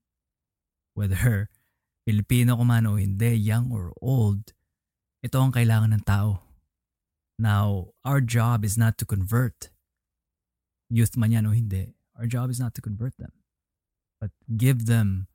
Whether 0.97 1.49
Pilipino 2.07 2.59
ko 2.59 2.65
man 2.67 2.89
o 2.91 2.99
hindi, 2.99 3.39
young 3.39 3.71
or 3.71 3.95
old, 4.03 4.53
ito 5.23 5.39
ang 5.39 5.55
kailangan 5.55 5.95
ng 5.95 6.05
tao. 6.05 6.43
Now, 7.39 7.95
our 8.03 8.19
job 8.19 8.67
is 8.67 8.75
not 8.75 8.99
to 8.99 9.07
convert 9.07 9.73
youth 10.93 11.17
man 11.17 11.33
yan 11.33 11.49
o 11.49 11.57
hindi. 11.57 11.97
Our 12.21 12.29
job 12.29 12.53
is 12.53 12.61
not 12.61 12.77
to 12.77 12.85
convert 12.85 13.17
them, 13.17 13.33
but 14.21 14.31
give 14.45 14.85
them 14.85 15.33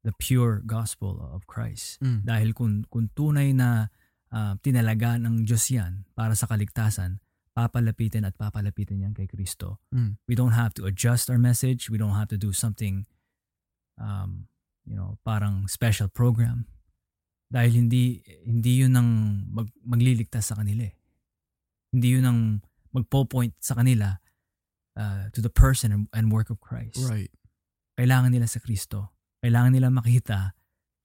the 0.00 0.16
pure 0.16 0.64
gospel 0.64 1.20
of 1.20 1.44
Christ. 1.44 2.00
Mm. 2.00 2.24
Dahil 2.24 2.48
kung, 2.56 2.88
kung 2.88 3.12
tunay 3.12 3.52
na 3.52 3.92
uh, 4.32 4.56
tinalaga 4.64 5.20
ng 5.20 5.44
Diyos 5.44 5.68
yan 5.68 6.08
para 6.16 6.32
sa 6.32 6.48
kaligtasan, 6.48 7.20
papalapitin 7.56 8.28
at 8.28 8.36
papalapitin 8.36 9.08
yan 9.08 9.16
kay 9.16 9.24
Kristo. 9.24 9.80
Mm. 9.88 10.20
We 10.28 10.36
don't 10.36 10.52
have 10.52 10.76
to 10.76 10.84
adjust 10.84 11.32
our 11.32 11.40
message. 11.40 11.88
We 11.88 11.96
don't 11.96 12.12
have 12.12 12.28
to 12.28 12.36
do 12.36 12.52
something, 12.52 13.08
um, 13.96 14.52
you 14.84 14.92
know, 14.92 15.16
parang 15.24 15.64
special 15.64 16.12
program. 16.12 16.68
Dahil 17.48 17.88
hindi, 17.88 18.20
hindi 18.44 18.84
yun 18.84 18.92
ang 18.92 19.08
mag, 19.48 19.72
magliligtas 19.80 20.52
sa 20.52 20.60
kanila 20.60 20.84
eh. 20.84 20.94
Hindi 21.96 22.20
yun 22.20 22.26
ang 22.28 22.40
magpo-point 22.92 23.56
sa 23.56 23.72
kanila 23.72 24.20
uh, 25.00 25.32
to 25.32 25.40
the 25.40 25.48
person 25.48 25.88
and, 25.88 26.04
and 26.12 26.28
work 26.28 26.52
of 26.52 26.60
Christ. 26.60 27.00
Right. 27.08 27.32
Kailangan 27.96 28.36
nila 28.36 28.44
sa 28.44 28.60
Kristo. 28.60 29.16
Kailangan 29.40 29.72
nila 29.72 29.88
makita 29.88 30.52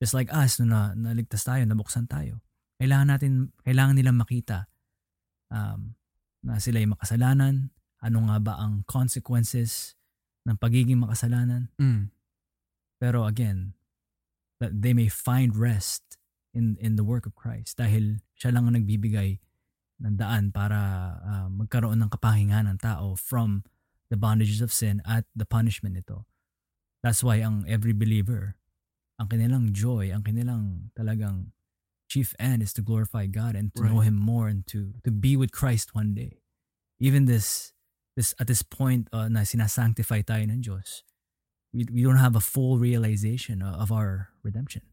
just 0.01 0.17
like 0.17 0.33
us 0.33 0.57
no 0.57 0.65
na 0.65 0.97
naligtas 0.97 1.45
tayo, 1.45 1.61
nabuksan 1.63 2.09
tayo. 2.09 2.41
Kailangan 2.81 3.07
natin 3.13 3.53
kailangan 3.61 3.93
nilang 3.93 4.17
makita 4.17 4.65
um, 5.53 5.93
na 6.41 6.57
sila 6.57 6.81
ay 6.81 6.89
makasalanan, 6.89 7.69
ano 8.01 8.17
nga 8.29 8.37
ba 8.41 8.53
ang 8.57 8.81
consequences 8.89 9.93
ng 10.45 10.57
pagiging 10.57 11.01
makasalanan. 11.01 11.69
Mm. 11.77 12.09
Pero 12.97 13.29
again, 13.29 13.77
that 14.61 14.73
they 14.73 14.93
may 14.93 15.09
find 15.09 15.57
rest 15.57 16.17
in 16.53 16.77
in 16.81 16.97
the 16.97 17.05
work 17.05 17.25
of 17.25 17.33
Christ 17.33 17.81
dahil 17.81 18.21
siya 18.37 18.53
lang 18.53 18.69
ang 18.69 18.77
nagbibigay 18.77 19.41
ng 20.01 20.15
daan 20.17 20.49
para 20.49 20.77
uh, 21.21 21.47
magkaroon 21.49 22.01
ng 22.01 22.09
kapahingahan 22.09 22.69
ng 22.69 22.79
tao 22.81 23.13
from 23.13 23.61
the 24.09 24.17
bondages 24.17 24.59
of 24.59 24.73
sin 24.73 24.99
at 25.05 25.25
the 25.37 25.45
punishment 25.45 25.93
nito. 25.93 26.25
That's 27.05 27.25
why 27.25 27.41
ang 27.41 27.65
every 27.65 27.93
believer, 27.93 28.57
ang 29.17 29.29
kanilang 29.29 29.73
joy, 29.73 30.09
ang 30.13 30.25
kanilang 30.25 30.93
talagang 30.97 31.53
chief 32.11 32.35
end 32.35 32.59
is 32.59 32.75
to 32.75 32.83
glorify 32.83 33.23
God 33.31 33.55
and 33.55 33.71
to 33.79 33.87
right. 33.87 33.91
know 33.91 34.03
Him 34.03 34.19
more 34.19 34.51
and 34.51 34.67
to 34.75 34.99
to 35.07 35.11
be 35.15 35.39
with 35.39 35.55
Christ 35.55 35.95
one 35.95 36.11
day. 36.11 36.43
Even 36.99 37.23
this 37.23 37.71
this 38.19 38.35
at 38.35 38.51
this 38.51 38.59
point 38.59 39.07
uh, 39.15 39.31
na 39.31 39.47
sinasanctify 39.47 40.27
tayo 40.27 40.43
ng 40.43 40.59
Diyos, 40.59 41.07
we, 41.71 41.87
we 41.87 42.03
don't 42.03 42.19
have 42.19 42.35
a 42.35 42.43
full 42.43 42.75
realization 42.75 43.63
of 43.63 43.95
our 43.95 44.35
redemption. 44.43 44.83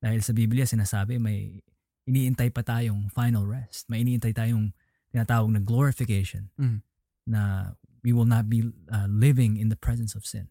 Dahil 0.00 0.24
sa 0.24 0.32
Biblia 0.32 0.64
sinasabi 0.64 1.20
may 1.20 1.60
iniintay 2.08 2.48
pa 2.48 2.64
tayong 2.64 3.12
final 3.12 3.44
rest. 3.44 3.92
May 3.92 4.00
iniintay 4.00 4.32
tayong 4.32 4.72
tinatawag 5.12 5.52
na 5.52 5.60
glorification 5.60 6.48
mm. 6.56 6.80
na 7.28 7.76
we 8.00 8.16
will 8.16 8.26
not 8.26 8.48
be 8.48 8.72
uh, 8.88 9.06
living 9.06 9.60
in 9.60 9.68
the 9.68 9.78
presence 9.78 10.16
of 10.16 10.24
sin. 10.24 10.48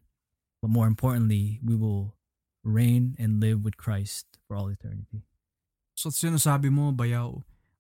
But 0.62 0.70
more 0.70 0.86
importantly, 0.86 1.58
we 1.66 1.74
will 1.74 2.14
reign 2.62 3.18
and 3.18 3.42
live 3.42 3.66
with 3.66 3.76
Christ 3.76 4.38
for 4.46 4.54
all 4.54 4.70
eternity. 4.70 5.26
So 6.02 6.10
sinasabi 6.10 6.74
mo, 6.74 6.90
Bayaw, 6.98 7.30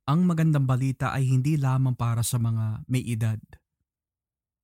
ang 0.06 0.30
magandang 0.30 0.70
balita 0.70 1.10
ay 1.10 1.26
hindi 1.26 1.58
lamang 1.58 1.98
para 1.98 2.22
sa 2.22 2.38
mga 2.38 2.86
may 2.86 3.02
edad. 3.02 3.42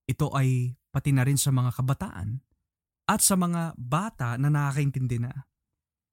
Ito 0.05 0.29
ay 0.37 0.77
pati 0.93 1.09
na 1.09 1.25
rin 1.25 1.41
sa 1.41 1.49
mga 1.49 1.73
kabataan 1.73 2.37
at 3.09 3.25
sa 3.25 3.33
mga 3.33 3.73
bata 3.73 4.37
na 4.37 4.53
nakakaintindi 4.53 5.17
na. 5.17 5.33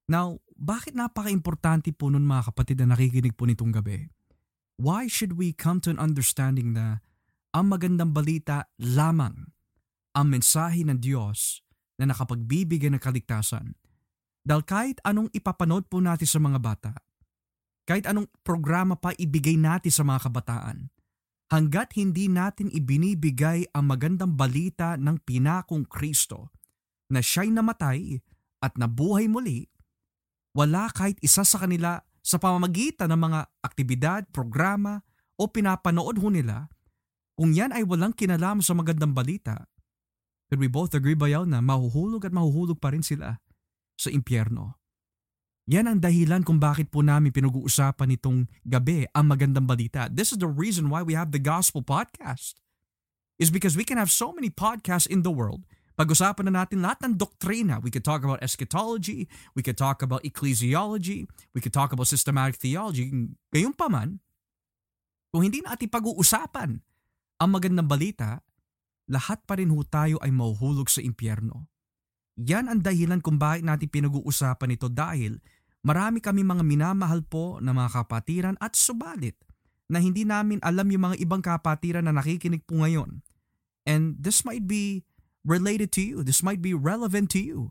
Now, 0.09 0.41
bakit 0.57 0.97
napaka-importante 0.97 1.93
po 1.93 2.09
nun 2.09 2.25
mga 2.25 2.49
kapatid 2.49 2.81
na 2.81 2.97
nakikinig 2.97 3.37
po 3.37 3.45
nitong 3.45 3.77
gabi? 3.77 4.09
Why 4.81 5.05
should 5.05 5.37
we 5.37 5.53
come 5.53 5.77
to 5.85 5.93
an 5.93 6.01
understanding 6.01 6.73
na 6.73 7.05
ang 7.53 7.69
magandang 7.69 8.09
balita 8.09 8.73
lamang 8.81 9.53
ang 10.17 10.25
mensahe 10.33 10.81
ng 10.81 10.97
Diyos 10.97 11.61
na 12.01 12.09
nakapagbibigay 12.09 12.89
ng 12.89 13.01
kaligtasan? 13.01 13.77
Dahil 14.41 14.65
kahit 14.65 14.97
anong 15.05 15.29
ipapanood 15.29 15.85
po 15.85 16.01
natin 16.01 16.25
sa 16.25 16.41
mga 16.41 16.57
bata, 16.57 17.04
kahit 17.85 18.09
anong 18.09 18.25
programa 18.41 18.97
pa 18.97 19.13
ibigay 19.13 19.55
natin 19.55 19.93
sa 19.93 20.01
mga 20.01 20.29
kabataan, 20.29 20.89
hanggat 21.53 21.93
hindi 21.93 22.25
natin 22.25 22.73
ibinibigay 22.73 23.69
ang 23.71 23.85
magandang 23.93 24.33
balita 24.33 24.97
ng 24.97 25.21
pinakong 25.21 25.85
Kristo 25.85 26.49
na 27.13 27.21
siya'y 27.21 27.53
namatay 27.53 28.17
at 28.65 28.73
nabuhay 28.81 29.29
muli, 29.29 29.69
wala 30.57 30.89
kahit 30.89 31.21
isa 31.21 31.45
sa 31.45 31.61
kanila 31.61 32.01
sa 32.25 32.41
pamamagitan 32.41 33.13
ng 33.13 33.21
mga 33.21 33.39
aktibidad, 33.61 34.21
programa 34.33 35.05
o 35.37 35.45
pinapanood 35.45 36.17
ho 36.17 36.27
nila, 36.33 36.65
kung 37.37 37.53
yan 37.53 37.75
ay 37.75 37.85
walang 37.85 38.15
kinalaman 38.15 38.65
sa 38.65 38.73
magandang 38.73 39.13
balita, 39.13 39.69
could 40.49 40.57
we 40.57 40.71
both 40.71 40.95
agree 40.97 41.13
ba 41.13 41.29
yaw 41.29 41.45
na 41.45 41.61
mahuhulog 41.61 42.25
at 42.25 42.33
mahuhulog 42.33 42.81
pa 42.81 42.89
rin 42.95 43.05
sila 43.05 43.37
sa 43.99 44.09
impyerno? 44.09 44.79
Yan 45.65 45.89
ang 45.89 45.97
dahilan 45.97 46.45
kung 46.45 46.61
bakit 46.61 46.93
po 46.93 47.01
namin 47.01 47.33
pinag-uusapan 47.33 48.13
itong 48.21 48.45
gabi 48.69 49.09
ang 49.17 49.33
magandang 49.33 49.65
balita. 49.65 50.05
This 50.13 50.29
is 50.29 50.37
the 50.37 50.45
reason 50.45 50.93
why 50.93 51.01
we 51.01 51.17
have 51.17 51.33
the 51.33 51.41
Gospel 51.41 51.81
Podcast. 51.81 52.61
Is 53.41 53.49
because 53.49 53.73
we 53.73 53.81
can 53.81 53.97
have 53.97 54.13
so 54.13 54.29
many 54.29 54.53
podcasts 54.53 55.09
in 55.09 55.25
the 55.25 55.33
world 55.33 55.65
pag-usapan 55.95 56.51
na 56.51 56.63
natin 56.63 56.83
lahat 56.85 57.07
ng 57.07 57.13
doktrina. 57.17 57.79
We 57.81 57.89
could 57.89 58.05
talk 58.05 58.21
about 58.21 58.43
eschatology, 58.45 59.25
we 59.55 59.63
could 59.63 59.79
talk 59.79 60.03
about 60.03 60.27
ecclesiology, 60.27 61.25
we 61.55 61.59
could 61.63 61.73
talk 61.73 61.95
about 61.95 62.05
systematic 62.11 62.59
theology. 62.59 63.09
Gayun 63.49 63.73
pa 63.73 63.87
man, 63.87 64.19
kung 65.31 65.47
hindi 65.47 65.63
natin 65.63 65.87
pag-uusapan 65.87 66.77
ang 67.41 67.49
magandang 67.49 67.87
balita, 67.87 68.43
lahat 69.07 69.41
pa 69.47 69.57
rin 69.57 69.71
ho 69.71 69.81
tayo 69.87 70.19
ay 70.19 70.29
mahuhulog 70.29 70.91
sa 70.91 70.99
impyerno. 70.99 71.67
Yan 72.35 72.67
ang 72.67 72.83
dahilan 72.83 73.23
kung 73.23 73.39
bakit 73.39 73.63
natin 73.63 73.87
pinag-uusapan 73.87 74.75
ito 74.75 74.91
dahil 74.91 75.39
marami 75.85 76.17
kami 76.17 76.41
mga 76.41 76.65
minamahal 76.65 77.21
po 77.21 77.61
na 77.61 77.69
mga 77.69 78.01
kapatiran 78.01 78.57
at 78.57 78.73
subalit 78.73 79.37
na 79.85 80.01
hindi 80.01 80.25
namin 80.25 80.57
alam 80.65 80.89
yung 80.89 81.13
mga 81.13 81.21
ibang 81.21 81.45
kapatiran 81.45 82.09
na 82.09 82.13
nakikinig 82.17 82.65
po 82.65 82.81
ngayon. 82.81 83.21
And 83.85 84.17
this 84.17 84.41
might 84.41 84.65
be 84.65 85.05
related 85.45 85.93
to 85.93 86.01
you. 86.01 86.25
This 86.25 86.41
might 86.41 86.57
be 86.57 86.73
relevant 86.73 87.29
to 87.37 87.41
you. 87.41 87.69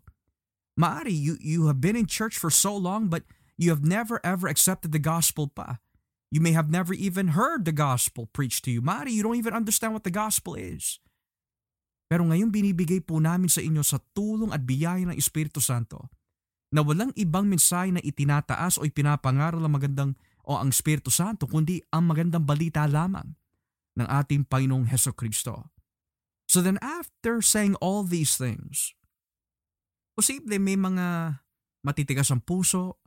Maari, 0.79 1.11
you, 1.11 1.35
you 1.43 1.67
have 1.67 1.83
been 1.83 1.99
in 1.99 2.07
church 2.07 2.39
for 2.39 2.55
so 2.55 2.71
long, 2.71 3.11
but 3.11 3.27
you 3.59 3.75
have 3.75 3.83
never 3.83 4.23
ever 4.23 4.47
accepted 4.47 4.95
the 4.95 5.03
gospel 5.03 5.51
pa. 5.51 5.83
You 6.31 6.39
may 6.39 6.55
have 6.55 6.71
never 6.71 6.95
even 6.95 7.35
heard 7.35 7.67
the 7.67 7.75
gospel 7.75 8.31
preached 8.31 8.63
to 8.67 8.71
you. 8.71 8.83
Maari, 8.83 9.11
you 9.11 9.27
don't 9.27 9.39
even 9.39 9.55
understand 9.55 9.91
what 9.91 10.07
the 10.07 10.15
gospel 10.15 10.55
is. 10.55 11.03
Pero 12.07 12.23
ngayon 12.31 12.55
binibigay 12.55 13.03
po 13.03 13.19
namin 13.19 13.51
sa 13.51 13.59
inyo 13.59 13.83
sa 13.83 13.99
tulong 14.15 14.55
at 14.55 14.63
biyaya 14.63 15.03
ng 15.03 15.19
Espiritu 15.19 15.59
Santo 15.59 16.11
na 16.75 16.83
walang 16.83 17.15
ibang 17.15 17.47
mensahe 17.47 17.95
na 17.95 18.03
itinataas 18.03 18.83
o 18.83 18.85
ipinapangaral 18.85 19.63
ang 19.63 19.75
magandang 19.79 20.11
o 20.43 20.59
ang 20.59 20.75
Espiritu 20.75 21.07
Santo 21.07 21.47
kundi 21.47 21.79
ang 21.95 22.11
magandang 22.11 22.43
balita 22.43 22.83
lamang 22.91 23.39
ng 23.95 24.09
ating 24.11 24.51
Panginoong 24.51 24.91
Heso 24.91 25.15
Kristo. 25.15 25.71
So 26.51 26.59
then 26.59 26.83
after 26.83 27.39
saying 27.39 27.79
all 27.79 28.03
these 28.03 28.35
things, 28.35 28.91
posible 30.19 30.59
may 30.59 30.75
mga 30.75 31.39
matitigas 31.87 32.35
ang 32.35 32.43
puso 32.43 32.99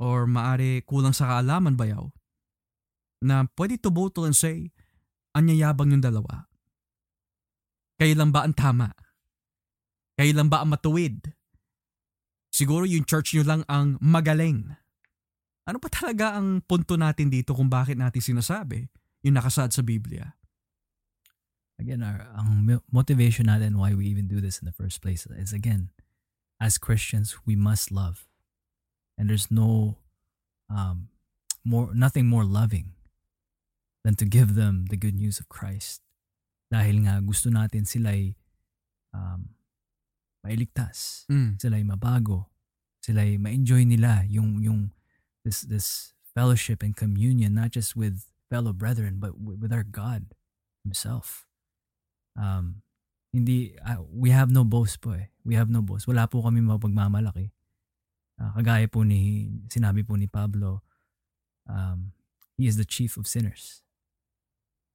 or 0.00 0.24
maari 0.24 0.80
kulang 0.88 1.12
sa 1.12 1.28
kaalaman 1.36 1.76
bayaw 1.76 2.08
na 3.20 3.44
pwede 3.58 3.76
to 3.76 3.92
bottle 3.92 4.24
and 4.24 4.34
say, 4.34 4.72
anyayabang 5.36 5.92
yung 5.92 6.02
dalawa. 6.02 6.48
Kailan 8.00 8.30
ba 8.30 8.46
ang 8.46 8.54
tama? 8.54 8.94
Kailan 10.16 10.48
ba 10.48 10.62
ang 10.62 10.70
matuwid? 10.70 11.37
Siguro 12.58 12.82
yung 12.82 13.06
church 13.06 13.38
nyo 13.38 13.46
lang 13.46 13.62
ang 13.70 14.02
magaling. 14.02 14.74
Ano 15.62 15.78
pa 15.78 15.86
talaga 15.86 16.34
ang 16.34 16.58
punto 16.66 16.98
natin 16.98 17.30
dito 17.30 17.54
kung 17.54 17.70
bakit 17.70 17.94
natin 17.94 18.18
sinasabi 18.18 18.90
yung 19.22 19.38
nakasaad 19.38 19.70
sa 19.70 19.86
Biblia? 19.86 20.38
again 21.78 22.02
our 22.02 22.26
ang 22.34 22.66
motivation 22.90 23.46
natin 23.46 23.78
why 23.78 23.94
we 23.94 24.06
even 24.06 24.26
do 24.26 24.42
this 24.42 24.58
in 24.58 24.66
the 24.66 24.74
first 24.74 25.00
place 25.00 25.26
is 25.38 25.54
again 25.54 25.90
as 26.58 26.76
Christians 26.76 27.38
we 27.46 27.54
must 27.54 27.94
love 27.94 28.26
and 29.16 29.30
there's 29.30 29.50
no 29.50 30.02
um 30.66 31.08
more 31.62 31.94
nothing 31.94 32.26
more 32.26 32.44
loving 32.44 32.98
than 34.02 34.18
to 34.18 34.26
give 34.26 34.58
them 34.58 34.90
the 34.90 34.98
good 34.98 35.14
news 35.14 35.38
of 35.38 35.48
Christ 35.48 36.02
dahil 36.68 37.06
nga 37.06 37.22
gusto 37.22 37.48
natin 37.48 37.86
sila 37.86 38.34
um, 39.14 39.54
mailigtas 40.44 41.26
mm. 41.28 41.58
sila 41.58 41.76
ay 41.76 41.84
mabago 41.84 42.50
sila 43.02 43.22
ay 43.24 43.38
ma-enjoy 43.38 43.84
nila 43.84 44.26
yung 44.28 44.62
yung 44.62 44.92
this 45.42 45.64
this 45.66 46.12
fellowship 46.34 46.82
and 46.84 46.94
communion 46.94 47.56
not 47.56 47.72
just 47.72 47.96
with 47.96 48.30
fellow 48.48 48.72
brethren 48.72 49.18
but 49.18 49.34
with 49.36 49.72
our 49.72 49.84
God 49.84 50.34
himself 50.84 51.48
um, 52.38 52.82
hindi, 53.32 53.76
uh, 53.84 54.00
we 54.08 54.30
have 54.30 54.48
no 54.48 54.64
boast 54.64 55.02
po 55.04 55.12
eh. 55.12 55.28
We 55.44 55.58
have 55.58 55.68
no 55.68 55.84
boast. 55.84 56.08
Wala 56.08 56.24
po 56.30 56.40
kami 56.40 56.64
mapagmamalaki. 56.64 57.52
Uh, 58.38 58.50
kagaya 58.56 58.88
po 58.88 59.04
ni, 59.04 59.50
sinabi 59.68 60.06
po 60.06 60.16
ni 60.16 60.30
Pablo, 60.30 60.80
um, 61.68 62.14
he 62.56 62.64
is 62.64 62.80
the 62.80 62.88
chief 62.88 63.20
of 63.20 63.28
sinners. 63.28 63.84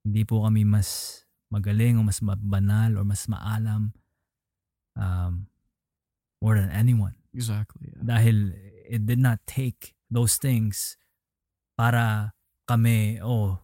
Hindi 0.02 0.26
po 0.26 0.44
kami 0.44 0.66
mas 0.66 1.22
magaling 1.54 2.02
o 2.02 2.04
mas 2.04 2.18
banal 2.24 2.98
or 2.98 3.06
mas 3.06 3.30
maalam 3.30 3.94
um, 4.96 5.48
more 6.42 6.56
than 6.56 6.70
anyone. 6.70 7.16
Exactly. 7.34 7.94
Yeah. 7.94 8.18
Dahil 8.18 8.54
it 8.86 9.06
did 9.06 9.20
not 9.20 9.42
take 9.50 9.96
those 10.12 10.38
things 10.38 10.98
para 11.74 12.36
kami, 12.70 13.18
oh, 13.20 13.60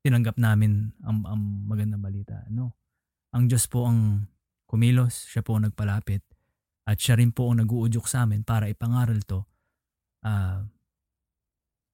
tinanggap 0.00 0.38
namin 0.38 0.94
ang, 1.04 1.26
ang 1.26 1.40
magandang 1.66 2.00
balita. 2.00 2.46
No. 2.48 2.78
Ang 3.34 3.50
Diyos 3.50 3.66
po 3.66 3.86
ang 3.86 4.30
kumilos, 4.70 5.28
siya 5.28 5.42
po 5.42 5.58
ang 5.58 5.66
nagpalapit, 5.66 6.22
at 6.86 6.96
siya 6.98 7.18
rin 7.18 7.34
po 7.34 7.50
ang 7.50 7.62
nag-uudyok 7.62 8.06
sa 8.06 8.24
amin 8.24 8.42
para 8.42 8.70
ipangaral 8.70 9.20
to. 9.26 9.44
Uh, 10.22 10.66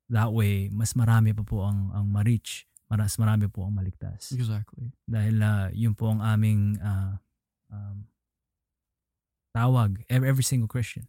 that 0.08 0.30
way, 0.30 0.68
mas 0.70 0.94
marami 0.94 1.32
pa 1.32 1.42
po 1.42 1.64
ang, 1.66 1.90
ang 1.92 2.06
ma-reach 2.08 2.68
maras 2.86 3.18
marami 3.18 3.50
po 3.50 3.66
ang 3.66 3.74
maligtas. 3.74 4.30
Exactly. 4.30 4.94
Dahil 5.06 5.42
uh, 5.42 5.68
yun 5.74 5.94
po 5.98 6.14
ang 6.14 6.22
aming 6.22 6.78
uh, 6.78 7.18
um, 7.70 8.06
tawag, 9.57 10.04
every, 10.11 10.44
single 10.44 10.68
Christian. 10.68 11.09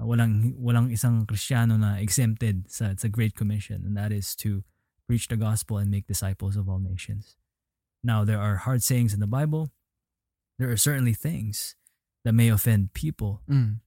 Uh, 0.00 0.04
walang 0.04 0.58
walang 0.58 0.90
isang 0.90 1.22
Kristiyano 1.22 1.78
na 1.78 2.02
exempted 2.02 2.66
sa 2.66 2.96
sa 2.98 3.06
Great 3.06 3.38
Commission 3.38 3.86
and 3.86 3.94
that 3.94 4.10
is 4.10 4.34
to 4.34 4.64
preach 5.06 5.28
the 5.28 5.38
gospel 5.38 5.78
and 5.78 5.90
make 5.90 6.10
disciples 6.10 6.58
of 6.58 6.66
all 6.66 6.82
nations. 6.82 7.36
Now 8.02 8.24
there 8.24 8.40
are 8.40 8.66
hard 8.66 8.82
sayings 8.82 9.14
in 9.14 9.20
the 9.20 9.30
Bible. 9.30 9.70
There 10.58 10.70
are 10.70 10.80
certainly 10.80 11.14
things 11.14 11.76
that 12.24 12.34
may 12.34 12.48
offend 12.48 12.92
people. 12.92 13.42
Mm. 13.48 13.80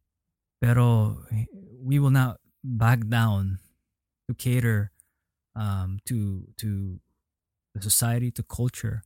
Pero 0.62 1.26
we 1.82 2.00
will 2.00 2.14
not 2.14 2.40
back 2.64 3.10
down 3.10 3.60
to 4.30 4.34
cater 4.34 4.94
um, 5.56 6.00
to 6.06 6.48
to 6.58 7.02
the 7.76 7.82
society, 7.82 8.32
to 8.32 8.44
culture. 8.44 9.04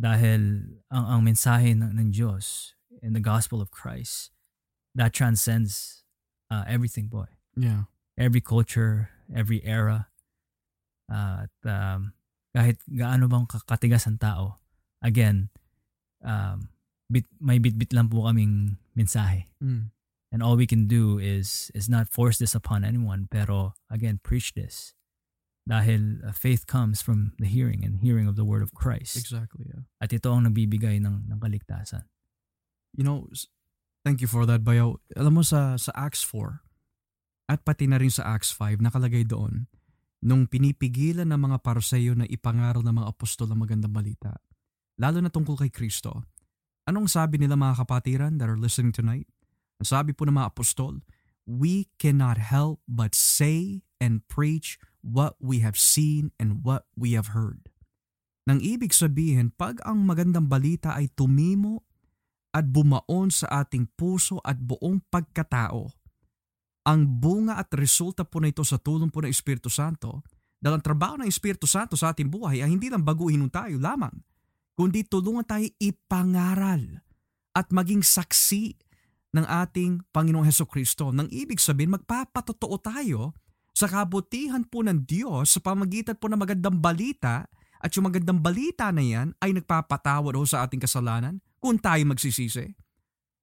Dahil 0.00 0.80
ang, 0.90 1.04
ang 1.06 1.20
mensahe 1.22 1.76
ng, 1.76 1.94
ng 1.94 2.08
Diyos 2.10 2.74
in 3.00 3.12
the 3.14 3.22
gospel 3.22 3.62
of 3.62 3.70
Christ, 3.70 4.30
that 4.94 5.12
transcends 5.12 6.04
uh, 6.50 6.64
everything, 6.68 7.08
boy. 7.08 7.26
Yeah. 7.56 7.88
Every 8.18 8.40
culture, 8.40 9.08
every 9.34 9.64
era. 9.64 10.08
Uh, 11.08 11.48
at 11.48 11.54
um, 11.64 12.12
kahit 12.56 12.76
gaano 12.88 13.28
bang 13.28 13.48
katigas 13.48 14.06
ang 14.06 14.18
tao, 14.18 14.60
again, 15.00 15.48
um, 16.24 16.68
bit, 17.10 17.24
may 17.40 17.58
bit-bit 17.58 17.92
lang 17.92 18.08
po 18.08 18.28
kaming 18.28 18.76
mensahe. 18.96 19.48
Mm. 19.62 19.92
And 20.32 20.42
all 20.42 20.56
we 20.56 20.64
can 20.66 20.88
do 20.88 21.20
is 21.20 21.70
is 21.76 21.92
not 21.92 22.08
force 22.08 22.40
this 22.40 22.56
upon 22.56 22.84
anyone, 22.84 23.28
pero 23.28 23.76
again, 23.92 24.20
preach 24.24 24.56
this. 24.56 24.96
Dahil 25.68 26.24
uh, 26.24 26.32
faith 26.32 26.66
comes 26.66 27.04
from 27.04 27.36
the 27.38 27.46
hearing 27.46 27.84
and 27.84 28.00
hearing 28.00 28.26
of 28.26 28.34
the 28.34 28.44
word 28.44 28.64
of 28.64 28.72
Christ. 28.72 29.14
Exactly. 29.14 29.68
Yeah. 29.68 29.84
At 30.00 30.10
ito 30.10 30.32
ang 30.32 30.48
nagbibigay 30.48 31.04
ng, 31.04 31.28
ng 31.28 31.38
kaligtasan. 31.38 32.08
You 32.92 33.04
know, 33.04 33.28
thank 34.04 34.20
you 34.20 34.28
for 34.28 34.44
that, 34.44 34.60
Bayo. 34.60 35.00
Alam 35.16 35.40
mo 35.40 35.42
sa, 35.44 35.80
sa 35.80 35.92
Acts 35.96 36.24
4, 36.28 36.60
at 37.48 37.64
pati 37.64 37.88
na 37.88 37.96
rin 37.96 38.12
sa 38.12 38.36
Acts 38.36 38.52
5, 38.52 38.84
nakalagay 38.84 39.24
doon, 39.24 39.68
nung 40.22 40.46
pinipigilan 40.46 41.26
ng 41.26 41.40
mga 41.40 41.58
parseyo 41.64 42.14
na 42.14 42.28
ipangaral 42.28 42.84
ng 42.84 42.94
mga 43.02 43.10
apostol 43.10 43.50
ang 43.50 43.64
magandang 43.64 43.90
balita, 43.92 44.38
lalo 45.00 45.18
na 45.18 45.32
tungkol 45.32 45.58
kay 45.58 45.72
Kristo, 45.72 46.22
anong 46.86 47.10
sabi 47.10 47.40
nila 47.40 47.58
mga 47.58 47.82
kapatiran 47.82 48.38
that 48.38 48.46
are 48.46 48.60
listening 48.60 48.94
tonight? 48.94 49.26
Ang 49.82 49.88
sabi 49.88 50.14
po 50.14 50.28
ng 50.28 50.36
mga 50.38 50.54
apostol, 50.54 51.02
we 51.42 51.90
cannot 51.98 52.38
help 52.38 52.78
but 52.86 53.18
say 53.18 53.82
and 53.98 54.22
preach 54.30 54.78
what 55.02 55.34
we 55.42 55.58
have 55.58 55.74
seen 55.74 56.30
and 56.38 56.62
what 56.62 56.86
we 56.94 57.18
have 57.18 57.34
heard. 57.34 57.66
Nang 58.46 58.62
ibig 58.62 58.94
sabihin, 58.94 59.54
pag 59.54 59.82
ang 59.82 60.06
magandang 60.06 60.46
balita 60.46 60.94
ay 60.94 61.10
tumimo 61.14 61.86
at 62.52 62.68
bumaon 62.68 63.32
sa 63.32 63.64
ating 63.64 63.88
puso 63.96 64.36
at 64.44 64.60
buong 64.60 65.00
pagkatao, 65.08 65.88
ang 66.84 67.00
bunga 67.06 67.56
at 67.56 67.72
resulta 67.72 68.28
po 68.28 68.42
na 68.42 68.52
ito 68.52 68.60
sa 68.66 68.76
tulong 68.76 69.08
po 69.08 69.24
ng 69.24 69.32
Espiritu 69.32 69.72
Santo, 69.72 70.20
dahil 70.62 70.78
ang 70.78 70.84
trabaho 70.84 71.14
ng 71.18 71.26
Espiritu 71.26 71.66
Santo 71.66 71.98
sa 71.98 72.14
ating 72.14 72.30
buhay 72.30 72.62
ay 72.62 72.70
hindi 72.70 72.86
lang 72.86 73.02
baguhin 73.02 73.48
tayo 73.50 73.80
lamang, 73.80 74.14
kundi 74.78 75.02
tulungan 75.02 75.42
tayo 75.42 75.66
ipangaral 75.82 77.02
at 77.56 77.66
maging 77.72 78.04
saksi 78.04 78.78
ng 79.32 79.46
ating 79.48 80.04
Panginoong 80.12 80.46
Heso 80.46 80.68
Kristo. 80.68 81.10
Nang 81.10 81.26
ibig 81.32 81.58
sabihin, 81.58 81.96
magpapatotoo 81.96 82.76
tayo 82.78 83.32
sa 83.72 83.88
kabutihan 83.88 84.62
po 84.62 84.84
ng 84.84 85.08
Diyos 85.08 85.56
sa 85.56 85.60
pamagitan 85.64 86.14
po 86.20 86.28
ng 86.28 86.38
magandang 86.38 86.76
balita 86.76 87.48
at 87.82 87.90
yung 87.96 88.06
magandang 88.06 88.38
balita 88.38 88.92
na 88.92 89.02
yan 89.02 89.34
ay 89.40 89.56
nagpapatawad 89.56 90.36
ho 90.36 90.44
sa 90.44 90.62
ating 90.62 90.78
kasalanan 90.78 91.40
kung 91.62 91.78
tayo 91.78 92.02
magsisisi. 92.10 92.74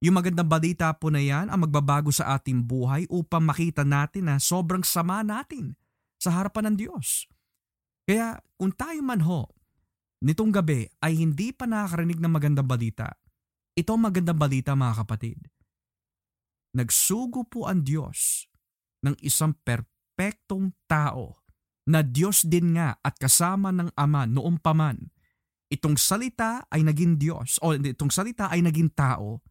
Yung 0.03 0.15
magandang 0.19 0.47
balita 0.47 0.91
po 0.91 1.07
na 1.07 1.23
yan 1.23 1.47
ang 1.47 1.63
magbabago 1.63 2.11
sa 2.11 2.35
ating 2.35 2.67
buhay 2.67 3.07
upang 3.07 3.43
makita 3.43 3.87
natin 3.87 4.27
na 4.27 4.35
sobrang 4.39 4.83
sama 4.83 5.23
natin 5.23 5.79
sa 6.19 6.35
harapan 6.35 6.71
ng 6.71 6.75
Diyos. 6.75 7.27
Kaya 8.03 8.39
kung 8.59 8.75
tayo 8.75 8.99
man 8.99 9.23
ho, 9.23 9.47
nitong 10.23 10.51
gabi 10.51 10.87
ay 10.99 11.19
hindi 11.19 11.55
pa 11.55 11.63
nakakarinig 11.63 12.19
ng 12.19 12.31
magandang 12.31 12.67
balita, 12.67 13.07
ito 13.75 13.91
ang 13.95 14.03
magandang 14.03 14.39
balita 14.39 14.75
mga 14.75 15.03
kapatid. 15.03 15.39
Nagsugo 16.75 17.47
po 17.47 17.71
ang 17.71 17.83
Diyos 17.87 18.47
ng 19.07 19.15
isang 19.23 19.55
per 19.55 19.87
perpektong 20.19 20.75
tao 20.83 21.39
na 21.87 22.03
Diyos 22.03 22.43
din 22.43 22.75
nga 22.75 22.99
at 22.99 23.15
kasama 23.15 23.71
ng 23.71 23.95
Ama 23.95 24.27
noong 24.27 24.59
paman. 24.59 25.07
Itong 25.69 26.01
salita 26.01 26.65
ay 26.73 26.81
naging 26.81 27.21
Diyos 27.21 27.61
o 27.61 27.77
itong 27.77 28.09
salita 28.09 28.49
ay 28.49 28.65
naging 28.65 28.89
tao. 28.93 29.45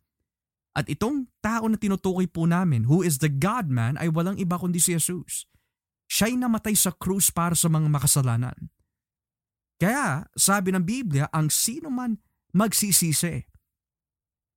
At 0.75 0.91
itong 0.91 1.31
tao 1.43 1.67
na 1.67 1.79
tinutukoy 1.79 2.31
po 2.31 2.47
namin, 2.47 2.87
who 2.87 3.03
is 3.03 3.19
the 3.19 3.31
God-man, 3.31 3.99
ay 3.99 4.11
walang 4.11 4.39
iba 4.39 4.59
kundi 4.59 4.79
si 4.79 4.95
Jesus. 4.95 5.47
Siya'y 6.07 6.39
namatay 6.39 6.75
sa 6.75 6.95
krus 6.95 7.31
para 7.35 7.55
sa 7.55 7.67
mga 7.67 7.87
makasalanan. 7.91 8.71
Kaya 9.79 10.27
sabi 10.35 10.75
ng 10.75 10.83
Biblia, 10.83 11.31
ang 11.31 11.51
sino 11.51 11.91
man 11.91 12.19
magsisisi 12.51 13.47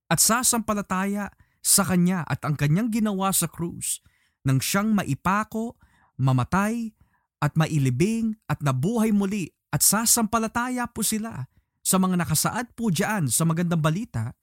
at 0.09 0.19
sasampalataya 0.19 1.29
sa 1.61 1.85
Kanya 1.85 2.25
at 2.25 2.41
ang 2.41 2.57
Kanyang 2.57 2.89
ginawa 2.89 3.29
sa 3.29 3.45
krus 3.45 4.01
nang 4.41 4.57
siyang 4.57 4.97
maipako 4.97 5.77
mamatay 6.17 6.89
at 7.37 7.53
mailibing 7.53 8.33
at 8.49 8.57
nabuhay 8.65 9.13
muli 9.13 9.53
at 9.69 9.85
sasampalataya 9.85 10.89
po 10.89 11.05
sila 11.05 11.50
sa 11.81 11.97
mga 11.97 12.21
nakasaad 12.21 12.77
po 12.77 12.93
diyan 12.93 13.29
sa 13.29 13.45
magandang 13.45 13.81
balita, 13.81 14.37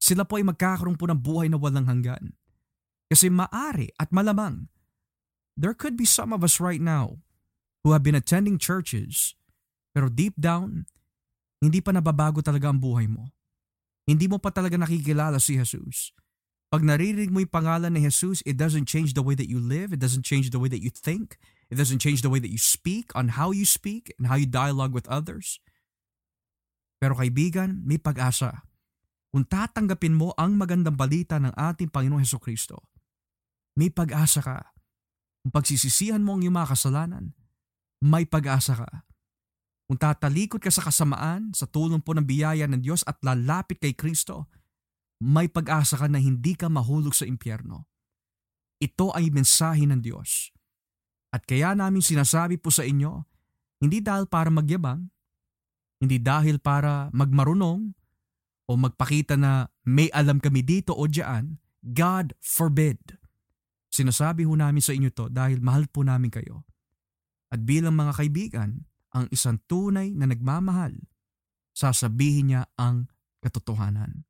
sila 0.00 0.24
po 0.24 0.40
ay 0.40 0.44
magkakaroon 0.48 0.96
po 0.96 1.04
ng 1.08 1.20
buhay 1.20 1.52
na 1.52 1.60
walang 1.60 1.84
hanggan. 1.84 2.32
Kasi 3.08 3.28
maari 3.32 3.92
at 3.96 4.12
malamang, 4.12 4.68
there 5.56 5.76
could 5.76 5.96
be 5.96 6.08
some 6.08 6.32
of 6.32 6.44
us 6.44 6.60
right 6.60 6.80
now 6.80 7.20
who 7.84 7.92
have 7.92 8.04
been 8.04 8.16
attending 8.16 8.60
churches, 8.60 9.36
pero 9.96 10.12
deep 10.12 10.36
down, 10.36 10.88
hindi 11.58 11.82
pa 11.82 11.90
nababago 11.90 12.38
talaga 12.44 12.70
ang 12.70 12.78
buhay 12.78 13.08
mo. 13.10 13.32
Hindi 14.08 14.30
mo 14.30 14.40
pa 14.40 14.48
talaga 14.48 14.80
nakikilala 14.80 15.36
si 15.36 15.60
Jesus. 15.60 16.16
Pag 16.68 16.84
naririnig 16.84 17.32
mo 17.32 17.40
yung 17.40 17.52
pangalan 17.52 17.96
ni 17.96 18.04
Jesus, 18.04 18.44
it 18.44 18.60
doesn't 18.60 18.84
change 18.84 19.16
the 19.16 19.24
way 19.24 19.32
that 19.32 19.48
you 19.48 19.56
live. 19.56 19.92
It 19.92 20.00
doesn't 20.00 20.24
change 20.24 20.52
the 20.52 20.60
way 20.60 20.68
that 20.68 20.84
you 20.84 20.92
think. 20.92 21.40
It 21.72 21.76
doesn't 21.76 22.00
change 22.00 22.20
the 22.20 22.32
way 22.32 22.40
that 22.40 22.52
you 22.52 22.60
speak 22.60 23.12
on 23.16 23.36
how 23.36 23.52
you 23.52 23.64
speak 23.64 24.12
and 24.16 24.28
how 24.28 24.36
you 24.36 24.48
dialogue 24.48 24.92
with 24.92 25.08
others. 25.08 25.60
Pero 26.98 27.14
kaibigan, 27.14 27.82
may 27.86 28.02
pag-asa. 28.02 28.66
Kung 29.30 29.46
tatanggapin 29.46 30.18
mo 30.18 30.34
ang 30.34 30.58
magandang 30.58 30.98
balita 30.98 31.38
ng 31.38 31.54
ating 31.54 31.94
Panginoong 31.94 32.22
Heso 32.22 32.42
Kristo, 32.42 32.90
may 33.78 33.94
pag-asa 33.94 34.42
ka. 34.42 34.58
Kung 35.46 35.54
pagsisisihan 35.54 36.18
mo 36.18 36.34
ang 36.34 36.42
iyong 36.42 36.58
mga 36.58 36.74
kasalanan, 36.74 37.24
may 38.02 38.26
pag-asa 38.26 38.74
ka. 38.74 38.90
Kung 39.88 39.96
tatalikod 39.96 40.60
ka 40.60 40.68
sa 40.68 40.84
kasamaan, 40.84 41.54
sa 41.54 41.64
tulong 41.64 42.02
po 42.02 42.12
ng 42.12 42.26
biyaya 42.26 42.68
ng 42.68 42.82
Diyos 42.82 43.06
at 43.06 43.22
lalapit 43.24 43.80
kay 43.80 43.94
Kristo, 43.94 44.50
may 45.22 45.48
pag-asa 45.48 45.96
ka 45.96 46.06
na 46.06 46.20
hindi 46.20 46.54
ka 46.54 46.68
mahulog 46.68 47.14
sa 47.14 47.24
impyerno. 47.24 47.88
Ito 48.78 49.10
ay 49.14 49.34
mensahe 49.34 49.86
ng 49.88 49.98
Diyos. 49.98 50.54
At 51.34 51.44
kaya 51.44 51.74
namin 51.74 52.00
sinasabi 52.00 52.56
po 52.60 52.70
sa 52.70 52.86
inyo, 52.86 53.26
hindi 53.82 53.98
dahil 53.98 54.30
para 54.30 54.48
magyabang, 54.48 55.10
hindi 55.98 56.22
dahil 56.22 56.62
para 56.62 57.10
magmarunong 57.10 57.94
o 58.68 58.72
magpakita 58.76 59.34
na 59.34 59.66
may 59.82 60.12
alam 60.14 60.38
kami 60.38 60.62
dito 60.62 60.94
o 60.94 61.08
diyan, 61.08 61.58
God 61.82 62.36
forbid. 62.38 63.18
Sinasabi 63.88 64.44
ho 64.44 64.52
namin 64.52 64.84
sa 64.84 64.92
inyo 64.92 65.10
to 65.10 65.32
dahil 65.32 65.58
mahal 65.64 65.88
po 65.88 66.04
namin 66.04 66.28
kayo. 66.28 66.62
At 67.48 67.64
bilang 67.64 67.96
mga 67.96 68.20
kaibigan, 68.20 68.84
ang 69.16 69.26
isang 69.32 69.56
tunay 69.64 70.12
na 70.12 70.28
nagmamahal, 70.28 70.92
sasabihin 71.72 72.52
niya 72.52 72.62
ang 72.76 73.08
katotohanan. 73.40 74.28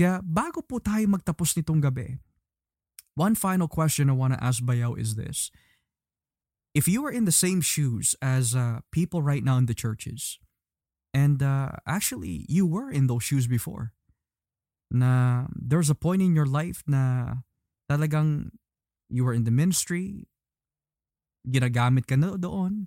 Kaya 0.00 0.24
bago 0.24 0.64
po 0.64 0.80
tayo 0.80 1.04
magtapos 1.10 1.58
nitong 1.60 1.84
gabi, 1.84 2.16
one 3.12 3.36
final 3.36 3.68
question 3.68 4.08
I 4.08 4.16
want 4.16 4.32
to 4.32 4.40
ask 4.40 4.64
Bayaw 4.64 4.96
is 4.96 5.18
this. 5.18 5.52
If 6.72 6.86
you 6.86 7.02
were 7.02 7.12
in 7.12 7.26
the 7.26 7.34
same 7.34 7.60
shoes 7.60 8.14
as 8.22 8.54
uh, 8.54 8.80
people 8.94 9.20
right 9.20 9.42
now 9.42 9.58
in 9.58 9.66
the 9.66 9.76
churches, 9.76 10.38
and 11.18 11.42
uh, 11.42 11.74
actually 11.82 12.46
you 12.46 12.62
were 12.62 12.94
in 12.94 13.10
those 13.10 13.26
shoes 13.26 13.50
before, 13.50 13.90
na 14.86 15.44
there's 15.50 15.90
a 15.90 15.98
point 15.98 16.22
in 16.22 16.38
your 16.38 16.46
life 16.46 16.86
na 16.86 17.42
talagang 17.90 18.54
you 19.10 19.26
were 19.26 19.34
in 19.34 19.42
the 19.42 19.50
ministry, 19.50 20.30
ginagamit 21.42 22.06
ka 22.06 22.14
na 22.14 22.38
doon, 22.38 22.86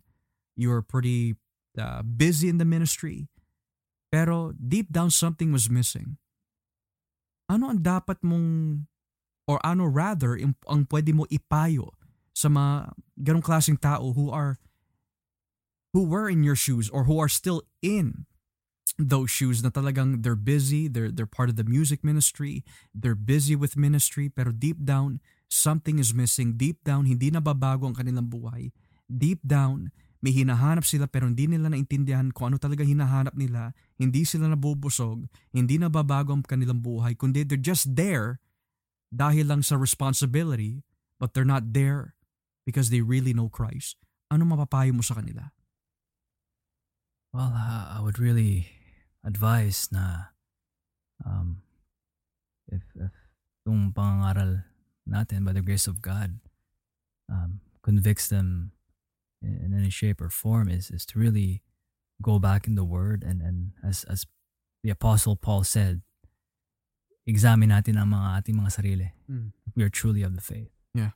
you 0.55 0.71
were 0.71 0.79
pretty 0.79 1.35
uh, 1.75 1.99
busy 2.07 2.47
in 2.47 2.55
the 2.55 2.67
ministry, 2.67 3.27
pero 4.07 4.55
deep 4.55 4.87
down 4.95 5.11
something 5.11 5.51
was 5.51 5.67
missing. 5.67 6.15
Ano 7.51 7.67
ang 7.67 7.83
dapat 7.83 8.23
mong 8.23 8.87
or 9.43 9.59
ano 9.67 9.83
rather 9.83 10.39
ang 10.39 10.87
pwede 10.87 11.11
mo 11.11 11.27
ipayo 11.27 11.91
sa 12.31 12.47
mga 12.47 12.95
ganong 13.19 13.43
klaseng 13.43 13.75
tao 13.75 14.15
who 14.15 14.31
are 14.31 14.55
who 15.93 16.03
were 16.07 16.29
in 16.29 16.43
your 16.43 16.55
shoes 16.55 16.89
or 16.89 17.03
who 17.05 17.19
are 17.19 17.31
still 17.31 17.63
in 17.81 18.25
those 18.99 19.31
shoes 19.31 19.63
na 19.63 19.69
talagang 19.71 20.23
they're 20.23 20.39
busy, 20.39 20.87
they're, 20.87 21.11
they're 21.11 21.29
part 21.29 21.49
of 21.49 21.55
the 21.55 21.67
music 21.67 22.03
ministry, 22.03 22.63
they're 22.93 23.15
busy 23.15 23.55
with 23.55 23.79
ministry, 23.79 24.27
pero 24.27 24.51
deep 24.51 24.83
down, 24.83 25.19
something 25.47 25.99
is 25.99 26.13
missing. 26.13 26.55
Deep 26.55 26.83
down, 26.83 27.07
hindi 27.07 27.31
nababago 27.31 27.87
ang 27.87 27.95
kanilang 27.95 28.31
buhay. 28.31 28.71
Deep 29.07 29.43
down, 29.43 29.91
may 30.21 30.31
hinahanap 30.31 30.85
sila 30.85 31.09
pero 31.09 31.25
hindi 31.27 31.49
nila 31.49 31.73
naintindihan 31.73 32.29
kung 32.31 32.53
ano 32.53 32.57
talaga 32.61 32.85
hinahanap 32.85 33.33
nila. 33.33 33.73
Hindi 33.97 34.21
sila 34.23 34.47
nabubusog, 34.47 35.25
hindi 35.51 35.75
nababago 35.81 36.37
ang 36.37 36.45
kanilang 36.45 36.79
buhay, 36.79 37.17
kundi 37.17 37.43
they're 37.43 37.59
just 37.59 37.97
there 37.97 38.39
dahil 39.11 39.51
lang 39.51 39.65
sa 39.65 39.75
responsibility, 39.75 40.85
but 41.19 41.33
they're 41.33 41.47
not 41.47 41.75
there 41.75 42.15
because 42.63 42.93
they 42.93 43.03
really 43.03 43.35
know 43.35 43.51
Christ. 43.51 43.99
Ano 44.31 44.47
mapapayo 44.47 44.95
mo 44.95 45.03
sa 45.03 45.19
kanila? 45.19 45.51
Well, 47.33 47.51
I 47.55 47.99
would 48.03 48.19
really 48.19 48.67
advise 49.23 49.87
na 49.91 50.35
um, 51.25 51.63
if, 52.67 52.83
if 52.95 53.11
itong 53.63 53.93
pangangaral 53.93 54.65
natin 55.07 55.45
by 55.45 55.53
the 55.53 55.61
grace 55.61 55.87
of 55.87 56.01
God 56.01 56.39
um, 57.31 57.61
convicts 57.83 58.27
them 58.27 58.71
in, 59.41 59.63
in 59.63 59.69
any 59.71 59.89
shape 59.89 60.19
or 60.19 60.29
form 60.29 60.67
is, 60.67 60.91
is 60.91 61.05
to 61.07 61.19
really 61.19 61.63
go 62.21 62.37
back 62.37 62.67
in 62.67 62.75
the 62.75 62.83
Word 62.83 63.23
and, 63.23 63.41
and 63.41 63.71
as, 63.83 64.03
as 64.05 64.25
the 64.83 64.89
Apostle 64.89 65.35
Paul 65.35 65.63
said, 65.63 66.01
examine 67.25 67.69
natin 67.69 67.97
ang 67.97 68.11
mga 68.11 68.43
ating 68.43 68.59
mga 68.59 68.71
sarili. 68.75 69.09
Mm. 69.29 69.53
We 69.75 69.83
are 69.83 69.89
truly 69.89 70.21
of 70.23 70.35
the 70.35 70.41
faith. 70.41 70.69
Yeah. 70.93 71.11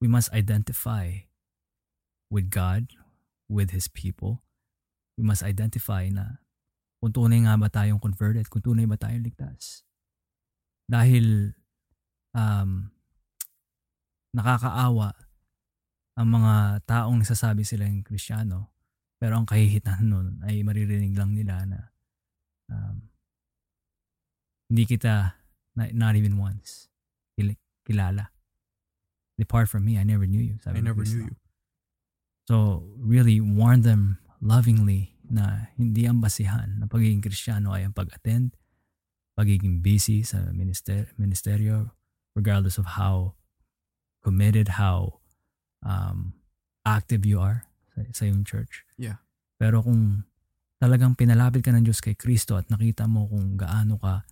We 0.00 0.08
must 0.08 0.32
identify 0.32 1.24
with 2.30 2.50
God, 2.50 2.92
with 3.48 3.70
His 3.70 3.88
people. 3.88 4.42
We 5.14 5.22
must 5.22 5.46
identify 5.46 6.10
na 6.10 6.42
kung 7.04 7.12
tunay 7.12 7.44
nga 7.44 7.60
ba 7.60 7.68
tayong 7.68 8.00
converted, 8.00 8.48
kung 8.48 8.64
tunay 8.64 8.88
ba 8.88 8.96
tayong 8.96 9.22
ligtas. 9.22 9.84
Dahil 10.88 11.52
um, 12.32 12.88
nakakaawa 14.32 15.12
ang 16.16 16.28
mga 16.30 16.82
taong 16.88 17.20
nagsasabi 17.20 17.60
silang 17.60 18.00
kristyano, 18.00 18.72
pero 19.20 19.38
ang 19.38 19.46
kahihitan 19.46 20.00
nun 20.10 20.40
ay 20.48 20.64
maririnig 20.64 21.12
lang 21.12 21.36
nila 21.36 21.62
na 21.68 21.80
um, 22.72 23.04
hindi 24.72 24.88
kita, 24.88 25.36
not, 25.76 26.14
even 26.16 26.40
once, 26.40 26.88
kil- 27.36 27.60
kilala. 27.84 28.32
Depart 29.36 29.68
from 29.68 29.84
me, 29.84 29.98
I 29.98 30.08
never 30.08 30.26
knew 30.26 30.40
you. 30.40 30.56
Sabi 30.62 30.78
I 30.78 30.82
never 30.82 31.04
knew 31.04 31.28
you. 31.30 31.36
So, 32.48 32.88
really 32.96 33.40
warn 33.40 33.82
them 33.82 34.23
lovingly 34.44 35.16
na 35.24 35.72
hindi 35.80 36.04
ang 36.04 36.20
basihan 36.20 36.76
ng 36.84 36.88
pagiging 36.92 37.24
kristyano 37.24 37.72
ay 37.72 37.88
ang 37.88 37.96
pag-attend, 37.96 38.52
pagiging 39.32 39.80
busy 39.80 40.20
sa 40.20 40.52
minister, 40.52 41.08
ministeryo, 41.16 41.96
regardless 42.36 42.76
of 42.76 43.00
how 43.00 43.32
committed, 44.20 44.76
how 44.76 45.24
um, 45.80 46.36
active 46.84 47.24
you 47.24 47.40
are 47.40 47.64
sa, 47.96 48.04
sa 48.12 48.22
iyong 48.28 48.44
church. 48.44 48.84
Yeah. 49.00 49.24
Pero 49.56 49.80
kung 49.80 50.28
talagang 50.76 51.16
pinalapit 51.16 51.64
ka 51.64 51.72
ng 51.72 51.88
Diyos 51.88 52.04
kay 52.04 52.12
Kristo 52.12 52.60
at 52.60 52.68
nakita 52.68 53.08
mo 53.08 53.24
kung 53.24 53.56
gaano 53.56 53.96
ka 53.96 54.28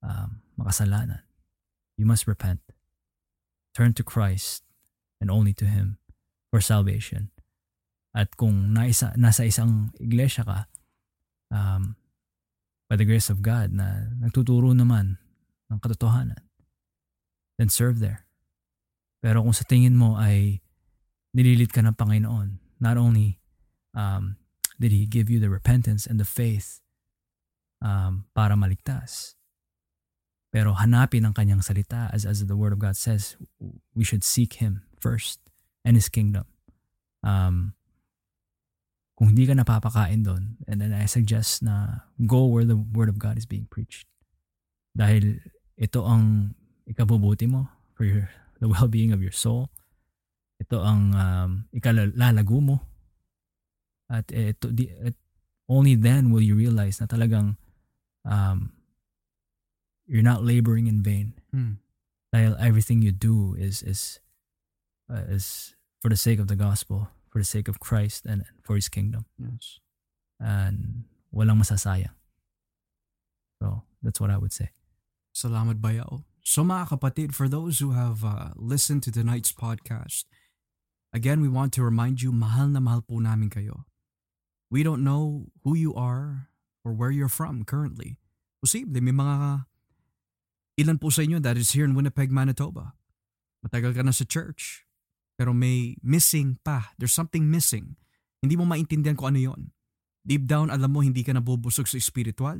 um, 0.00 0.40
makasalanan, 0.56 1.28
you 2.00 2.08
must 2.08 2.24
repent. 2.24 2.64
Turn 3.76 3.92
to 3.92 4.04
Christ 4.04 4.64
and 5.20 5.28
only 5.28 5.52
to 5.60 5.68
Him 5.68 6.00
for 6.48 6.64
salvation. 6.64 7.35
At 8.16 8.32
kung 8.32 8.72
naisa, 8.72 9.12
nasa 9.20 9.44
isang 9.44 9.92
iglesia 10.00 10.40
ka, 10.40 10.64
um, 11.52 12.00
by 12.88 12.96
the 12.96 13.04
grace 13.04 13.28
of 13.28 13.44
God, 13.44 13.76
na 13.76 14.08
nagtuturo 14.16 14.72
naman 14.72 15.20
ng 15.68 15.78
katotohanan, 15.84 16.40
then 17.60 17.68
serve 17.68 18.00
there. 18.00 18.24
Pero 19.20 19.44
kung 19.44 19.52
sa 19.52 19.68
tingin 19.68 20.00
mo 20.00 20.16
ay 20.16 20.64
nililit 21.36 21.76
ka 21.76 21.84
ng 21.84 21.92
Panginoon, 21.92 22.56
not 22.80 22.96
only 22.96 23.36
um, 23.92 24.40
did 24.80 24.96
He 24.96 25.04
give 25.04 25.28
you 25.28 25.36
the 25.36 25.52
repentance 25.52 26.08
and 26.08 26.16
the 26.16 26.28
faith 26.28 26.80
um, 27.84 28.24
para 28.32 28.56
maligtas, 28.56 29.36
pero 30.48 30.72
hanapin 30.72 31.28
ang 31.28 31.36
kanyang 31.36 31.60
salita 31.60 32.08
as, 32.16 32.24
as 32.24 32.40
the 32.48 32.56
Word 32.56 32.72
of 32.72 32.80
God 32.80 32.96
says, 32.96 33.36
we 33.92 34.04
should 34.08 34.24
seek 34.24 34.62
Him 34.62 34.88
first 34.96 35.40
and 35.84 36.00
His 36.00 36.08
kingdom. 36.08 36.48
Um, 37.20 37.76
kung 39.16 39.32
hindi 39.32 39.48
ka 39.48 39.56
napapakain 39.56 40.22
doon, 40.22 40.60
and 40.68 40.78
then 40.78 40.92
I 40.92 41.08
suggest 41.08 41.64
na 41.64 42.04
go 42.28 42.44
where 42.44 42.68
the 42.68 42.76
Word 42.76 43.08
of 43.08 43.16
God 43.16 43.40
is 43.40 43.48
being 43.48 43.64
preached. 43.64 44.04
Dahil 44.92 45.40
ito 45.80 46.04
ang 46.04 46.52
ikabubuti 46.84 47.48
mo 47.48 47.72
for 47.96 48.04
your, 48.04 48.28
the 48.60 48.68
well-being 48.68 49.16
of 49.16 49.24
your 49.24 49.32
soul. 49.32 49.72
Ito 50.60 50.84
ang 50.84 51.02
um, 51.16 51.50
ikalalago 51.72 52.60
mo. 52.60 52.76
At 54.12 54.28
ito, 54.30 54.68
di, 54.68 54.92
at 55.00 55.16
only 55.66 55.96
then 55.96 56.30
will 56.30 56.44
you 56.44 56.54
realize 56.54 57.00
na 57.00 57.08
talagang 57.08 57.56
um, 58.24 58.76
you're 60.06 60.24
not 60.24 60.44
laboring 60.44 60.86
in 60.86 61.02
vain. 61.02 61.34
Mm. 61.56 61.80
Dahil 62.32 62.56
everything 62.60 63.02
you 63.02 63.12
do 63.12 63.56
is 63.58 63.82
is 63.82 64.20
uh, 65.10 65.24
is 65.26 65.74
for 66.00 66.08
the 66.08 66.20
sake 66.20 66.38
of 66.38 66.46
the 66.46 66.58
gospel, 66.58 67.10
for 67.36 67.44
the 67.44 67.52
sake 67.52 67.68
of 67.68 67.76
Christ 67.76 68.24
and 68.24 68.48
for 68.64 68.80
His 68.80 68.88
kingdom. 68.88 69.28
Yes. 69.36 69.76
And 70.40 71.04
walang 71.28 71.60
masasayang. 71.60 72.16
So, 73.60 73.84
that's 74.00 74.24
what 74.24 74.32
I 74.32 74.40
would 74.40 74.56
say. 74.56 74.72
Salamat 75.36 75.84
bayaw. 75.84 76.24
So 76.40 76.64
mga 76.64 76.96
kapatid, 76.96 77.36
for 77.36 77.44
those 77.44 77.84
who 77.84 77.92
have 77.92 78.24
uh, 78.24 78.56
listened 78.56 79.04
to 79.04 79.12
tonight's 79.12 79.52
podcast, 79.52 80.24
again, 81.12 81.44
we 81.44 81.52
want 81.52 81.76
to 81.76 81.84
remind 81.84 82.24
you, 82.24 82.32
mahal 82.32 82.72
na 82.72 82.80
mahal 82.80 83.04
po 83.04 83.20
namin 83.20 83.52
kayo. 83.52 83.84
We 84.72 84.80
don't 84.80 85.04
know 85.04 85.52
who 85.60 85.76
you 85.76 85.92
are 85.92 86.48
or 86.88 86.96
where 86.96 87.12
you're 87.12 87.28
from 87.28 87.68
currently. 87.68 88.16
Posible, 88.64 88.96
may 89.04 89.12
mga 89.12 89.68
ilan 90.80 90.96
po 90.96 91.12
sa 91.12 91.20
inyo 91.20 91.44
that 91.44 91.60
is 91.60 91.76
here 91.76 91.84
in 91.84 91.92
Winnipeg, 91.92 92.32
Manitoba. 92.32 92.96
Matagal 93.60 93.92
ka 93.92 94.00
na 94.00 94.16
sa 94.16 94.24
church, 94.24 94.85
pero 95.36 95.52
may 95.52 95.94
missing 96.00 96.56
pa. 96.64 96.96
There's 96.96 97.12
something 97.12 97.44
missing. 97.46 97.94
Hindi 98.40 98.56
mo 98.56 98.64
maintindihan 98.64 99.14
kung 99.14 99.36
ano 99.36 99.40
yon. 99.52 99.62
Deep 100.26 100.48
down, 100.48 100.72
alam 100.72 100.90
mo 100.90 101.04
hindi 101.04 101.22
ka 101.22 101.36
nabubusog 101.36 101.86
sa 101.86 102.00
spiritual, 102.02 102.58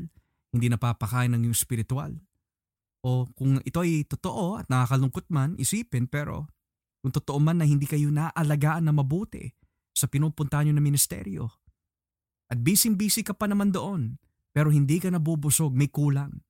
hindi 0.54 0.66
napapakain 0.70 1.34
ng 1.34 1.50
yung 1.50 1.56
spiritual. 1.56 2.14
O 3.02 3.26
kung 3.34 3.58
ito 3.66 3.82
ay 3.82 4.06
totoo 4.06 4.62
at 4.62 4.70
nakakalungkot 4.70 5.26
man, 5.34 5.58
isipin 5.58 6.06
pero 6.06 6.46
kung 7.02 7.10
totoo 7.10 7.42
man 7.42 7.58
na 7.58 7.66
hindi 7.66 7.86
kayo 7.90 8.10
naaalagaan 8.10 8.86
na 8.86 8.94
mabuti 8.94 9.50
sa 9.96 10.06
pinupunta 10.06 10.62
nyo 10.62 10.74
na 10.76 10.82
ministeryo. 10.84 11.46
At 12.46 12.62
busy-busy 12.62 13.26
ka 13.26 13.34
pa 13.34 13.50
naman 13.50 13.74
doon, 13.74 14.22
pero 14.54 14.70
hindi 14.70 15.02
ka 15.02 15.10
nabubusog, 15.10 15.74
may 15.74 15.90
kulang. 15.90 16.46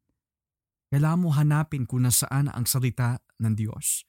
Kailangan 0.93 1.20
mo 1.20 1.28
hanapin 1.32 1.89
kung 1.89 2.05
nasaan 2.05 2.53
ang 2.53 2.69
salita 2.69 3.20
ng 3.40 3.55
Diyos. 3.57 4.05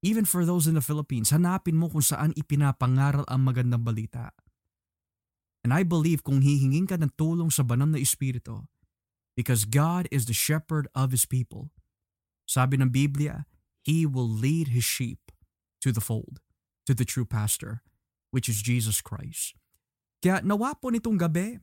Even 0.00 0.24
for 0.24 0.48
those 0.48 0.64
in 0.64 0.72
the 0.72 0.84
Philippines, 0.84 1.28
hanapin 1.28 1.76
mo 1.76 1.92
kung 1.92 2.00
saan 2.00 2.32
ipinapangaral 2.32 3.28
ang 3.28 3.44
magandang 3.44 3.84
balita. 3.84 4.32
And 5.60 5.76
I 5.76 5.84
believe 5.84 6.24
kung 6.24 6.40
hihingin 6.40 6.88
ka 6.88 6.96
ng 6.96 7.12
tulong 7.20 7.52
sa 7.52 7.60
banal 7.60 7.92
na 7.92 8.00
Espiritu, 8.00 8.64
because 9.36 9.68
God 9.68 10.08
is 10.08 10.24
the 10.24 10.36
shepherd 10.36 10.88
of 10.96 11.12
His 11.12 11.28
people. 11.28 11.68
Sabi 12.48 12.80
ng 12.80 12.88
Biblia, 12.88 13.44
He 13.84 14.08
will 14.08 14.28
lead 14.28 14.72
His 14.72 14.88
sheep 14.88 15.28
to 15.84 15.92
the 15.92 16.00
fold, 16.00 16.40
to 16.88 16.96
the 16.96 17.04
true 17.04 17.28
pastor, 17.28 17.84
which 18.32 18.48
is 18.48 18.64
Jesus 18.64 19.04
Christ. 19.04 19.52
Kaya 20.24 20.40
nawa 20.40 20.76
po 20.80 20.88
nitong 20.88 21.20
gabi, 21.20 21.60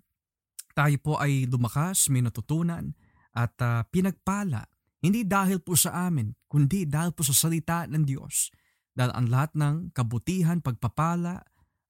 tayo 0.77 0.97
po 1.01 1.17
ay 1.17 1.49
lumakas, 1.49 2.09
may 2.13 2.21
natutunan, 2.21 2.93
at 3.33 3.53
uh, 3.61 3.81
pinagpala, 3.89 4.69
hindi 5.03 5.21
dahil 5.23 5.61
po 5.61 5.77
sa 5.77 6.09
amin, 6.09 6.33
kundi 6.49 6.89
dahil 6.89 7.13
po 7.13 7.21
sa 7.21 7.35
salita 7.35 7.85
ng 7.85 8.03
Diyos. 8.05 8.49
Dahil 8.97 9.13
ang 9.13 9.27
lahat 9.29 9.53
ng 9.53 9.75
kabutihan, 9.93 10.57
pagpapala, 10.57 11.45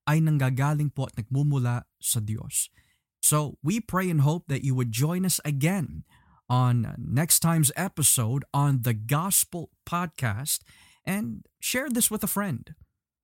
ay 0.07 0.19
nanggagaling 0.23 0.91
po 0.91 1.07
at 1.07 1.15
nagmumula 1.15 1.87
sa 1.99 2.19
Diyos. 2.19 2.71
So 3.19 3.59
we 3.59 3.83
pray 3.83 4.07
and 4.07 4.23
hope 4.23 4.47
that 4.47 4.63
you 4.63 4.71
would 4.75 4.95
join 4.95 5.27
us 5.27 5.43
again 5.43 6.07
on 6.47 6.95
next 6.95 7.43
time's 7.43 7.75
episode 7.75 8.47
on 8.55 8.87
the 8.87 8.95
Gospel 8.95 9.71
Podcast 9.83 10.63
and 11.03 11.43
share 11.59 11.91
this 11.91 12.07
with 12.07 12.23
a 12.23 12.31
friend. 12.31 12.71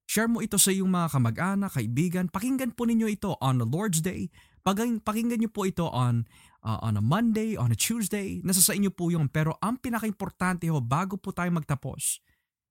Share 0.03 0.27
mo 0.27 0.43
ito 0.43 0.59
sa 0.59 0.75
iyong 0.75 0.91
mga 0.91 1.15
kamag-anak, 1.15 1.79
kaibigan. 1.79 2.27
Pakinggan 2.27 2.75
po 2.75 2.83
ninyo 2.83 3.07
ito 3.07 3.39
on 3.39 3.63
the 3.63 3.67
Lord's 3.67 4.03
Day. 4.03 4.27
Pakinggan, 4.63 5.39
niyo 5.39 5.51
po 5.51 5.63
ito 5.63 5.87
on, 5.87 6.27
uh, 6.63 6.79
on 6.81 6.95
a 6.97 7.03
Monday, 7.03 7.59
on 7.59 7.69
a 7.69 7.77
Tuesday. 7.77 8.39
Nasa 8.41 8.63
sa 8.63 8.73
inyo 8.73 8.89
po 8.89 9.11
yung 9.11 9.27
Pero 9.27 9.59
ang 9.59 9.77
pinaka-importante 9.77 10.71
ho, 10.71 10.79
bago 10.79 11.19
po 11.19 11.35
tayo 11.35 11.51
magtapos, 11.51 12.23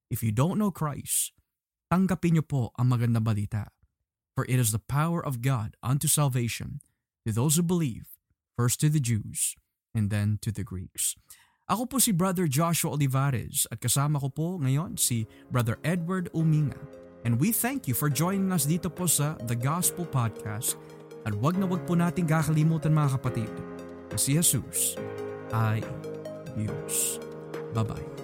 if 0.08 0.24
you 0.24 0.32
don't 0.32 0.56
know 0.56 0.72
Christ, 0.72 1.36
tanggapin 1.92 2.40
niyo 2.40 2.44
po 2.48 2.62
ang 2.80 2.90
magandang 2.90 3.22
balita. 3.22 3.68
For 4.32 4.48
it 4.48 4.56
is 4.56 4.72
the 4.72 4.80
power 4.80 5.20
of 5.20 5.44
God 5.44 5.76
unto 5.84 6.08
salvation 6.08 6.80
to 7.28 7.36
those 7.36 7.60
who 7.60 7.64
believe, 7.64 8.16
first 8.56 8.80
to 8.80 8.88
the 8.88 9.00
Jews, 9.00 9.60
and 9.92 10.08
then 10.08 10.40
to 10.40 10.48
the 10.48 10.64
Greeks. 10.64 11.20
Ako 11.68 11.86
po 11.86 11.96
si 12.00 12.16
Brother 12.16 12.48
Joshua 12.48 12.96
Olivares 12.96 13.68
at 13.68 13.78
kasama 13.78 14.18
ko 14.18 14.28
po 14.32 14.48
ngayon 14.56 14.96
si 14.96 15.28
Brother 15.52 15.76
Edward 15.84 16.32
Uminga. 16.32 16.80
And 17.22 17.38
we 17.38 17.54
thank 17.54 17.86
you 17.86 17.94
for 17.94 18.10
joining 18.10 18.50
us 18.50 18.66
dito 18.66 18.90
po 18.90 19.06
sa 19.06 19.38
The 19.46 19.54
Gospel 19.54 20.08
Podcast. 20.08 20.74
At 21.22 21.38
wag 21.38 21.54
na 21.54 21.70
wag 21.70 21.86
po 21.86 21.94
natin 21.94 22.26
kakalimutan 22.26 22.90
mga 22.90 23.14
kapatid 23.14 23.71
si 24.16 24.34
Jesus 24.34 24.96
ay 25.52 25.84
Diyos. 26.56 27.20
Bye-bye. 27.74 28.21